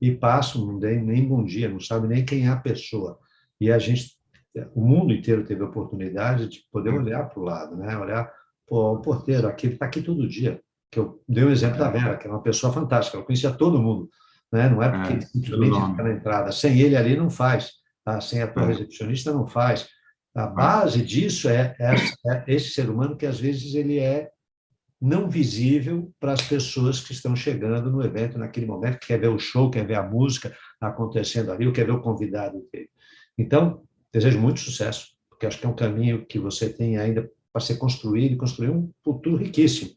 e 0.00 0.10
passam, 0.10 0.66
não 0.66 0.78
dêem 0.78 1.02
nem 1.02 1.26
bom 1.26 1.44
dia, 1.44 1.68
não 1.68 1.80
sabe 1.80 2.08
nem 2.08 2.24
quem 2.24 2.46
é 2.46 2.48
a 2.48 2.56
pessoa. 2.56 3.18
E 3.60 3.70
a 3.70 3.78
gente, 3.78 4.16
o 4.74 4.80
mundo 4.80 5.12
inteiro 5.12 5.44
teve 5.44 5.62
a 5.62 5.66
oportunidade 5.66 6.48
de 6.48 6.64
poder 6.72 6.90
olhar 6.90 7.28
para 7.28 7.40
o 7.40 7.44
lado, 7.44 7.76
né? 7.76 7.96
Olhar, 7.96 8.32
o 8.70 8.98
porteiro 8.98 9.48
aqui 9.48 9.66
está 9.66 9.86
aqui 9.86 10.00
todo 10.00 10.28
dia. 10.28 10.60
Que 10.90 10.98
eu 10.98 11.22
dei 11.28 11.44
o 11.44 11.48
um 11.48 11.52
exemplo 11.52 11.78
da 11.78 11.90
Vera, 11.90 12.16
que 12.16 12.26
é 12.26 12.30
uma 12.30 12.42
pessoa 12.42 12.72
fantástica, 12.72 13.16
ela 13.16 13.26
conhecia 13.26 13.50
todo 13.50 13.80
mundo 13.80 14.08
né? 14.52 14.68
não 14.68 14.82
é 14.82 14.88
porque 14.88 15.14
é, 15.14 15.20
simplesmente 15.20 15.90
fica 15.90 16.02
na 16.02 16.12
entrada. 16.12 16.52
Sem 16.52 16.80
ele 16.80 16.96
ali 16.96 17.16
não 17.16 17.30
faz, 17.30 17.72
tá? 18.04 18.20
sem 18.20 18.42
a 18.42 18.48
tua 18.48 18.64
é. 18.64 18.66
recepcionista 18.66 19.32
não 19.32 19.46
faz. 19.46 19.88
A 20.34 20.46
base 20.46 21.02
disso 21.02 21.48
é, 21.48 21.74
é, 21.78 21.94
é, 22.26 22.44
esse 22.46 22.70
ser 22.70 22.88
humano 22.88 23.16
que 23.16 23.26
às 23.26 23.38
vezes 23.38 23.74
ele 23.74 23.98
é 23.98 24.28
não 25.00 25.30
visível 25.30 26.12
para 26.20 26.32
as 26.32 26.42
pessoas 26.42 27.00
que 27.00 27.12
estão 27.12 27.34
chegando 27.34 27.90
no 27.90 28.02
evento 28.04 28.38
naquele 28.38 28.66
momento, 28.66 28.98
que 28.98 29.06
quer 29.06 29.18
ver 29.18 29.28
o 29.28 29.38
show, 29.38 29.70
quer 29.70 29.86
ver 29.86 29.96
a 29.96 30.02
música 30.02 30.54
acontecendo 30.80 31.50
ali, 31.50 31.66
ou 31.66 31.72
quer 31.72 31.86
ver 31.86 31.92
o 31.92 32.02
convidado 32.02 32.62
dele. 32.70 32.90
Então, 33.38 33.82
desejo 34.12 34.38
muito 34.38 34.60
sucesso, 34.60 35.08
porque 35.28 35.46
acho 35.46 35.58
que 35.58 35.64
é 35.64 35.68
um 35.68 35.74
caminho 35.74 36.26
que 36.26 36.38
você 36.38 36.68
tem 36.68 36.98
ainda 36.98 37.28
para 37.52 37.60
ser 37.60 37.76
construído 37.76 38.34
e 38.34 38.36
construir 38.36 38.70
um 38.70 38.90
futuro 39.04 39.36
riquíssimo, 39.36 39.90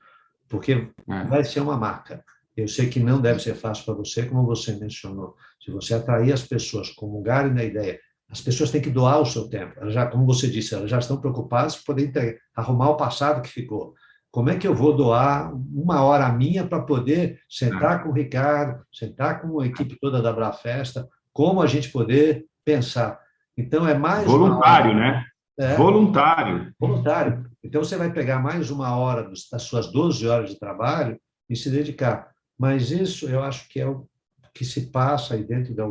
porque 0.50 0.90
é. 1.10 1.24
vai 1.26 1.44
ser 1.44 1.60
uma 1.60 1.78
marca. 1.78 2.24
Eu 2.56 2.68
sei 2.68 2.88
que 2.88 3.00
não 3.00 3.20
deve 3.20 3.40
ser 3.40 3.56
fácil 3.56 3.86
para 3.86 3.96
você, 3.96 4.26
como 4.26 4.46
você 4.46 4.74
mencionou. 4.76 5.36
Se 5.60 5.72
você 5.72 5.96
atrair 5.96 6.32
as 6.32 6.44
pessoas, 6.44 6.90
comungarem 6.90 7.54
na 7.54 7.64
ideia, 7.64 8.00
as 8.30 8.42
pessoas 8.42 8.72
têm 8.72 8.82
que 8.82 8.90
doar 8.90 9.22
o 9.22 9.26
seu 9.26 9.48
tempo. 9.48 9.74
Elas 9.78 9.94
já, 9.94 10.06
como 10.08 10.26
você 10.26 10.48
disse, 10.48 10.74
elas 10.74 10.90
já 10.90 11.00
estão 11.00 11.18
preocupadas 11.18 11.76
por 11.78 11.96
poder 11.96 12.40
arrumar 12.56 12.90
o 12.90 12.98
passado 12.98 13.42
que 13.42 13.50
ficou. 13.50 13.94
Como 14.32 14.50
é 14.50 14.58
que 14.58 14.68
eu 14.68 14.74
vou 14.74 14.96
doar 14.96 15.54
uma 15.54 16.02
hora 16.02 16.32
minha 16.32 16.66
para 16.66 16.82
poder 16.82 17.40
sentar 17.48 18.02
com 18.02 18.10
o 18.10 18.14
Ricardo, 18.14 18.84
sentar 18.92 19.42
com 19.42 19.60
a 19.60 19.68
equipe 19.68 19.96
toda 20.02 20.22
da 20.22 20.34
Brafesta, 20.34 21.08
como 21.32 21.62
a 21.62 21.68
gente 21.68 21.92
poder 21.92 22.46
pensar? 22.66 23.20
Então, 23.56 23.88
é 23.88 23.96
mais. 23.96 24.26
Voluntário, 24.26 24.96
né? 24.96 25.24
É, 25.60 25.76
voluntário. 25.76 26.74
Voluntário. 26.80 27.46
Então, 27.64 27.84
você 27.84 27.96
vai 27.96 28.12
pegar 28.12 28.40
mais 28.40 28.70
uma 28.70 28.96
hora 28.98 29.32
das 29.52 29.64
suas 29.64 29.92
12 29.92 30.28
horas 30.28 30.50
de 30.50 30.60
trabalho 30.60 31.20
e 31.50 31.56
se 31.56 31.70
dedicar. 31.70 32.32
Mas 32.58 32.92
isso 32.92 33.28
eu 33.30 33.42
acho 33.42 33.68
que 33.70 33.80
é 33.80 33.88
o 33.88 34.08
que 34.54 34.66
se 34.66 34.92
passa 34.92 35.34
aí 35.34 35.44
dentro 35.44 35.74
da, 35.74 35.86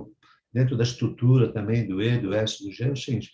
dentro 0.53 0.77
da 0.77 0.85
estrutura 0.85 1.53
também 1.53 1.87
do 1.87 2.03
E, 2.03 2.19
do 2.19 2.35
S, 2.35 2.63
do 2.63 2.71
G, 2.71 2.85
é 2.85 2.93
o 2.93 2.97
seguinte, 2.97 3.31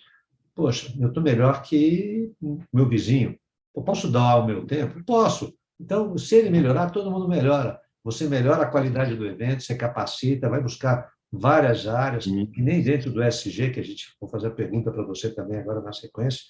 poxa, 0.54 0.94
eu 0.98 1.08
estou 1.08 1.22
melhor 1.22 1.62
que 1.62 2.32
meu 2.72 2.88
vizinho. 2.88 3.38
Eu 3.74 3.82
posso 3.82 4.10
dar 4.10 4.36
o 4.36 4.46
meu 4.46 4.64
tempo? 4.64 5.02
Posso. 5.04 5.54
Então, 5.78 6.16
se 6.16 6.34
ele 6.36 6.50
melhorar, 6.50 6.90
todo 6.90 7.10
mundo 7.10 7.28
melhora. 7.28 7.78
Você 8.02 8.28
melhora 8.28 8.62
a 8.62 8.70
qualidade 8.70 9.14
do 9.14 9.26
evento, 9.26 9.62
você 9.62 9.76
capacita, 9.76 10.48
vai 10.48 10.62
buscar 10.62 11.10
várias 11.30 11.86
áreas, 11.86 12.26
e 12.26 12.62
nem 12.62 12.82
dentro 12.82 13.12
do 13.12 13.22
SG, 13.22 13.70
que 13.70 13.80
a 13.80 13.84
gente 13.84 14.14
vou 14.20 14.30
fazer 14.30 14.48
a 14.48 14.52
pergunta 14.52 14.90
para 14.90 15.04
você 15.04 15.32
também 15.32 15.58
agora 15.58 15.80
na 15.80 15.92
sequência, 15.92 16.40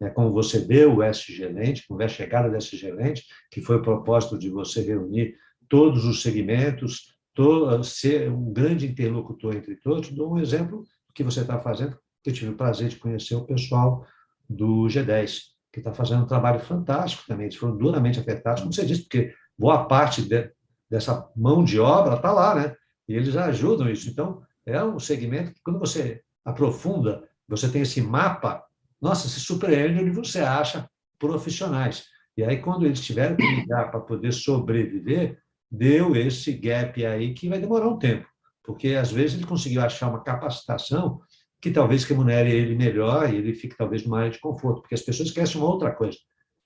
né, 0.00 0.10
como 0.10 0.32
você 0.32 0.60
deu 0.60 0.96
o 0.96 1.02
SG 1.02 1.48
Lente, 1.48 1.86
como 1.86 2.02
é 2.02 2.04
a 2.04 2.08
chegada 2.08 2.50
do 2.50 2.56
SG 2.56 2.90
Lente, 2.92 3.24
que 3.50 3.60
foi 3.60 3.76
o 3.76 3.82
propósito 3.82 4.38
de 4.38 4.50
você 4.50 4.80
reunir 4.82 5.36
todos 5.68 6.04
os 6.04 6.22
segmentos, 6.22 7.16
to, 7.34 7.82
ser 7.82 8.30
um 8.30 8.52
grande 8.52 8.86
interlocutor 8.86 9.54
entre 9.54 9.76
todos. 9.76 10.10
Dou 10.10 10.34
um 10.34 10.38
exemplo 10.38 10.80
do 10.80 11.14
que 11.14 11.22
você 11.22 11.40
está 11.40 11.58
fazendo. 11.58 11.98
Eu 12.24 12.32
tive 12.32 12.50
o 12.50 12.56
prazer 12.56 12.88
de 12.88 12.96
conhecer 12.96 13.34
o 13.34 13.44
pessoal 13.44 14.04
do 14.48 14.86
G10, 14.86 15.40
que 15.72 15.80
está 15.80 15.92
fazendo 15.92 16.24
um 16.24 16.26
trabalho 16.26 16.60
fantástico 16.60 17.24
também. 17.26 17.46
Eles 17.46 17.56
foram 17.56 17.76
duramente 17.76 18.18
afetados, 18.18 18.62
como 18.62 18.72
você 18.72 18.84
disse, 18.84 19.02
porque 19.02 19.32
boa 19.56 19.84
parte 19.86 20.22
de, 20.22 20.50
dessa 20.90 21.30
mão 21.36 21.62
de 21.62 21.78
obra 21.78 22.16
está 22.16 22.32
lá, 22.32 22.54
né? 22.54 22.76
E 23.08 23.14
eles 23.14 23.36
ajudam 23.36 23.88
isso. 23.88 24.08
Então, 24.10 24.42
é 24.64 24.82
um 24.82 24.98
segmento 24.98 25.52
que, 25.52 25.60
quando 25.62 25.78
você 25.78 26.20
aprofunda, 26.44 27.28
você 27.48 27.70
tem 27.70 27.82
esse 27.82 28.00
mapa, 28.00 28.64
nossa, 29.00 29.28
se 29.28 29.40
surpreende 29.40 30.00
onde 30.00 30.10
você 30.10 30.40
acha 30.40 30.88
profissionais. 31.18 32.04
E 32.36 32.44
aí, 32.44 32.58
quando 32.58 32.84
eles 32.84 33.00
tiveram 33.00 33.36
que 33.36 33.42
ligar 33.42 33.90
para 33.90 34.00
poder 34.00 34.32
sobreviver, 34.32 35.38
deu 35.70 36.14
esse 36.14 36.52
gap 36.52 37.04
aí 37.04 37.34
que 37.34 37.48
vai 37.48 37.58
demorar 37.58 37.88
um 37.88 37.98
tempo, 37.98 38.26
porque 38.62 38.88
às 38.88 39.10
vezes 39.10 39.36
ele 39.36 39.46
conseguiu 39.46 39.80
achar 39.80 40.08
uma 40.08 40.22
capacitação 40.22 41.20
que 41.60 41.70
talvez 41.70 42.04
remunere 42.04 42.50
ele 42.50 42.74
melhor 42.74 43.32
e 43.32 43.36
ele 43.36 43.54
fique 43.54 43.76
talvez 43.76 44.04
numa 44.04 44.18
área 44.18 44.30
de 44.30 44.38
conforto, 44.38 44.82
porque 44.82 44.94
as 44.94 45.02
pessoas 45.02 45.28
esquecem 45.28 45.60
uma 45.60 45.70
outra 45.70 45.90
coisa. 45.90 46.18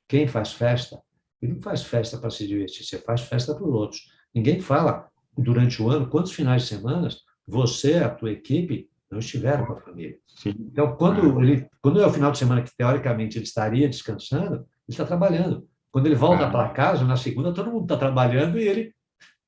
Quem 0.09 0.27
faz 0.27 0.53
festa, 0.53 1.01
ele 1.41 1.55
não 1.55 1.63
faz 1.63 1.83
festa 1.83 2.19
para 2.19 2.31
se 2.31 2.47
divertir, 2.47 2.85
você 2.85 2.99
faz 2.99 3.23
festa 3.23 3.55
para 3.55 3.65
os 3.65 3.73
outros. 3.73 4.03
Ninguém 4.35 4.61
fala 4.61 5.09
durante 5.39 5.81
o 5.81 5.89
ano 5.89 6.09
quantos 6.09 6.33
finais 6.33 6.63
de 6.63 6.69
semana 6.69 7.09
você, 7.47 7.95
a 7.95 8.11
tua 8.11 8.33
equipe, 8.33 8.90
não 9.11 9.19
estiveram 9.19 9.67
com 9.67 9.73
a 9.73 9.81
família. 9.81 10.17
Sim. 10.27 10.55
Então, 10.59 10.97
quando, 10.97 11.43
ele, 11.43 11.67
quando 11.83 12.01
é 12.01 12.07
o 12.07 12.13
final 12.13 12.31
de 12.31 12.39
semana 12.39 12.63
que, 12.63 12.75
teoricamente, 12.77 13.39
ele 13.39 13.45
estaria 13.45 13.89
descansando, 13.89 14.55
ele 14.55 14.65
está 14.89 15.05
trabalhando. 15.05 15.67
Quando 15.91 16.07
ele 16.07 16.15
volta 16.15 16.47
ah. 16.47 16.51
para 16.51 16.69
casa, 16.69 17.05
na 17.05 17.17
segunda, 17.17 17.53
todo 17.53 17.71
mundo 17.71 17.83
está 17.83 17.97
trabalhando 17.97 18.59
e 18.59 18.69
ele, 18.69 18.95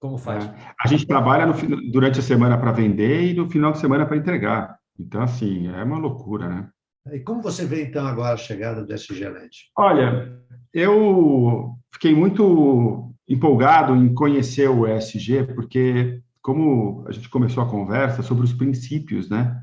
como 0.00 0.18
faz? 0.18 0.44
É. 0.44 0.54
A 0.84 0.88
gente 0.88 1.06
trabalha 1.06 1.46
no, 1.46 1.54
durante 1.92 2.18
a 2.18 2.22
semana 2.22 2.58
para 2.58 2.72
vender 2.72 3.30
e 3.30 3.34
no 3.34 3.48
final 3.48 3.72
de 3.72 3.78
semana 3.78 4.04
para 4.04 4.16
entregar. 4.16 4.76
Então, 4.98 5.22
assim, 5.22 5.68
é 5.68 5.82
uma 5.84 5.98
loucura, 5.98 6.48
né? 6.48 6.68
E 7.12 7.20
como 7.20 7.42
você 7.42 7.64
vê, 7.64 7.84
então, 7.84 8.06
agora 8.06 8.34
a 8.34 8.36
chegada 8.36 8.84
do 8.84 8.92
SG 8.92 9.28
LED? 9.28 9.70
Olha, 9.76 10.38
eu 10.72 11.74
fiquei 11.92 12.14
muito 12.14 13.12
empolgado 13.28 13.94
em 13.96 14.12
conhecer 14.14 14.68
o 14.68 14.86
ESG, 14.86 15.54
porque 15.54 16.20
como 16.42 17.04
a 17.06 17.12
gente 17.12 17.28
começou 17.28 17.62
a 17.62 17.68
conversa 17.68 18.22
sobre 18.22 18.44
os 18.44 18.52
princípios, 18.52 19.28
né? 19.30 19.62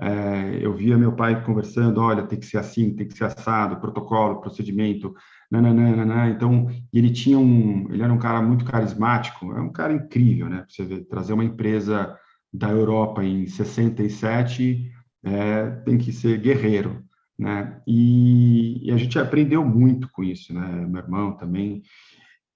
É, 0.00 0.58
eu 0.64 0.74
via 0.74 0.96
meu 0.96 1.12
pai 1.12 1.44
conversando, 1.44 2.00
olha, 2.00 2.22
tem 2.22 2.38
que 2.38 2.46
ser 2.46 2.56
assim, 2.56 2.94
tem 2.94 3.06
que 3.06 3.14
ser 3.14 3.24
assado, 3.24 3.80
protocolo, 3.80 4.40
procedimento, 4.40 5.14
nananana. 5.50 6.30
Então, 6.30 6.68
ele 6.92 7.10
tinha 7.10 7.38
um, 7.38 7.86
ele 7.90 8.02
era 8.02 8.12
um 8.12 8.18
cara 8.18 8.40
muito 8.40 8.64
carismático, 8.64 9.52
é 9.52 9.60
um 9.60 9.70
cara 9.70 9.92
incrível, 9.92 10.48
né? 10.48 10.64
Você 10.68 10.84
vê, 10.84 11.00
trazer 11.00 11.34
uma 11.34 11.44
empresa 11.44 12.16
da 12.52 12.70
Europa 12.70 13.22
em 13.22 13.46
67 13.46 14.90
é, 15.22 15.70
tem 15.84 15.98
que 15.98 16.12
ser 16.12 16.38
guerreiro, 16.38 17.04
né? 17.38 17.80
E, 17.86 18.88
e, 18.88 18.92
a 18.92 18.96
gente 18.96 19.18
aprendeu 19.18 19.64
muito 19.64 20.08
com 20.10 20.24
isso, 20.24 20.54
né? 20.54 20.86
Meu 20.86 21.02
irmão 21.02 21.32
também. 21.36 21.82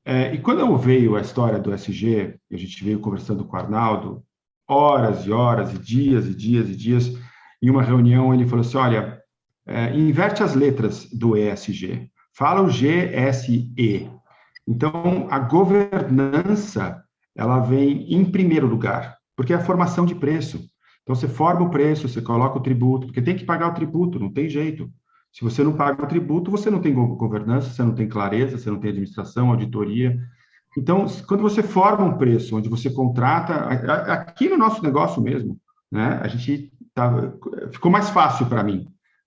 É, 0.05 0.35
e 0.35 0.39
quando 0.39 0.77
veio 0.77 1.17
a 1.17 1.21
história 1.21 1.59
do 1.59 1.73
SG, 1.73 2.39
a 2.53 2.57
gente 2.57 2.85
veio 2.85 3.01
conversando 3.01 3.45
com 3.45 3.57
o 3.57 3.59
Arnaldo, 3.59 4.23
horas 4.69 5.25
e 5.25 5.33
horas 5.33 5.73
e 5.73 5.79
dias 5.79 6.27
e 6.27 6.35
dias 6.35 6.69
e 6.69 6.77
dias, 6.77 7.19
em 7.63 7.71
uma 7.71 7.83
reunião 7.83 8.35
ele 8.35 8.47
falou 8.47 8.65
assim, 8.65 8.77
olha, 8.77 9.19
é, 9.67 9.95
inverte 9.97 10.43
as 10.43 10.55
letras 10.55 11.09
do 11.11 11.37
ESG, 11.37 12.11
fala 12.37 12.61
o 12.61 12.67
GSE. 12.67 14.11
Então, 14.69 15.27
a 15.31 15.39
governança, 15.39 17.03
ela 17.35 17.61
vem 17.61 18.13
em 18.13 18.25
primeiro 18.25 18.67
lugar, 18.67 19.17
porque 19.35 19.53
é 19.53 19.57
a 19.57 19.65
formação 19.65 20.05
de 20.05 20.15
preço. 20.15 20.69
Então, 21.03 21.15
você 21.15 21.29
forma 21.29 21.67
o 21.67 21.71
preço, 21.71 22.09
você 22.09 22.21
coloca 22.21 22.59
o 22.59 22.63
tributo, 22.63 23.07
porque 23.07 23.23
tem 23.23 23.37
que 23.37 23.45
pagar 23.45 23.69
o 23.69 23.75
tributo, 23.75 24.19
não 24.19 24.33
tem 24.33 24.49
jeito. 24.49 24.91
Se 25.35 25.43
você 25.43 25.65
não 25.65 25.73
paga 25.73 26.05
o 26.05 26.07
tributo, 26.07 26.49
você 26.49 26.71
não 26.71 26.81
tem 26.81 26.95
governança, 26.95 27.69
você 27.69 27.83
não 27.83 27.93
tem 27.93 28.09
clareza, 28.09 28.57
você 28.57 28.71
não 28.71 28.79
tem 28.79 28.91
administração, 28.91 29.51
auditoria. 29.51 30.17
Então, 30.79 31.07
quando 31.27 31.43
você 31.43 31.61
forma 31.61 32.05
um 32.05 32.17
preço, 32.17 32.57
onde 32.57 32.69
você 32.69 32.89
contrata, 32.89 33.53
aqui 34.13 34.49
no 34.49 34.57
nosso 34.57 34.81
negócio 34.81 35.21
mesmo, 35.21 35.59
né, 35.91 36.21
a 36.23 36.29
gente 36.29 36.73
tá, 36.95 37.33
ficou 37.73 37.91
mais 37.91 38.11
fácil 38.11 38.47
para 38.47 38.63
mim 38.63 38.87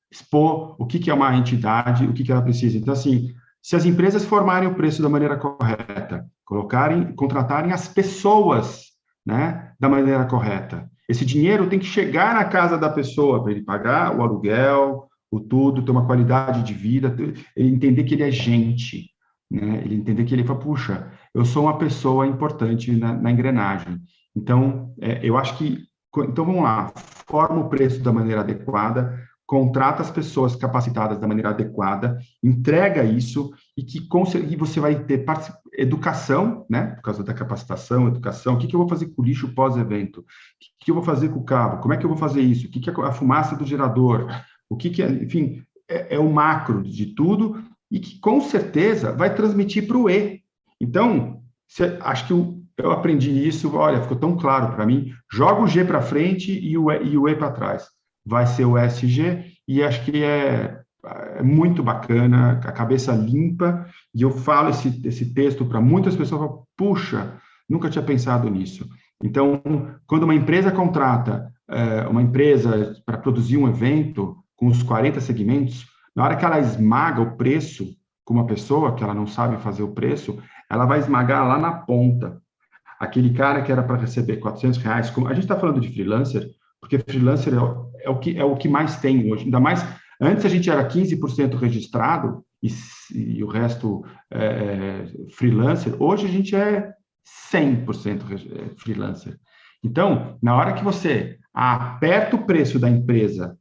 expor 0.10 0.78
o 0.80 0.86
que, 0.86 0.98
que 0.98 1.12
é 1.12 1.14
uma 1.14 1.36
entidade, 1.36 2.06
o 2.06 2.14
que, 2.14 2.24
que 2.24 2.32
ela 2.32 2.42
precisa. 2.42 2.78
Então, 2.78 2.94
assim, 2.94 3.34
se 3.62 3.76
as 3.76 3.84
empresas 3.84 4.24
formarem 4.24 4.70
o 4.70 4.76
preço 4.76 5.02
da 5.02 5.10
maneira 5.10 5.36
correta, 5.36 6.26
colocarem, 6.46 7.14
contratarem 7.16 7.74
as 7.74 7.90
pessoas, 7.90 8.94
né, 9.26 9.74
da 9.78 9.90
maneira 9.90 10.24
correta, 10.24 10.90
esse 11.10 11.26
dinheiro 11.26 11.68
tem 11.68 11.80
que 11.80 11.86
chegar 11.86 12.34
na 12.34 12.46
casa 12.46 12.78
da 12.78 12.90
pessoa 12.90 13.44
para 13.44 13.52
ele 13.52 13.62
pagar 13.62 14.18
o 14.18 14.22
aluguel, 14.22 15.07
o 15.32 15.40
tudo, 15.40 15.84
ter 15.84 15.92
uma 15.92 16.06
qualidade 16.06 16.64
de 16.64 16.74
vida, 16.74 17.16
ele 17.56 17.70
entender 17.70 18.04
que 18.04 18.16
ele 18.16 18.24
é 18.24 18.32
gente, 18.32 19.10
né? 19.50 19.82
Ele 19.84 19.96
entender 19.96 20.26
que 20.26 20.34
ele 20.34 20.44
fala, 20.44 20.60
puxa, 20.60 21.12
eu 21.34 21.46
sou 21.46 21.64
uma 21.64 21.78
pessoa 21.78 22.28
importante 22.28 22.92
na, 22.92 23.14
na 23.14 23.32
engrenagem. 23.32 24.00
Então, 24.36 24.94
é, 25.02 25.20
eu 25.24 25.38
acho 25.38 25.58
que, 25.58 25.86
então 26.18 26.46
vamos 26.46 26.64
lá, 26.64 26.92
forma 26.96 27.62
o 27.62 27.70
preço 27.70 28.02
da 28.02 28.12
maneira 28.12 28.42
adequada, 28.42 29.18
contrata 29.46 30.02
as 30.02 30.12
pessoas 30.12 30.58
capacitadas 30.58 31.20
da 31.20 31.28
maneira 31.28 31.50
adequada, 31.52 32.20
entrega 32.44 33.04
isso 33.06 33.52
e 33.78 33.82
que 33.82 34.06
e 34.50 34.56
você 34.58 34.80
vai 34.82 35.06
ter 35.06 35.26
educação, 35.78 36.66
né? 36.70 36.88
Por 36.88 37.02
causa 37.02 37.24
da 37.24 37.34
capacitação, 37.34 38.10
educação. 38.10 38.56
O 38.56 38.58
que, 38.58 38.68
que 38.68 38.76
eu 38.76 38.80
vou 38.80 38.90
fazer 38.90 39.08
com 39.08 39.22
o 39.22 39.26
lixo 39.26 39.54
pós-evento? 39.56 40.20
O 40.20 40.24
que, 40.60 40.86
que 40.86 40.92
eu 40.92 40.96
vou 40.96 41.04
fazer 41.04 41.30
com 41.30 41.40
o 41.40 41.46
cabo? 41.46 41.82
Como 41.82 41.94
é 41.94 41.98
que 41.98 42.06
eu 42.06 42.10
vou 42.10 42.18
fazer 42.18 42.42
isso? 42.42 42.68
O 42.68 42.70
que, 42.70 42.82
que 42.82 42.90
é 42.90 42.94
a 42.94 43.14
fumaça 43.14 43.56
do 43.56 43.66
gerador? 43.66 44.28
O 44.70 44.76
que, 44.76 44.90
que 44.90 45.02
é, 45.02 45.10
enfim, 45.10 45.64
é, 45.90 46.16
é 46.16 46.20
o 46.20 46.32
macro 46.32 46.84
de 46.84 47.08
tudo 47.08 47.64
e 47.90 48.00
que 48.00 48.20
com 48.20 48.42
certeza 48.42 49.12
vai 49.12 49.34
transmitir 49.34 49.88
para 49.88 49.98
o 49.98 50.10
E. 50.10 50.42
Então, 50.80 51.42
cê, 51.68 51.98
acho 52.02 52.28
que 52.28 52.34
eu, 52.34 52.62
eu 52.78 52.92
aprendi 52.92 53.48
isso, 53.48 53.76
olha, 53.76 54.02
ficou 54.02 54.18
tão 54.18 54.36
claro 54.36 54.76
para 54.76 54.86
mim, 54.86 55.14
joga 55.32 55.62
o 55.62 55.68
G 55.68 55.86
para 55.86 56.02
frente 56.02 56.52
e 56.52 56.78
o 56.78 56.92
E, 56.92 57.04
e, 57.04 57.18
o 57.18 57.24
para 57.38 57.52
trás. 57.52 57.88
Vai 58.26 58.46
ser 58.46 58.66
o 58.66 58.78
SG 58.78 59.46
e 59.68 59.82
acho 59.82 60.04
que 60.04 60.24
é, 60.24 60.82
é 61.36 61.42
muito 61.42 61.82
bacana, 61.82 62.60
a 62.64 62.72
cabeça 62.72 63.14
limpa, 63.14 63.88
e 64.14 64.22
eu 64.22 64.32
falo 64.32 64.70
esse, 64.70 65.02
esse 65.06 65.34
texto 65.34 65.66
para 65.66 65.80
muitas 65.80 66.16
pessoas, 66.16 66.52
puxa, 66.76 67.38
nunca 67.70 67.90
tinha 67.90 68.04
pensado 68.04 68.50
nisso. 68.50 68.88
Então, 69.24 69.62
quando 70.06 70.24
uma 70.24 70.36
empresa 70.36 70.72
contrata 70.72 71.52
é, 71.70 72.08
uma 72.08 72.22
empresa 72.22 72.96
para 73.06 73.18
produzir 73.18 73.58
um 73.58 73.68
evento, 73.68 74.38
com 74.58 74.68
os 74.68 74.84
40 74.84 75.22
segmentos, 75.22 75.86
na 76.16 76.26
hora 76.26 76.36
que 76.36 76.44
ela 76.44 76.60
esmaga 76.60 77.22
o 77.22 77.38
preço 77.38 77.96
com 78.26 78.34
uma 78.34 78.46
pessoa 78.46 78.94
que 78.94 79.04
ela 79.04 79.14
não 79.14 79.26
sabe 79.26 79.56
fazer 79.62 79.84
o 79.84 79.94
preço, 79.94 80.38
ela 80.70 80.86
vai 80.86 81.00
esmagar 81.00 81.48
lá 81.48 81.58
na 81.58 81.72
ponta. 81.72 82.42
Aquele 83.00 83.34
cara 83.34 83.62
que 83.62 83.72
era 83.72 83.84
para 83.84 83.96
receber 83.96 84.38
400 84.38 84.80
reais, 84.80 85.10
como, 85.10 85.28
a 85.28 85.34
gente 85.34 85.44
está 85.44 85.58
falando 85.58 85.80
de 85.80 85.94
freelancer, 85.94 86.50
porque 86.82 87.00
freelancer 87.00 87.54
é 87.54 87.62
o, 87.62 87.92
é 88.02 88.10
o, 88.10 88.20
que, 88.20 88.38
é 88.38 88.44
o 88.44 88.58
que 88.58 88.68
mais 88.68 88.98
tem 88.98 89.32
hoje, 89.32 89.46
ainda 89.46 89.60
mais, 89.60 89.86
antes 90.20 90.44
a 90.44 90.50
gente 90.50 90.70
era 90.70 90.86
15% 90.86 91.56
registrado 91.56 92.44
e, 92.62 92.70
e, 93.14 93.44
o 93.44 93.48
resto 93.48 94.04
é, 94.32 94.46
é, 94.46 95.06
freelancer, 95.36 95.96
hoje 96.02 96.26
a 96.26 96.30
gente 96.30 96.56
é 96.56 96.92
100% 97.54 98.22
é, 98.52 98.76
freelancer. 98.76 99.38
Então, 99.84 100.38
na 100.42 100.56
hora 100.56 100.74
que 100.74 100.84
você 100.84 101.38
aperta 101.54 102.36
o 102.36 102.46
preço 102.46 102.80
da 102.80 102.90
empresa 102.90 103.58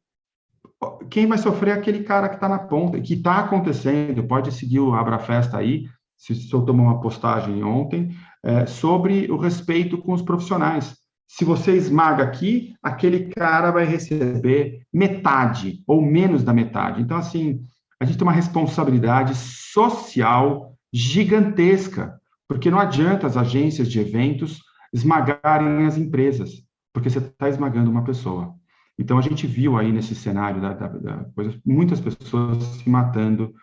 quem 1.11 1.27
vai 1.27 1.39
sofrer 1.39 1.71
é 1.71 1.79
aquele 1.79 2.03
cara 2.03 2.29
que 2.29 2.35
está 2.35 2.49
na 2.49 2.59
ponta, 2.59 3.01
que 3.01 3.15
está 3.15 3.39
acontecendo. 3.39 4.25
Pode 4.25 4.53
seguir 4.53 4.81
o 4.81 4.95
Abra 4.95 5.19
Festa 5.19 5.59
aí, 5.59 5.87
se 6.17 6.35
soltou 6.35 6.75
uma 6.75 7.01
postagem 7.01 7.63
ontem, 7.63 8.11
é, 8.45 8.67
sobre 8.67 9.31
o 9.31 9.37
respeito 9.37 9.99
com 9.99 10.13
os 10.13 10.23
profissionais. 10.23 10.97
Se 11.27 11.45
você 11.45 11.73
esmaga 11.77 12.23
aqui, 12.23 12.75
aquele 12.83 13.31
cara 13.31 13.71
vai 13.71 13.85
receber 13.85 14.83
metade 14.93 15.83
ou 15.87 16.01
menos 16.01 16.45
da 16.45 16.53
metade. 16.53 17.03
Então, 17.03 17.17
assim, 17.17 17.61
a 18.01 18.05
gente 18.05 18.17
tem 18.17 18.27
uma 18.27 18.33
responsabilidade 18.33 19.35
social 19.35 20.73
gigantesca, 20.93 22.19
porque 22.49 22.71
não 22.71 22.79
adianta 22.79 23.27
as 23.27 23.37
agências 23.37 23.89
de 23.89 23.99
eventos 23.99 24.61
esmagarem 24.93 25.85
as 25.85 25.99
empresas, 25.99 26.51
porque 26.93 27.11
você 27.11 27.19
está 27.19 27.49
esmagando 27.49 27.91
uma 27.91 28.05
pessoa. 28.05 28.55
Então, 28.99 29.19
a 29.19 29.23
gente 29.23 29.47
viu 29.47 29.77
aí 29.77 29.93
nesse 29.93 30.15
cenário 30.15 30.61
da, 30.61 30.73
da, 30.73 30.89
da 30.89 31.25
coisa, 31.35 31.59
muitas 31.65 32.01
pessoas 32.01 32.63
se 32.63 32.89
matando 32.89 33.55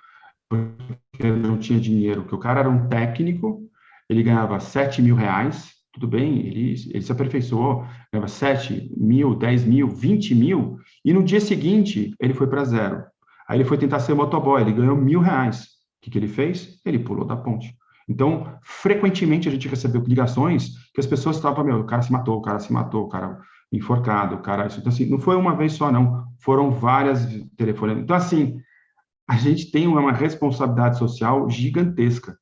porque 0.47 1.31
não 1.31 1.57
tinha 1.57 1.79
dinheiro, 1.79 2.25
que 2.25 2.36
o 2.36 2.39
cara 2.39 2.59
era 2.59 2.69
um 2.69 2.88
técnico, 2.88 3.67
ele 4.09 4.21
ganhava 4.21 4.59
7 4.59 5.01
mil 5.01 5.15
reais, 5.15 5.71
tudo 5.91 6.07
bem, 6.07 6.45
ele, 6.45 6.75
ele 6.91 7.01
se 7.01 7.11
aperfeiçoou, 7.11 7.86
ganhava 8.11 8.27
7 8.27 8.91
mil, 8.95 9.36
10 9.36 9.65
mil, 9.65 9.88
20 9.88 10.36
mil, 10.36 10.77
e 11.03 11.13
no 11.13 11.23
dia 11.23 11.39
seguinte 11.39 12.13
ele 12.19 12.34
foi 12.34 12.47
para 12.47 12.65
zero. 12.65 13.03
Aí 13.47 13.57
ele 13.57 13.65
foi 13.65 13.77
tentar 13.77 13.99
ser 13.99 14.13
motoboy, 14.13 14.61
ele 14.61 14.73
ganhou 14.73 14.95
mil 14.95 15.19
reais. 15.19 15.63
O 15.63 15.67
que, 16.01 16.11
que 16.11 16.17
ele 16.17 16.27
fez? 16.27 16.79
Ele 16.86 16.99
pulou 16.99 17.25
da 17.25 17.36
ponte. 17.36 17.75
Então, 18.07 18.57
frequentemente 18.61 19.47
a 19.47 19.51
gente 19.51 19.67
recebeu 19.67 20.03
ligações 20.03 20.69
que 20.93 20.99
as 20.99 21.07
pessoas 21.07 21.38
estavam, 21.38 21.63
meu, 21.63 21.79
o 21.79 21.86
cara 21.86 22.01
se 22.01 22.11
matou, 22.11 22.38
o 22.38 22.41
cara 22.41 22.59
se 22.59 22.71
matou, 22.71 23.05
o 23.05 23.09
cara 23.09 23.39
enforcado, 23.74 24.38
cara... 24.38 24.67
Então, 24.67 24.91
assim, 24.91 25.05
não 25.05 25.19
foi 25.19 25.36
uma 25.36 25.55
vez 25.55 25.74
só, 25.74 25.91
não. 25.91 26.26
Foram 26.39 26.71
várias 26.71 27.28
telefonemas. 27.57 28.03
Então, 28.03 28.15
assim, 28.15 28.61
a 29.28 29.36
gente 29.36 29.71
tem 29.71 29.88
uma 29.88 30.11
responsabilidade 30.11 30.97
social 30.97 31.49
gigantesca 31.49 32.38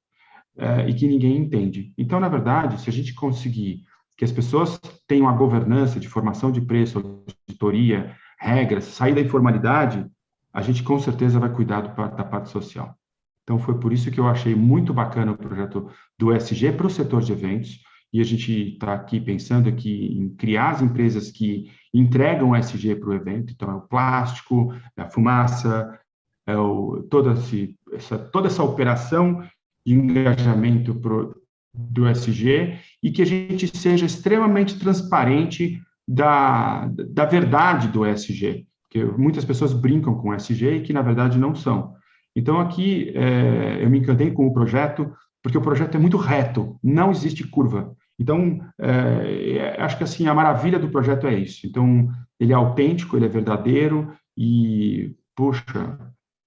é, 0.57 0.89
e 0.89 0.93
que 0.93 1.07
ninguém 1.07 1.37
entende. 1.37 1.93
Então, 1.97 2.19
na 2.19 2.27
verdade, 2.27 2.81
se 2.81 2.89
a 2.89 2.93
gente 2.93 3.13
conseguir 3.13 3.83
que 4.17 4.25
as 4.25 4.31
pessoas 4.31 4.79
tenham 5.07 5.27
a 5.27 5.33
governança 5.33 5.99
de 5.99 6.07
formação 6.07 6.51
de 6.51 6.61
preço, 6.61 7.25
auditoria, 7.47 8.15
regras, 8.39 8.85
sair 8.85 9.15
da 9.15 9.21
informalidade, 9.21 10.05
a 10.53 10.61
gente 10.61 10.83
com 10.83 10.99
certeza 10.99 11.39
vai 11.39 11.49
cuidar 11.49 11.81
do, 11.81 11.87
da 11.95 12.23
parte 12.23 12.49
social. 12.49 12.95
Então, 13.43 13.57
foi 13.57 13.79
por 13.79 13.91
isso 13.91 14.11
que 14.11 14.19
eu 14.19 14.27
achei 14.27 14.53
muito 14.53 14.93
bacana 14.93 15.31
o 15.31 15.37
projeto 15.37 15.89
do 16.17 16.31
SG 16.33 16.71
para 16.73 16.87
o 16.87 16.89
setor 16.89 17.21
de 17.21 17.31
eventos, 17.31 17.79
e 18.13 18.19
a 18.19 18.23
gente 18.23 18.73
está 18.73 18.93
aqui 18.93 19.19
pensando 19.19 19.69
aqui 19.69 20.17
em 20.17 20.29
criar 20.29 20.71
as 20.71 20.81
empresas 20.81 21.31
que 21.31 21.71
entregam 21.93 22.51
o 22.51 22.55
SG 22.55 22.95
para 22.95 23.09
o 23.09 23.13
evento, 23.13 23.53
então 23.53 23.69
é 23.71 23.75
o 23.75 23.81
plástico, 23.81 24.73
é 24.97 25.01
a 25.01 25.09
fumaça, 25.09 25.97
é 26.45 26.57
o, 26.57 27.03
toda, 27.09 27.33
esse, 27.33 27.77
essa, 27.93 28.17
toda 28.17 28.47
essa 28.47 28.63
operação 28.63 29.41
de 29.85 29.93
engajamento 29.93 30.95
pro, 30.95 31.35
do 31.73 32.07
SG 32.07 32.77
e 33.01 33.11
que 33.11 33.21
a 33.21 33.25
gente 33.25 33.75
seja 33.75 34.05
extremamente 34.05 34.77
transparente 34.77 35.81
da, 36.07 36.87
da 36.87 37.25
verdade 37.25 37.87
do 37.87 38.05
SG, 38.05 38.65
que 38.89 39.03
muitas 39.03 39.45
pessoas 39.45 39.73
brincam 39.73 40.15
com 40.15 40.29
o 40.29 40.33
SG 40.33 40.75
e 40.75 40.81
que, 40.81 40.93
na 40.93 41.01
verdade, 41.01 41.39
não 41.39 41.55
são. 41.55 41.95
Então, 42.35 42.59
aqui, 42.59 43.11
é, 43.15 43.83
eu 43.83 43.89
me 43.89 43.99
encantei 43.99 44.31
com 44.31 44.47
o 44.47 44.53
projeto, 44.53 45.11
porque 45.41 45.57
o 45.57 45.61
projeto 45.61 45.95
é 45.95 45.99
muito 45.99 46.17
reto, 46.17 46.77
não 46.83 47.11
existe 47.11 47.45
curva. 47.47 47.95
Então, 48.21 48.59
é, 48.79 49.57
é, 49.57 49.81
acho 49.81 49.97
que, 49.97 50.03
assim, 50.03 50.27
a 50.27 50.33
maravilha 50.33 50.77
do 50.77 50.91
projeto 50.91 51.25
é 51.25 51.33
isso. 51.33 51.65
Então, 51.65 52.07
ele 52.39 52.53
é 52.53 52.55
autêntico, 52.55 53.17
ele 53.17 53.25
é 53.25 53.27
verdadeiro 53.27 54.15
e, 54.37 55.15
puxa, 55.35 55.97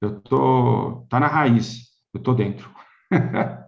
eu 0.00 0.20
tô, 0.20 1.04
tá 1.10 1.18
na 1.18 1.26
raiz, 1.26 1.88
eu 2.14 2.20
tô 2.20 2.32
dentro. 2.32 2.72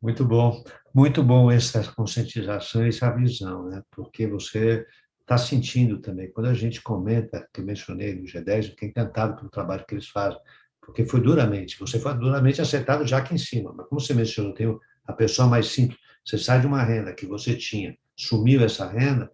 Muito 0.00 0.24
bom, 0.24 0.62
muito 0.94 1.22
bom 1.22 1.50
essa 1.50 1.82
conscientização, 1.92 2.84
essa 2.84 3.10
visão, 3.10 3.68
né? 3.68 3.82
Porque 3.90 4.26
você 4.26 4.86
está 5.20 5.36
sentindo 5.36 5.98
também. 6.00 6.30
Quando 6.30 6.46
a 6.46 6.54
gente 6.54 6.80
comenta, 6.80 7.48
que 7.52 7.60
eu 7.60 7.64
mencionei 7.64 8.14
no 8.14 8.22
G10, 8.22 8.56
eu 8.56 8.70
fiquei 8.70 8.90
encantado 8.90 9.34
pelo 9.36 9.50
trabalho 9.50 9.84
que 9.88 9.94
eles 9.94 10.06
fazem, 10.08 10.38
porque 10.80 11.04
foi 11.04 11.20
duramente, 11.20 11.78
você 11.80 11.98
foi 11.98 12.14
duramente 12.14 12.60
acertado 12.60 13.04
já 13.04 13.18
aqui 13.18 13.34
em 13.34 13.38
cima, 13.38 13.74
mas 13.76 13.88
como 13.88 14.00
você 14.00 14.14
mencionou, 14.14 14.54
tem 14.54 14.68
a 15.06 15.12
pessoa 15.12 15.48
mais 15.48 15.68
simples, 15.68 15.98
você 16.24 16.38
sai 16.38 16.60
de 16.60 16.66
uma 16.66 16.82
renda 16.82 17.12
que 17.12 17.26
você 17.26 17.54
tinha, 17.54 17.96
sumiu 18.16 18.62
essa 18.64 18.88
renda, 18.88 19.30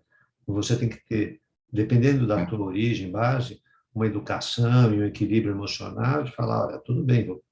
você 0.46 0.76
tem 0.76 0.88
que 0.88 1.02
ter, 1.08 1.40
dependendo 1.72 2.26
da 2.26 2.44
tua 2.44 2.66
origem, 2.66 3.10
base, 3.10 3.60
uma 3.94 4.06
educação 4.06 4.94
e 4.94 4.98
um 4.98 5.04
equilíbrio 5.04 5.54
emocional 5.54 6.24
de 6.24 6.34
falar, 6.34 6.66
olha, 6.66 6.78
tudo 6.78 7.02
bem, 7.02 7.26
eu 7.26 7.42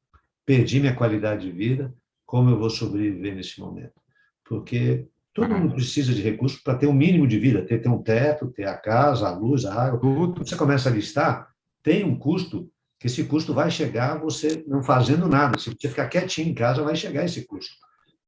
perdi 0.44 0.80
minha 0.80 0.94
qualidade 0.94 1.46
de 1.46 1.52
vida, 1.52 1.94
como 2.26 2.50
eu 2.50 2.58
vou 2.58 2.70
sobreviver 2.70 3.34
nesse 3.34 3.60
momento? 3.60 3.94
Porque 4.44 5.06
todo 5.32 5.54
mundo 5.54 5.74
precisa 5.74 6.12
de 6.12 6.22
recursos 6.22 6.60
para 6.60 6.76
ter 6.76 6.86
um 6.86 6.92
mínimo 6.92 7.26
de 7.26 7.38
vida, 7.38 7.64
ter, 7.64 7.80
ter 7.80 7.88
um 7.88 8.02
teto, 8.02 8.48
ter 8.48 8.66
a 8.66 8.76
casa, 8.76 9.28
a 9.28 9.36
luz, 9.36 9.64
a 9.64 9.74
água. 9.74 10.00
Quando 10.00 10.38
você 10.38 10.56
começa 10.56 10.88
a 10.88 10.92
listar, 10.92 11.48
tem 11.82 12.04
um 12.04 12.16
custo, 12.16 12.70
que 12.98 13.06
esse 13.06 13.24
custo 13.24 13.54
vai 13.54 13.70
chegar 13.70 14.20
você 14.20 14.62
não 14.66 14.82
fazendo 14.82 15.26
nada. 15.26 15.58
Se 15.58 15.70
você 15.70 15.88
ficar 15.88 16.08
quietinho 16.08 16.50
em 16.50 16.54
casa, 16.54 16.82
vai 16.82 16.94
chegar 16.94 17.24
esse 17.24 17.46
custo. 17.46 17.74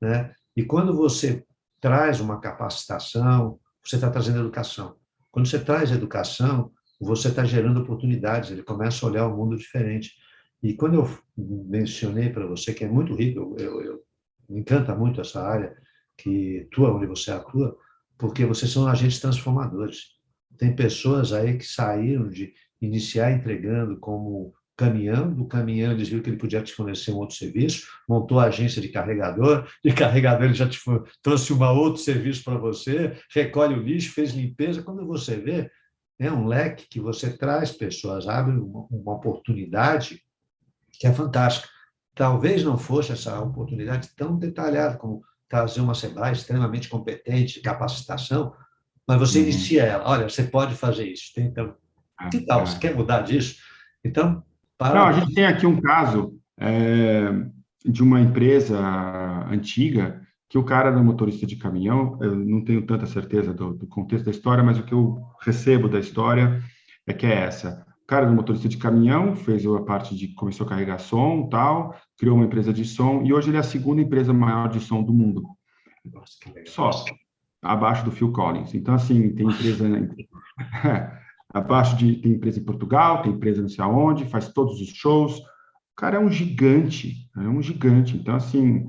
Né? 0.03 0.35
E 0.57 0.65
quando 0.65 0.93
você 0.97 1.47
traz 1.81 2.21
uma 2.21 2.41
capacitação, 2.41 3.61
você 3.85 3.95
está 3.95 4.11
trazendo 4.11 4.41
educação. 4.41 4.97
Quando 5.31 5.47
você 5.47 5.61
traz 5.61 5.93
educação, 5.93 6.73
você 7.01 7.29
está 7.29 7.45
gerando 7.45 7.81
oportunidades, 7.81 8.51
ele 8.51 8.65
começa 8.65 9.07
a 9.07 9.09
olhar 9.09 9.29
o 9.29 9.37
mundo 9.37 9.57
diferente. 9.57 10.13
E 10.61 10.75
quando 10.75 10.95
eu 10.95 11.19
mencionei 11.37 12.31
para 12.31 12.47
você 12.47 12.75
que 12.75 12.85
é 12.85 12.89
muito 12.89 13.15
rico, 13.15 13.55
eu, 13.59 13.81
eu, 13.81 14.03
me 14.49 14.61
encanta 14.61 14.95
muito 14.95 15.21
essa 15.21 15.41
área 15.41 15.73
que 16.17 16.67
tua 16.73 16.93
onde 16.93 17.07
você 17.07 17.31
atua, 17.31 17.77
porque 18.19 18.45
vocês 18.45 18.73
são 18.73 18.89
agentes 18.89 19.21
transformadores. 19.21 20.17
Tem 20.59 20.75
pessoas 20.75 21.33
aí 21.33 21.57
que 21.59 21.65
saíram 21.65 22.29
de 22.29 22.53
iniciar 22.81 23.31
entregando 23.31 23.99
como 23.99 24.53
caminhão, 24.77 25.33
do 25.33 25.47
caminhão 25.47 25.93
eles 25.93 26.09
viram 26.09 26.23
que 26.23 26.31
ele 26.31 26.39
podia 26.39 26.63
te 26.63 26.73
fornecer 26.73 27.13
um 27.13 27.17
outro 27.17 27.37
serviço, 27.37 27.87
montou 28.09 28.41
a 28.41 28.45
agência 28.45 28.81
de 28.81 28.89
carregador, 28.89 29.69
de 29.85 29.93
carregador 29.95 30.45
ele 30.45 30.55
já 30.55 30.69
te 30.69 30.81
trouxe 31.23 31.53
um 31.53 31.63
outro 31.63 32.01
serviço 32.01 32.43
para 32.45 32.57
você, 32.57 33.19
recolhe 33.35 33.75
o 33.75 33.83
lixo, 33.83 34.13
fez 34.13 34.33
limpeza. 34.33 34.83
Quando 34.83 35.07
você 35.07 35.37
vê, 35.37 35.71
é 36.19 36.31
um 36.31 36.47
leque 36.47 36.87
que 36.89 37.01
você 37.01 37.37
traz 37.37 37.73
pessoas, 37.73 38.27
abre 38.27 38.57
uma, 38.57 38.87
uma 38.91 39.15
oportunidade 39.15 40.23
que 40.93 41.07
é 41.07 41.13
fantástica. 41.13 41.69
Talvez 42.15 42.63
não 42.63 42.77
fosse 42.77 43.13
essa 43.13 43.41
oportunidade 43.41 44.11
tão 44.17 44.39
detalhada 44.39 44.97
como 44.97 45.23
trazer 45.49 45.81
uma 45.81 45.95
Sebrae 45.95 46.33
extremamente 46.33 46.89
competente, 46.89 47.55
de 47.55 47.61
capacitação, 47.61 48.55
mas 49.07 49.19
você 49.19 49.39
uhum. 49.39 49.45
inicia 49.45 49.83
ela. 49.83 50.09
Olha, 50.09 50.29
você 50.29 50.45
pode 50.45 50.75
fazer 50.75 51.07
isso. 51.07 51.33
Então, 51.37 51.75
ah, 52.17 52.29
que 52.29 52.41
tal? 52.41 52.67
Você 52.67 52.79
quer 52.79 52.95
mudar 52.95 53.23
disso? 53.23 53.61
Então, 54.05 54.43
para... 54.83 54.95
Não, 54.95 55.07
a 55.07 55.13
gente 55.13 55.35
tem 55.35 55.47
aqui 55.47 55.67
um 55.67 55.81
caso 55.81 56.35
é, 56.59 57.33
de 57.85 58.03
uma 58.03 58.21
empresa 58.21 58.79
antiga 59.51 60.21
que 60.49 60.59
o 60.59 60.65
cara 60.65 60.91
era 60.91 61.03
motorista 61.03 61.47
de 61.47 61.57
caminhão, 61.57 62.19
eu 62.21 62.37
não 62.37 62.63
tenho 62.63 62.83
tanta 62.83 63.07
certeza 63.07 63.55
do, 63.55 63.73
do, 63.73 63.87
contexto 63.87 64.27
da 64.27 64.31
história, 64.31 64.63
mas 64.63 64.79
o 64.79 64.83
que 64.83 64.93
eu 64.93 65.19
recebo 65.41 65.89
da 65.89 65.99
história 65.99 66.63
é 67.07 67.15
que 67.15 67.25
é 67.25 67.45
essa 67.45 67.87
cara 68.13 68.27
do 68.27 68.35
motorista 68.35 68.69
de 68.69 68.77
caminhão, 68.77 69.35
fez 69.35 69.65
a 69.65 69.81
parte 69.81 70.15
de 70.15 70.29
começou 70.35 70.67
a 70.67 70.69
carregar 70.69 70.99
som, 70.99 71.49
tal, 71.49 71.97
criou 72.19 72.37
uma 72.37 72.45
empresa 72.45 72.71
de 72.71 72.85
som 72.85 73.23
e 73.25 73.33
hoje 73.33 73.49
ele 73.49 73.57
é 73.57 73.61
a 73.61 73.65
segunda 73.65 74.03
empresa 74.03 74.35
maior 74.35 74.69
de 74.69 74.81
som 74.81 75.03
do 75.03 75.15
mundo. 75.15 75.43
Nossa, 76.05 76.37
Só 76.67 76.91
abaixo 77.63 78.05
do 78.05 78.11
Phil 78.11 78.31
Collins. 78.31 78.75
Então 78.75 78.95
assim, 78.95 79.35
tem 79.35 79.47
empresa 79.47 79.87
abaixo 81.53 81.97
de 81.97 82.17
tem 82.17 82.33
empresa 82.33 82.59
em 82.59 82.65
Portugal, 82.65 83.23
tem 83.23 83.33
empresa 83.33 83.63
não 83.63 83.69
sei 83.69 83.85
aonde, 83.85 84.29
faz 84.29 84.49
todos 84.49 84.81
os 84.81 84.89
shows. 84.89 85.39
O 85.39 85.97
cara 85.97 86.17
é 86.17 86.21
um 86.21 86.31
gigante, 86.31 87.29
é 87.37 87.41
um 87.41 87.63
gigante. 87.63 88.17
Então 88.17 88.35
assim, 88.35 88.89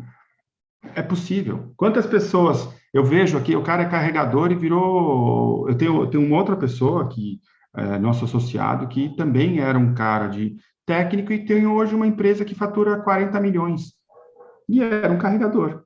é 0.95 1.01
possível. 1.01 1.73
Quantas 1.75 2.05
pessoas 2.05 2.69
eu 2.93 3.03
vejo 3.03 3.37
aqui, 3.37 3.55
o 3.55 3.63
cara 3.63 3.83
é 3.83 3.89
carregador 3.89 4.51
e 4.51 4.55
virou. 4.55 5.67
Eu 5.67 5.75
tenho, 5.75 6.01
eu 6.01 6.07
tenho 6.07 6.25
uma 6.25 6.37
outra 6.37 6.55
pessoa 6.55 7.07
que 7.09 7.39
é, 7.75 7.97
nosso 7.97 8.25
associado, 8.25 8.87
que 8.87 9.15
também 9.15 9.59
era 9.59 9.77
um 9.77 9.95
cara 9.95 10.27
de 10.27 10.55
técnico 10.85 11.33
e 11.33 11.45
tem 11.45 11.65
hoje 11.65 11.95
uma 11.95 12.05
empresa 12.05 12.45
que 12.45 12.53
fatura 12.53 13.01
40 13.01 13.39
milhões. 13.39 13.93
E 14.69 14.81
era 14.81 15.11
um 15.11 15.17
carregador. 15.17 15.83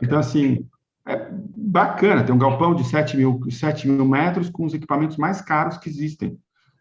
Então, 0.00 0.18
assim, 0.18 0.66
é 1.08 1.30
bacana. 1.56 2.24
Tem 2.24 2.34
um 2.34 2.38
galpão 2.38 2.74
de 2.74 2.84
7 2.84 3.16
mil, 3.16 3.40
7 3.50 3.88
mil 3.88 4.04
metros 4.06 4.50
com 4.50 4.64
os 4.64 4.74
equipamentos 4.74 5.16
mais 5.16 5.40
caros 5.40 5.78
que 5.78 5.88
existem. 5.88 6.38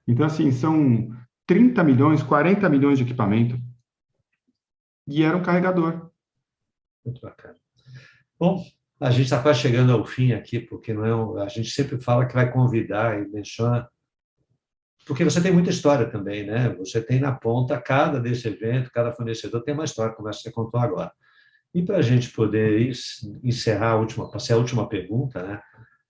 Então, 0.08 0.26
assim, 0.26 0.52
são 0.52 1.10
30 1.46 1.84
milhões, 1.84 2.22
40 2.22 2.70
milhões 2.70 2.98
de 2.98 3.06
equipamento. 3.06 3.60
E 5.08 5.24
era 5.24 5.38
um 5.38 5.42
carregador. 5.42 6.12
Muito 7.06 7.22
bacana. 7.22 7.56
Bom, 8.40 8.64
a 9.00 9.10
gente 9.10 9.24
está 9.24 9.42
quase 9.42 9.60
chegando 9.60 9.94
ao 9.94 10.06
fim 10.06 10.34
aqui, 10.34 10.60
porque 10.60 10.94
não 10.94 11.06
é 11.06 11.16
um, 11.16 11.38
a 11.38 11.48
gente 11.48 11.72
sempre 11.72 11.98
fala 11.98 12.26
que 12.26 12.34
vai 12.34 12.52
convidar 12.52 13.20
e 13.20 13.28
menciona 13.30 13.88
porque 15.08 15.24
você 15.24 15.42
tem 15.42 15.54
muita 15.54 15.70
história 15.70 16.06
também, 16.06 16.46
né? 16.46 16.76
Você 16.76 17.02
tem 17.02 17.18
na 17.18 17.32
ponta 17.32 17.80
cada 17.80 18.20
desse 18.20 18.50
evento, 18.50 18.92
cada 18.92 19.14
fornecedor 19.14 19.64
tem 19.64 19.74
uma 19.74 19.86
história, 19.86 20.14
como 20.14 20.32
você 20.32 20.52
contou 20.52 20.82
agora. 20.82 21.14
E 21.78 21.84
para 21.84 21.98
a 21.98 22.02
gente 22.02 22.32
poder 22.32 22.92
encerrar 23.44 23.92
a 23.92 23.96
última, 23.98 24.32
passar 24.32 24.56
a 24.56 24.58
última 24.58 24.90
pergunta, 24.90 25.44
né? 25.44 25.62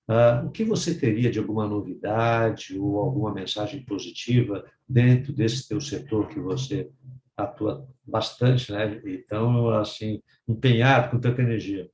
Uh, 0.07 0.47
o 0.47 0.49
que 0.49 0.63
você 0.63 0.97
teria 0.97 1.29
de 1.29 1.39
alguma 1.39 1.67
novidade 1.67 2.79
ou 2.79 2.97
alguma 2.97 3.33
mensagem 3.33 3.83
positiva 3.83 4.63
dentro 4.87 5.33
desse 5.33 5.67
teu 5.67 5.81
setor 5.81 6.29
que 6.29 6.39
você 6.39 6.89
atua 7.35 7.85
bastante, 8.01 8.71
né? 8.71 9.01
Então, 9.07 9.67
assim, 9.71 10.21
empenhado 10.47 11.11
com 11.11 11.19
tanta 11.19 11.41
energia. 11.41 11.89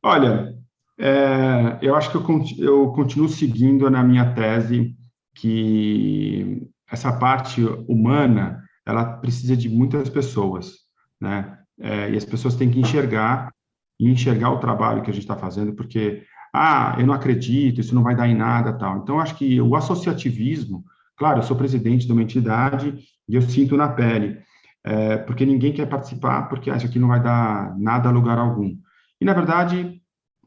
Olha, 0.00 0.56
é, 0.96 1.80
eu 1.82 1.96
acho 1.96 2.12
que 2.12 2.16
eu, 2.16 2.44
eu 2.64 2.92
continuo 2.92 3.28
seguindo 3.28 3.90
na 3.90 4.04
minha 4.04 4.32
tese 4.36 4.96
que 5.34 6.62
essa 6.88 7.12
parte 7.18 7.60
humana 7.88 8.62
ela 8.86 9.16
precisa 9.16 9.56
de 9.56 9.68
muitas 9.68 10.08
pessoas, 10.08 10.85
né? 11.20 11.58
É, 11.78 12.10
e 12.10 12.16
as 12.16 12.24
pessoas 12.24 12.56
têm 12.56 12.70
que 12.70 12.80
enxergar 12.80 13.52
e 13.98 14.10
enxergar 14.10 14.50
o 14.50 14.58
trabalho 14.58 15.02
que 15.02 15.10
a 15.10 15.14
gente 15.14 15.22
está 15.22 15.36
fazendo, 15.36 15.74
porque 15.74 16.22
ah, 16.54 16.96
eu 16.98 17.06
não 17.06 17.14
acredito, 17.14 17.80
isso 17.80 17.94
não 17.94 18.02
vai 18.02 18.14
dar 18.16 18.28
em 18.28 18.34
nada, 18.34 18.72
tal. 18.72 18.98
Então, 18.98 19.20
acho 19.20 19.34
que 19.36 19.60
o 19.60 19.76
associativismo, 19.76 20.84
claro, 21.16 21.38
eu 21.38 21.42
sou 21.42 21.56
presidente 21.56 22.06
de 22.06 22.12
uma 22.12 22.22
entidade 22.22 22.98
e 23.28 23.34
eu 23.34 23.42
sinto 23.42 23.76
na 23.76 23.88
pele. 23.88 24.38
é, 24.86 25.16
porque 25.18 25.44
ninguém 25.44 25.72
quer 25.72 25.86
participar, 25.88 26.48
porque 26.48 26.70
acha 26.70 26.88
que 26.88 26.98
não 26.98 27.08
vai 27.08 27.20
dar 27.20 27.76
nada 27.76 28.08
a 28.08 28.12
lugar 28.12 28.38
algum. 28.38 28.76
E, 29.20 29.24
na 29.24 29.32
verdade, 29.34 30.00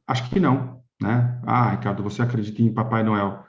acho 0.07 0.29
que 0.29 0.39
não, 0.39 0.81
né? 1.01 1.41
Ah, 1.45 1.71
Ricardo, 1.71 2.01
você 2.01 2.21
acredita 2.21 2.61
em 2.61 2.73
Papai 2.73 3.03
Noel? 3.03 3.43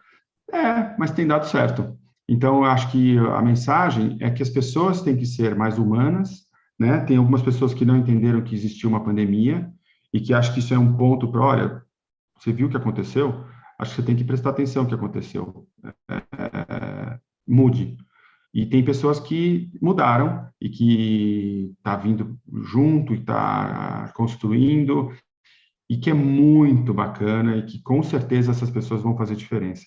É, 0.52 0.96
mas 0.98 1.12
tem 1.12 1.26
dado 1.26 1.46
certo. 1.46 1.96
Então, 2.28 2.64
acho 2.64 2.90
que 2.90 3.16
a 3.18 3.40
mensagem 3.40 4.16
é 4.20 4.30
que 4.30 4.42
as 4.42 4.50
pessoas 4.50 5.00
têm 5.02 5.16
que 5.16 5.26
ser 5.26 5.54
mais 5.54 5.78
humanas, 5.78 6.49
né? 6.80 7.00
Tem 7.00 7.18
algumas 7.18 7.42
pessoas 7.42 7.74
que 7.74 7.84
não 7.84 7.98
entenderam 7.98 8.40
que 8.40 8.54
existia 8.54 8.88
uma 8.88 9.04
pandemia 9.04 9.70
e 10.10 10.18
que 10.18 10.32
acham 10.32 10.54
que 10.54 10.60
isso 10.60 10.72
é 10.72 10.78
um 10.78 10.96
ponto 10.96 11.30
para, 11.30 11.42
olha, 11.42 11.82
você 12.38 12.54
viu 12.54 12.68
o 12.68 12.70
que 12.70 12.76
aconteceu? 12.78 13.44
Acho 13.78 13.90
que 13.90 14.00
você 14.00 14.06
tem 14.06 14.16
que 14.16 14.24
prestar 14.24 14.50
atenção 14.50 14.84
no 14.84 14.88
que 14.88 14.94
aconteceu. 14.94 15.66
É, 15.84 17.18
mude. 17.46 17.98
E 18.54 18.64
tem 18.64 18.82
pessoas 18.82 19.20
que 19.20 19.70
mudaram 19.80 20.48
e 20.58 20.70
que 20.70 21.74
está 21.76 21.96
vindo 21.96 22.38
junto 22.64 23.12
e 23.12 23.18
está 23.18 24.10
construindo 24.16 25.12
e 25.88 25.98
que 25.98 26.08
é 26.08 26.14
muito 26.14 26.94
bacana 26.94 27.56
e 27.56 27.66
que 27.66 27.82
com 27.82 28.02
certeza 28.02 28.52
essas 28.52 28.70
pessoas 28.70 29.02
vão 29.02 29.16
fazer 29.16 29.36
diferença. 29.36 29.84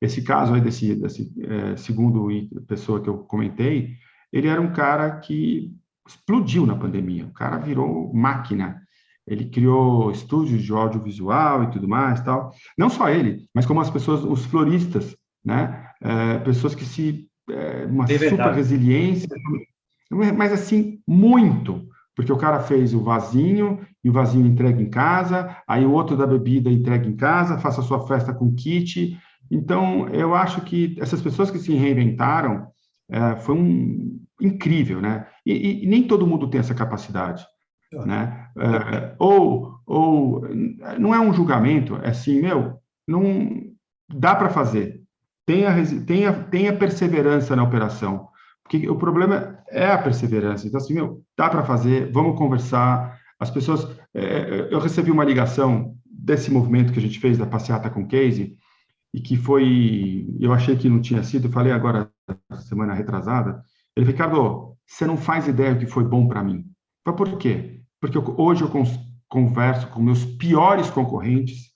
Esse 0.00 0.22
caso 0.22 0.54
aí 0.54 0.60
desse, 0.60 0.94
desse 0.94 1.30
é, 1.42 1.76
segundo 1.76 2.28
pessoa 2.66 3.00
que 3.02 3.08
eu 3.08 3.18
comentei, 3.18 3.94
ele 4.32 4.48
era 4.48 4.60
um 4.60 4.72
cara 4.72 5.18
que 5.20 5.78
explodiu 6.10 6.66
na 6.66 6.74
pandemia. 6.74 7.26
O 7.26 7.32
cara 7.32 7.56
virou 7.56 8.12
máquina. 8.12 8.82
Ele 9.26 9.44
criou 9.44 10.10
estúdios 10.10 10.62
de 10.62 10.72
audiovisual 10.72 11.64
e 11.64 11.70
tudo 11.70 11.86
mais, 11.86 12.20
tal. 12.20 12.52
Não 12.76 12.90
só 12.90 13.08
ele, 13.08 13.46
mas 13.54 13.64
como 13.64 13.80
as 13.80 13.90
pessoas, 13.90 14.24
os 14.24 14.44
floristas, 14.44 15.16
né? 15.44 15.86
É, 16.02 16.38
pessoas 16.38 16.74
que 16.74 16.84
se 16.84 17.28
é, 17.48 17.86
uma 17.86 18.04
é 18.04 18.18
super 18.18 18.52
resiliência, 18.52 19.28
mas 20.36 20.52
assim 20.52 20.98
muito, 21.06 21.86
porque 22.16 22.32
o 22.32 22.36
cara 22.36 22.60
fez 22.60 22.92
o 22.92 23.02
vasinho 23.02 23.80
e 24.02 24.10
o 24.10 24.12
vasinho 24.12 24.46
entrega 24.46 24.80
em 24.82 24.90
casa, 24.90 25.56
aí 25.68 25.84
o 25.84 25.92
outro 25.92 26.16
da 26.16 26.26
bebida 26.26 26.70
entrega 26.70 27.06
em 27.06 27.14
casa, 27.14 27.58
faça 27.58 27.80
a 27.80 27.84
sua 27.84 28.06
festa 28.06 28.32
com 28.34 28.54
kit. 28.54 29.16
Então, 29.50 30.08
eu 30.08 30.34
acho 30.34 30.62
que 30.62 30.96
essas 30.98 31.20
pessoas 31.20 31.50
que 31.50 31.58
se 31.58 31.74
reinventaram 31.74 32.68
é, 33.08 33.36
foi 33.36 33.54
um 33.54 34.19
incrível, 34.40 35.00
né? 35.00 35.26
E, 35.44 35.52
e, 35.52 35.84
e, 35.84 35.86
nem 35.86 36.06
todo 36.06 36.26
mundo 36.26 36.48
tem 36.48 36.60
essa 36.60 36.74
capacidade, 36.74 37.44
né? 37.92 38.48
É, 38.58 39.14
ou, 39.18 39.74
ou 39.86 40.42
não 40.98 41.14
é 41.14 41.20
um 41.20 41.32
julgamento, 41.32 41.96
é 42.02 42.10
assim, 42.10 42.40
meu, 42.40 42.78
não 43.06 43.50
dá 44.08 44.34
para 44.34 44.50
fazer. 44.50 45.00
Tenha, 45.46 45.74
tenha, 46.06 46.32
tenha 46.32 46.76
perseverança 46.76 47.56
na 47.56 47.62
operação, 47.62 48.28
porque 48.62 48.88
o 48.88 48.96
problema 48.96 49.58
é 49.68 49.90
a 49.90 49.98
perseverança. 49.98 50.66
Então, 50.66 50.78
assim, 50.78 50.94
meu, 50.94 51.22
dá 51.36 51.48
para 51.48 51.64
fazer, 51.64 52.10
vamos 52.12 52.38
conversar. 52.38 53.18
As 53.38 53.50
pessoas. 53.50 53.88
É, 54.14 54.68
eu 54.70 54.78
recebi 54.78 55.10
uma 55.10 55.24
ligação 55.24 55.96
desse 56.04 56.52
movimento 56.52 56.92
que 56.92 56.98
a 56.98 57.02
gente 57.02 57.18
fez 57.18 57.38
da 57.38 57.46
passeata 57.46 57.88
com 57.88 58.06
Casey, 58.06 58.56
e 59.12 59.20
que 59.20 59.36
foi. 59.36 60.26
Eu 60.38 60.52
achei 60.52 60.76
que 60.76 60.88
não 60.88 61.00
tinha 61.00 61.22
sido, 61.22 61.50
falei 61.50 61.72
agora, 61.72 62.10
semana 62.60 62.94
retrasada. 62.94 63.62
Ele 63.96 64.06
Ricardo, 64.06 64.76
você 64.86 65.06
não 65.06 65.16
faz 65.16 65.46
ideia 65.46 65.74
do 65.74 65.80
que 65.80 65.90
foi 65.90 66.04
bom 66.04 66.26
para 66.26 66.42
mim. 66.42 66.64
Mas 67.06 67.16
por 67.16 67.36
quê? 67.38 67.80
Porque 68.00 68.16
eu, 68.16 68.34
hoje 68.38 68.62
eu 68.62 68.70
converso 69.28 69.88
com 69.88 70.02
meus 70.02 70.24
piores 70.24 70.90
concorrentes, 70.90 71.70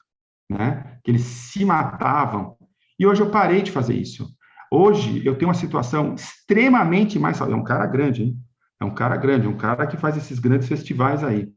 né? 0.50 0.98
Que 1.02 1.10
eles 1.10 1.22
se 1.22 1.64
matavam. 1.64 2.56
E 2.98 3.06
hoje 3.06 3.22
eu 3.22 3.30
parei 3.30 3.62
de 3.62 3.70
fazer 3.70 3.94
isso. 3.94 4.28
Hoje 4.70 5.24
eu 5.24 5.36
tenho 5.36 5.48
uma 5.48 5.54
situação 5.54 6.14
extremamente 6.14 7.18
mais 7.18 7.36
saudável. 7.36 7.58
É 7.58 7.62
um 7.62 7.64
cara 7.64 7.86
grande, 7.86 8.22
hein? 8.22 8.38
É 8.80 8.84
um 8.84 8.94
cara 8.94 9.16
grande, 9.16 9.46
um 9.46 9.56
cara 9.56 9.86
que 9.86 9.96
faz 9.96 10.16
esses 10.16 10.38
grandes 10.38 10.68
festivais 10.68 11.22
aí. 11.22 11.48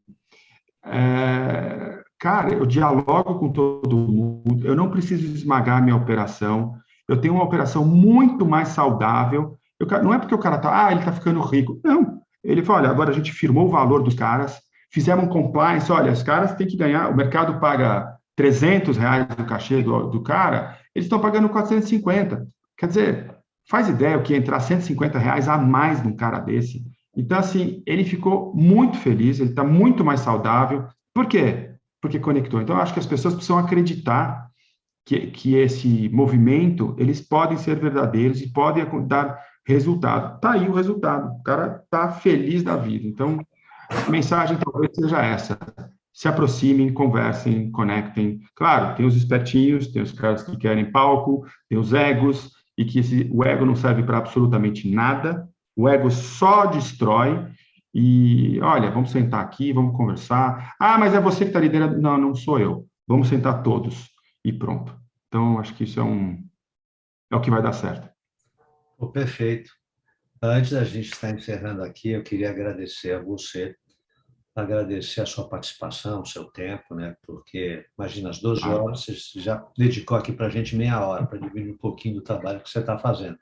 É, 0.85 2.01
cara, 2.19 2.53
eu 2.53 2.65
dialogo 2.65 3.39
com 3.39 3.51
todo 3.51 3.97
mundo, 3.97 4.65
eu 4.65 4.75
não 4.75 4.89
preciso 4.89 5.25
esmagar 5.25 5.83
minha 5.83 5.95
operação, 5.95 6.77
eu 7.07 7.19
tenho 7.19 7.33
uma 7.33 7.43
operação 7.43 7.85
muito 7.85 8.45
mais 8.45 8.69
saudável. 8.69 9.57
Não 10.03 10.13
é 10.13 10.19
porque 10.19 10.35
o 10.35 10.39
cara 10.39 10.57
tá, 10.57 10.87
ah, 10.87 10.91
ele 10.91 11.03
tá 11.03 11.11
ficando 11.11 11.39
rico. 11.41 11.79
Não. 11.83 12.21
Ele 12.43 12.63
fala, 12.63 12.79
olha, 12.79 12.89
agora 12.89 13.11
a 13.11 13.13
gente 13.13 13.31
firmou 13.31 13.67
o 13.67 13.71
valor 13.71 14.01
dos 14.01 14.13
caras, 14.13 14.57
fizemos 14.91 15.25
um 15.25 15.29
compliance, 15.29 15.91
olha, 15.91 16.11
os 16.11 16.23
caras 16.23 16.55
têm 16.55 16.67
que 16.67 16.77
ganhar, 16.77 17.09
o 17.09 17.15
mercado 17.15 17.59
paga 17.59 18.15
300 18.35 18.95
reais 18.97 19.27
no 19.37 19.45
cachê 19.45 19.81
do, 19.81 20.09
do 20.09 20.21
cara, 20.21 20.77
eles 20.95 21.05
estão 21.05 21.19
pagando 21.19 21.49
450. 21.49 22.47
Quer 22.77 22.87
dizer, 22.87 23.35
faz 23.69 23.89
ideia 23.89 24.17
o 24.17 24.23
que 24.23 24.33
é 24.33 24.37
entrar 24.37 24.59
150 24.59 25.19
reais 25.19 25.47
a 25.47 25.57
mais 25.57 26.03
num 26.03 26.15
cara 26.15 26.39
desse. 26.39 26.83
Então, 27.15 27.39
assim, 27.39 27.81
ele 27.85 28.03
ficou 28.03 28.53
muito 28.55 28.97
feliz, 28.97 29.39
ele 29.39 29.49
está 29.49 29.63
muito 29.63 30.05
mais 30.05 30.19
saudável. 30.19 30.87
Por 31.13 31.25
quê? 31.25 31.71
Porque 31.99 32.19
conectou. 32.19 32.61
Então, 32.61 32.75
eu 32.75 32.81
acho 32.81 32.93
que 32.93 32.99
as 32.99 33.05
pessoas 33.07 33.33
precisam 33.33 33.57
acreditar 33.57 34.47
que, 35.03 35.27
que 35.27 35.55
esse 35.55 36.09
movimento, 36.09 36.95
eles 36.97 37.19
podem 37.19 37.57
ser 37.57 37.79
verdadeiros 37.79 38.41
e 38.41 38.51
podem 38.51 38.85
dar 39.07 39.39
resultado. 39.67 40.35
Está 40.35 40.53
aí 40.53 40.67
o 40.67 40.73
resultado. 40.73 41.29
O 41.33 41.43
cara 41.43 41.81
está 41.83 42.09
feliz 42.09 42.63
da 42.63 42.77
vida. 42.77 43.05
Então, 43.05 43.37
a 43.89 44.09
mensagem 44.09 44.57
talvez 44.57 44.95
seja 44.95 45.21
essa. 45.21 45.59
Se 46.13 46.27
aproximem, 46.27 46.93
conversem, 46.93 47.69
conectem. 47.69 48.39
Claro, 48.55 48.95
tem 48.95 49.05
os 49.05 49.15
espertinhos, 49.15 49.87
tem 49.87 50.01
os 50.01 50.13
caras 50.13 50.41
que 50.41 50.55
querem 50.57 50.89
palco, 50.89 51.45
tem 51.69 51.77
os 51.77 51.93
egos, 51.93 52.53
e 52.77 52.85
que 52.85 52.99
esse, 52.99 53.29
o 53.31 53.43
ego 53.43 53.65
não 53.65 53.75
serve 53.75 54.03
para 54.03 54.17
absolutamente 54.17 54.89
nada. 54.89 55.47
O 55.75 55.87
ego 55.87 56.09
só 56.09 56.65
destrói. 56.65 57.45
E 57.93 58.59
olha, 58.61 58.89
vamos 58.89 59.11
sentar 59.11 59.41
aqui, 59.41 59.73
vamos 59.73 59.95
conversar. 59.97 60.75
Ah, 60.79 60.97
mas 60.97 61.13
é 61.13 61.19
você 61.19 61.39
que 61.39 61.49
está 61.49 61.59
liderando. 61.59 62.01
Não, 62.01 62.17
não 62.17 62.33
sou 62.33 62.57
eu. 62.57 62.85
Vamos 63.05 63.27
sentar 63.27 63.63
todos 63.63 64.09
e 64.45 64.53
pronto. 64.53 64.95
Então, 65.27 65.59
acho 65.59 65.73
que 65.73 65.83
isso 65.83 65.99
é 65.99 66.03
um 66.03 66.41
é 67.29 67.35
o 67.35 67.41
que 67.41 67.51
vai 67.51 67.61
dar 67.61 67.73
certo. 67.73 68.16
Oh, 68.97 69.07
perfeito. 69.07 69.71
Antes 70.41 70.71
da 70.71 70.83
gente 70.83 71.11
estar 71.11 71.29
encerrando 71.31 71.83
aqui, 71.83 72.09
eu 72.09 72.23
queria 72.23 72.49
agradecer 72.49 73.13
a 73.13 73.21
você, 73.21 73.75
agradecer 74.55 75.21
a 75.21 75.25
sua 75.25 75.47
participação, 75.47 76.21
o 76.21 76.25
seu 76.25 76.45
tempo, 76.45 76.95
né? 76.95 77.15
Porque, 77.25 77.85
imagina, 77.97 78.31
às 78.31 78.39
12 78.39 78.63
ah. 78.63 78.69
horas, 78.69 79.05
você 79.05 79.39
já 79.39 79.63
dedicou 79.77 80.17
aqui 80.17 80.31
para 80.31 80.47
a 80.47 80.49
gente 80.49 80.75
meia 80.75 80.99
hora 80.99 81.27
para 81.27 81.37
dividir 81.37 81.71
um 81.71 81.77
pouquinho 81.77 82.15
do 82.15 82.23
trabalho 82.23 82.59
que 82.59 82.69
você 82.69 82.79
está 82.79 82.97
fazendo. 82.97 83.37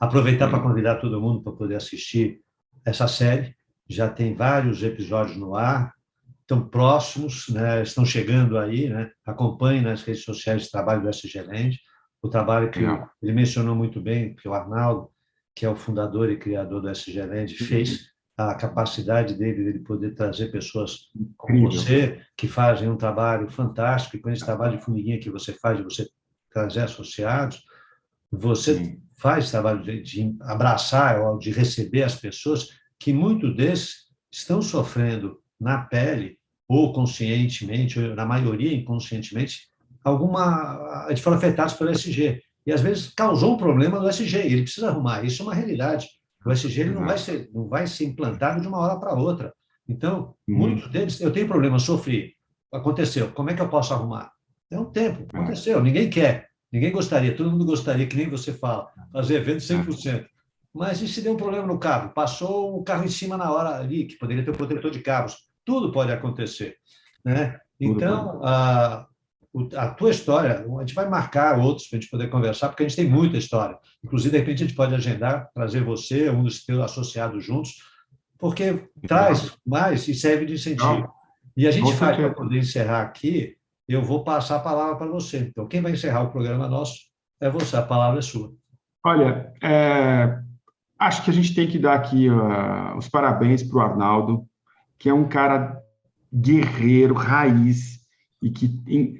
Aproveitar 0.00 0.48
para 0.48 0.62
convidar 0.62 0.96
todo 0.96 1.20
mundo 1.20 1.42
para 1.42 1.52
poder 1.52 1.76
assistir 1.76 2.40
essa 2.84 3.06
série. 3.06 3.54
Já 3.86 4.08
tem 4.08 4.34
vários 4.34 4.82
episódios 4.82 5.36
no 5.36 5.54
ar, 5.54 5.92
estão 6.40 6.66
próximos, 6.66 7.48
né? 7.50 7.82
estão 7.82 8.06
chegando 8.06 8.56
aí. 8.56 8.88
Né? 8.88 9.10
Acompanhe 9.26 9.82
nas 9.82 10.02
redes 10.02 10.24
sociais 10.24 10.66
o 10.66 10.70
trabalho 10.70 11.02
do 11.02 11.10
SG 11.10 11.42
Land 11.42 11.78
o 12.24 12.28
trabalho 12.30 12.70
que 12.70 12.82
é. 12.82 13.06
ele 13.22 13.34
mencionou 13.34 13.76
muito 13.76 14.00
bem, 14.00 14.34
que 14.34 14.48
o 14.48 14.54
Arnaldo, 14.54 15.10
que 15.54 15.66
é 15.66 15.68
o 15.68 15.76
fundador 15.76 16.30
e 16.30 16.38
criador 16.38 16.80
do 16.80 16.88
SG 16.88 17.20
Land, 17.20 17.54
fez 17.54 18.08
a 18.34 18.54
capacidade 18.54 19.34
dele 19.34 19.74
de 19.74 19.78
poder 19.80 20.14
trazer 20.14 20.50
pessoas 20.50 21.10
como 21.36 21.70
você, 21.70 22.22
que 22.34 22.48
fazem 22.48 22.88
um 22.88 22.96
trabalho 22.96 23.50
fantástico, 23.50 24.16
e 24.16 24.20
com 24.20 24.30
esse 24.30 24.42
trabalho 24.42 24.78
de 24.78 24.82
formiguinha 24.82 25.20
que 25.20 25.30
você 25.30 25.52
faz, 25.52 25.76
de 25.76 25.84
você 25.84 26.08
trazer 26.50 26.80
associados, 26.80 27.62
você 28.32 28.74
Sim. 28.74 29.02
faz 29.18 29.50
trabalho 29.50 29.82
de, 29.82 30.00
de 30.00 30.36
abraçar, 30.40 31.20
de 31.38 31.50
receber 31.50 32.04
as 32.04 32.16
pessoas, 32.16 32.70
que 32.98 33.12
muitos 33.12 33.54
desses 33.54 34.06
estão 34.32 34.62
sofrendo 34.62 35.42
na 35.60 35.82
pele, 35.82 36.38
ou 36.66 36.90
conscientemente, 36.94 38.00
ou 38.00 38.16
na 38.16 38.24
maioria 38.24 38.74
inconscientemente, 38.74 39.68
alguma. 40.04 41.06
Eles 41.08 41.20
foram 41.20 41.38
afetados 41.38 41.74
pelo 41.74 41.90
SG. 41.90 42.40
E 42.66 42.72
às 42.72 42.80
vezes 42.80 43.12
causou 43.14 43.54
um 43.54 43.58
problema 43.58 43.98
no 43.98 44.08
SG, 44.08 44.38
ele 44.38 44.62
precisa 44.62 44.88
arrumar. 44.88 45.24
Isso 45.24 45.42
é 45.42 45.44
uma 45.44 45.54
realidade. 45.54 46.08
O 46.44 46.52
SG 46.52 46.80
ele 46.80 46.90
não, 46.90 47.04
vai 47.04 47.18
ser, 47.18 47.50
não 47.52 47.68
vai 47.68 47.86
ser 47.86 48.04
implantado 48.04 48.60
de 48.60 48.68
uma 48.68 48.78
hora 48.78 48.98
para 48.98 49.14
outra. 49.14 49.52
Então, 49.88 50.34
uhum. 50.48 50.56
muitos 50.56 50.90
deles, 50.90 51.20
eu 51.20 51.32
tenho 51.32 51.46
problema, 51.46 51.78
sofri, 51.78 52.34
aconteceu, 52.72 53.30
como 53.32 53.50
é 53.50 53.54
que 53.54 53.60
eu 53.60 53.68
posso 53.68 53.92
arrumar? 53.92 54.30
É 54.70 54.78
um 54.78 54.86
tempo, 54.86 55.22
é. 55.22 55.38
aconteceu, 55.38 55.82
ninguém 55.82 56.08
quer, 56.08 56.48
ninguém 56.72 56.90
gostaria, 56.90 57.36
todo 57.36 57.50
mundo 57.50 57.66
gostaria, 57.66 58.06
que 58.06 58.16
nem 58.16 58.28
você 58.28 58.52
fala, 58.52 58.88
fazer 59.12 59.36
evento 59.36 59.60
100%. 59.60 60.26
Mas 60.72 61.00
e 61.00 61.08
se 61.08 61.22
deu 61.22 61.34
um 61.34 61.36
problema 61.36 61.66
no 61.66 61.78
carro? 61.78 62.12
Passou 62.12 62.76
o 62.76 62.82
carro 62.82 63.04
em 63.04 63.08
cima 63.08 63.36
na 63.36 63.52
hora 63.52 63.76
ali, 63.76 64.06
que 64.06 64.18
poderia 64.18 64.44
ter 64.44 64.50
um 64.50 64.54
protetor 64.54 64.90
de 64.90 65.00
carros. 65.00 65.36
Tudo 65.64 65.92
pode 65.92 66.10
acontecer. 66.10 66.76
Né? 67.24 67.56
Então, 67.78 68.40
a, 68.42 69.06
a 69.76 69.88
tua 69.88 70.10
história, 70.10 70.64
a 70.66 70.80
gente 70.80 70.94
vai 70.94 71.08
marcar 71.08 71.58
outros 71.58 71.86
para 71.86 71.96
a 71.96 72.00
gente 72.00 72.10
poder 72.10 72.28
conversar, 72.28 72.68
porque 72.68 72.82
a 72.82 72.88
gente 72.88 72.96
tem 72.96 73.08
muita 73.08 73.36
história. 73.36 73.78
Inclusive, 74.02 74.32
de 74.32 74.38
repente, 74.38 74.64
a 74.64 74.66
gente 74.66 74.76
pode 74.76 74.94
agendar, 74.94 75.48
trazer 75.54 75.84
você, 75.84 76.28
um 76.28 76.42
dos 76.42 76.64
teus 76.64 76.80
associados 76.80 77.44
juntos, 77.44 77.76
porque 78.38 78.88
traz 79.06 79.56
mais 79.64 80.08
e 80.08 80.14
serve 80.14 80.46
de 80.46 80.54
incentivo. 80.54 81.08
E 81.56 81.68
a 81.68 81.70
gente 81.70 81.92
faz, 81.94 82.16
para 82.16 82.34
poder 82.34 82.58
encerrar 82.58 83.02
aqui, 83.02 83.56
eu 83.88 84.02
vou 84.02 84.24
passar 84.24 84.56
a 84.56 84.60
palavra 84.60 84.96
para 84.96 85.06
você. 85.06 85.38
Então, 85.38 85.68
quem 85.68 85.80
vai 85.80 85.92
encerrar 85.92 86.22
o 86.22 86.30
programa 86.30 86.66
nosso 86.66 86.98
é 87.40 87.48
você, 87.48 87.76
a 87.76 87.82
palavra 87.82 88.18
é 88.18 88.22
sua. 88.22 88.52
Olha, 89.06 89.52
é, 89.62 90.36
acho 90.98 91.22
que 91.22 91.30
a 91.30 91.32
gente 91.34 91.54
tem 91.54 91.68
que 91.68 91.78
dar 91.78 91.94
aqui 91.94 92.28
uh, 92.28 92.96
os 92.96 93.08
parabéns 93.08 93.62
para 93.62 93.76
o 93.76 93.80
Arnaldo, 93.80 94.46
que 94.98 95.08
é 95.08 95.14
um 95.14 95.28
cara 95.28 95.80
guerreiro, 96.32 97.14
raiz, 97.14 97.93
e 98.44 98.50
que 98.50 98.66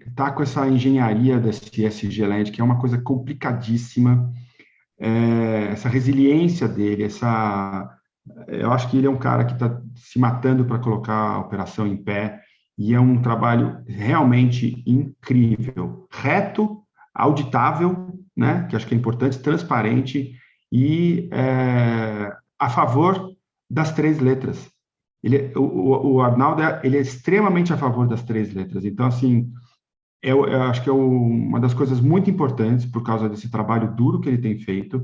está 0.06 0.30
com 0.30 0.42
essa 0.42 0.68
engenharia 0.68 1.40
desse 1.40 1.82
SG 1.82 2.26
Land, 2.26 2.52
que 2.52 2.60
é 2.60 2.64
uma 2.64 2.78
coisa 2.78 3.00
complicadíssima, 3.00 4.30
é, 5.00 5.68
essa 5.72 5.88
resiliência 5.88 6.68
dele, 6.68 7.04
essa, 7.04 7.90
eu 8.48 8.70
acho 8.70 8.90
que 8.90 8.98
ele 8.98 9.06
é 9.06 9.10
um 9.10 9.16
cara 9.16 9.46
que 9.46 9.54
está 9.54 9.80
se 9.94 10.18
matando 10.18 10.66
para 10.66 10.78
colocar 10.78 11.14
a 11.14 11.38
operação 11.38 11.86
em 11.86 11.96
pé, 11.96 12.38
e 12.76 12.92
é 12.92 13.00
um 13.00 13.22
trabalho 13.22 13.82
realmente 13.88 14.82
incrível, 14.86 16.06
reto, 16.12 16.82
auditável, 17.14 18.12
né, 18.36 18.66
que 18.68 18.76
acho 18.76 18.86
que 18.86 18.94
é 18.94 18.98
importante, 18.98 19.38
transparente 19.38 20.34
e 20.70 21.30
é, 21.32 22.30
a 22.58 22.68
favor 22.68 23.34
das 23.70 23.90
três 23.90 24.18
letras. 24.18 24.73
Ele, 25.24 25.50
o, 25.56 26.16
o 26.16 26.20
Arnaldo 26.20 26.60
é, 26.60 26.80
ele 26.84 26.98
é 26.98 27.00
extremamente 27.00 27.72
a 27.72 27.78
favor 27.78 28.06
das 28.06 28.22
três 28.22 28.52
letras. 28.52 28.84
Então, 28.84 29.06
assim, 29.06 29.50
eu, 30.22 30.46
eu 30.46 30.62
acho 30.64 30.82
que 30.82 30.90
é 30.90 30.92
uma 30.92 31.58
das 31.58 31.72
coisas 31.72 31.98
muito 31.98 32.28
importantes 32.28 32.84
por 32.84 33.02
causa 33.02 33.26
desse 33.26 33.50
trabalho 33.50 33.94
duro 33.96 34.20
que 34.20 34.28
ele 34.28 34.36
tem 34.36 34.58
feito 34.58 35.02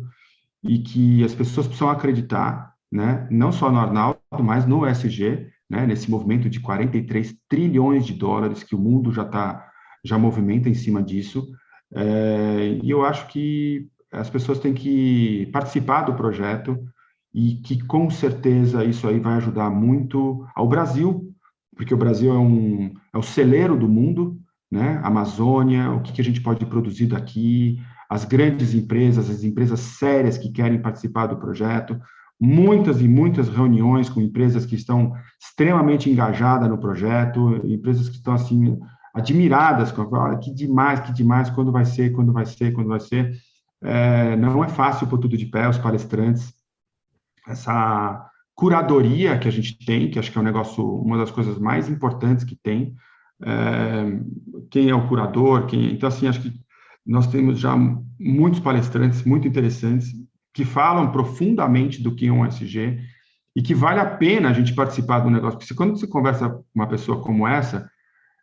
e 0.63 0.79
que 0.81 1.25
as 1.25 1.35
pessoas 1.35 1.67
precisam 1.67 1.89
acreditar, 1.89 2.75
né? 2.93 3.27
Não 3.31 3.51
só 3.51 3.73
no 3.73 3.79
Arnaldo, 3.79 4.21
mas 4.43 4.67
no 4.67 4.87
SG, 4.87 5.49
né? 5.71 5.87
Nesse 5.87 6.11
movimento 6.11 6.51
de 6.51 6.61
43 6.61 7.35
trilhões 7.49 8.05
de 8.05 8.13
dólares 8.13 8.63
que 8.63 8.75
o 8.75 8.79
mundo 8.79 9.11
já 9.13 9.23
está 9.23 9.67
já 10.05 10.19
movimenta 10.19 10.69
em 10.69 10.75
cima 10.75 11.03
disso. 11.03 11.51
É, 11.95 12.79
e 12.83 12.91
eu 12.91 13.05
acho 13.07 13.27
que 13.29 13.89
as 14.13 14.29
pessoas 14.29 14.59
têm 14.59 14.75
que 14.75 15.47
participar 15.51 16.03
do 16.03 16.15
projeto 16.15 16.79
e 17.33 17.55
que 17.57 17.83
com 17.85 18.11
certeza 18.11 18.85
isso 18.85 19.07
aí 19.07 19.21
vai 19.21 19.35
ajudar 19.35 19.71
muito 19.71 20.47
ao 20.55 20.69
Brasil, 20.69 21.33
porque 21.77 21.95
o 21.95 21.99
Brasil 21.99 22.33
é 22.33 22.39
um 22.39 22.93
é 23.13 23.19
o 23.19 23.23
celeiro 23.23 23.77
do 23.77 23.89
mundo, 23.89 24.39
né? 24.71 25.01
Amazônia, 25.03 25.91
o 25.93 26.01
que, 26.01 26.13
que 26.13 26.21
a 26.21 26.25
gente 26.25 26.41
pode 26.41 26.65
produzir 26.67 27.07
daqui, 27.07 27.81
as 28.09 28.25
grandes 28.25 28.75
empresas, 28.75 29.31
as 29.31 29.45
empresas 29.45 29.81
sérias 29.81 30.37
que 30.37 30.51
querem 30.51 30.83
participar 30.83 31.27
do 31.27 31.37
projeto, 31.37 31.99
muitas 32.41 33.01
e 33.01 33.07
muitas 33.07 33.49
reuniões 33.49 34.09
com 34.09 34.21
empresas 34.21 34.65
que 34.65 34.75
estão 34.75 35.13
extremamente 35.41 36.11
engajadas 36.11 36.69
no 36.69 36.79
projeto, 36.79 37.61
empresas 37.65 38.09
que 38.09 38.17
estão 38.17 38.35
assim 38.35 38.79
admiradas, 39.15 39.93
com 39.93 40.03
olha 40.17 40.39
que 40.39 40.53
demais, 40.53 41.01
que 41.01 41.13
demais, 41.13 41.51
quando 41.51 41.71
vai 41.71 41.85
ser, 41.85 42.13
quando 42.13 42.33
vai 42.33 42.47
ser, 42.47 42.73
quando 42.73 42.89
vai 42.89 43.01
ser. 43.01 43.33
É, 43.83 44.37
não 44.37 44.63
é 44.65 44.69
fácil 44.69 45.07
pôr 45.07 45.19
tudo 45.19 45.37
de 45.37 45.47
pé, 45.47 45.69
os 45.69 45.79
palestrantes, 45.79 46.53
essa 47.47 48.27
curadoria 48.55 49.39
que 49.39 49.49
a 49.49 49.51
gente 49.51 49.79
tem, 49.85 50.11
que 50.11 50.19
acho 50.19 50.31
que 50.31 50.39
é 50.39 50.41
um 50.41 50.45
negócio, 50.45 50.85
uma 50.85 51.17
das 51.17 51.31
coisas 51.31 51.59
mais 51.59 51.89
importantes 51.89 52.45
que 52.45 52.57
tem, 52.57 52.95
é, 53.43 54.21
quem 54.71 54.91
é 54.91 54.95
o 54.95 55.09
curador, 55.09 55.67
quem, 55.67 55.93
então 55.93 56.09
assim, 56.09 56.27
acho 56.27 56.43
que 56.43 56.53
nós 57.07 57.27
temos 57.27 57.59
já 57.59 57.75
muitos 58.19 58.61
palestrantes 58.61 59.25
muito 59.25 59.49
interessantes 59.49 60.13
que 60.53 60.65
falam 60.65 61.11
profundamente 61.11 62.03
do 62.03 62.15
que 62.15 62.27
é 62.27 62.33
um 62.33 62.45
SG 62.45 63.01
e 63.57 63.63
que 63.63 63.75
vale 63.75 64.01
a 64.01 64.07
pena 64.07 64.51
a 64.51 64.53
gente 64.53 64.75
participar 64.75 65.21
do 65.21 65.31
negócio, 65.31 65.59
porque 65.59 65.75
quando 65.75 65.99
você 65.99 66.07
conversa 66.07 66.51
com 66.51 66.65
uma 66.75 66.87
pessoa 66.87 67.21
como 67.23 67.47
essa, 67.47 67.91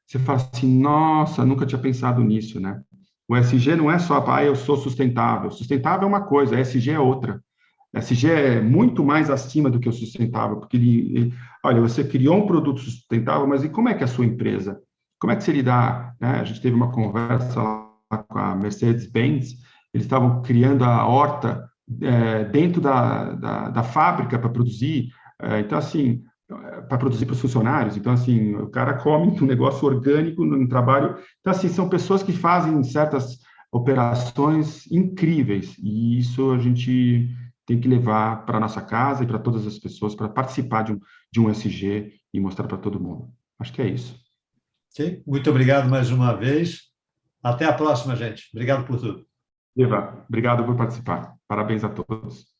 você 0.05 0.17
fala 0.17 0.39
assim, 0.53 0.79
nossa, 0.79 1.45
nunca 1.45 1.65
tinha 1.65 1.79
pensado 1.79 2.23
nisso, 2.23 2.59
né? 2.59 2.81
O 3.29 3.35
SG 3.35 3.75
não 3.75 3.91
é 3.91 3.99
só, 3.99 4.23
ah, 4.27 4.43
eu 4.43 4.55
sou 4.55 4.77
sustentável. 4.77 5.51
Sustentável 5.51 6.05
é 6.05 6.07
uma 6.07 6.21
coisa, 6.21 6.59
SG 6.59 6.91
é 6.91 6.99
outra. 6.99 7.43
SG 7.93 8.29
é 8.29 8.61
muito 8.61 9.03
mais 9.03 9.29
acima 9.29 9.69
do 9.69 9.79
que 9.79 9.89
o 9.89 9.93
sustentável, 9.93 10.57
porque 10.57 10.77
ele, 10.77 11.17
ele, 11.17 11.33
olha, 11.63 11.81
você 11.81 12.03
criou 12.03 12.37
um 12.37 12.47
produto 12.47 12.81
sustentável, 12.81 13.47
mas 13.47 13.63
e 13.63 13.69
como 13.69 13.89
é 13.89 13.93
que 13.93 14.03
é 14.03 14.05
a 14.05 14.09
sua 14.09 14.25
empresa? 14.25 14.79
Como 15.19 15.31
é 15.31 15.35
que 15.35 15.43
você 15.43 15.51
lidar? 15.51 16.15
Né? 16.19 16.39
A 16.39 16.43
gente 16.43 16.61
teve 16.61 16.75
uma 16.75 16.91
conversa 16.91 17.61
lá 17.61 18.23
com 18.27 18.37
a 18.37 18.55
Mercedes-Benz, 18.55 19.55
eles 19.93 20.05
estavam 20.05 20.41
criando 20.41 20.83
a 20.83 21.07
horta 21.07 21.67
é, 22.01 22.43
dentro 22.45 22.81
da, 22.81 23.33
da, 23.33 23.69
da 23.69 23.83
fábrica 23.83 24.37
para 24.37 24.49
produzir. 24.49 25.09
É, 25.41 25.59
então, 25.59 25.77
assim, 25.77 26.23
para 26.47 26.97
produzir 26.97 27.25
para 27.25 27.33
os 27.33 27.41
funcionários. 27.41 27.97
Então, 27.97 28.13
assim, 28.13 28.55
o 28.55 28.67
cara 28.67 28.95
come 28.95 29.37
um 29.41 29.45
negócio 29.45 29.87
orgânico 29.87 30.45
no 30.45 30.67
trabalho. 30.67 31.17
Então, 31.39 31.51
assim, 31.51 31.67
são 31.67 31.89
pessoas 31.89 32.23
que 32.23 32.31
fazem 32.31 32.83
certas 32.83 33.39
operações 33.71 34.89
incríveis 34.91 35.75
e 35.77 36.17
isso 36.19 36.51
a 36.51 36.57
gente 36.57 37.29
tem 37.67 37.79
que 37.79 37.87
levar 37.87 38.45
para 38.45 38.61
nossa 38.61 38.81
casa 38.81 39.23
e 39.23 39.27
para 39.27 39.37
todas 39.37 39.67
as 39.67 39.77
pessoas 39.77 40.15
para 40.15 40.29
participar 40.29 40.83
de 40.83 40.93
um, 40.93 40.99
de 41.31 41.39
um 41.41 41.49
SG 41.49 42.13
e 42.33 42.39
mostrar 42.39 42.65
para 42.65 42.77
todo 42.77 42.99
mundo. 42.99 43.29
Acho 43.59 43.73
que 43.73 43.81
é 43.81 43.87
isso. 43.87 44.17
Okay. 44.93 45.21
Muito 45.27 45.49
obrigado 45.49 45.89
mais 45.89 46.09
uma 46.09 46.33
vez. 46.33 46.83
Até 47.43 47.65
a 47.65 47.73
próxima, 47.73 48.15
gente. 48.15 48.49
Obrigado 48.53 48.87
por 48.87 48.97
tudo. 48.99 49.27
Eva, 49.77 50.25
obrigado 50.27 50.63
por 50.63 50.75
participar. 50.75 51.35
Parabéns 51.47 51.83
a 51.83 51.89
todos. 51.89 52.56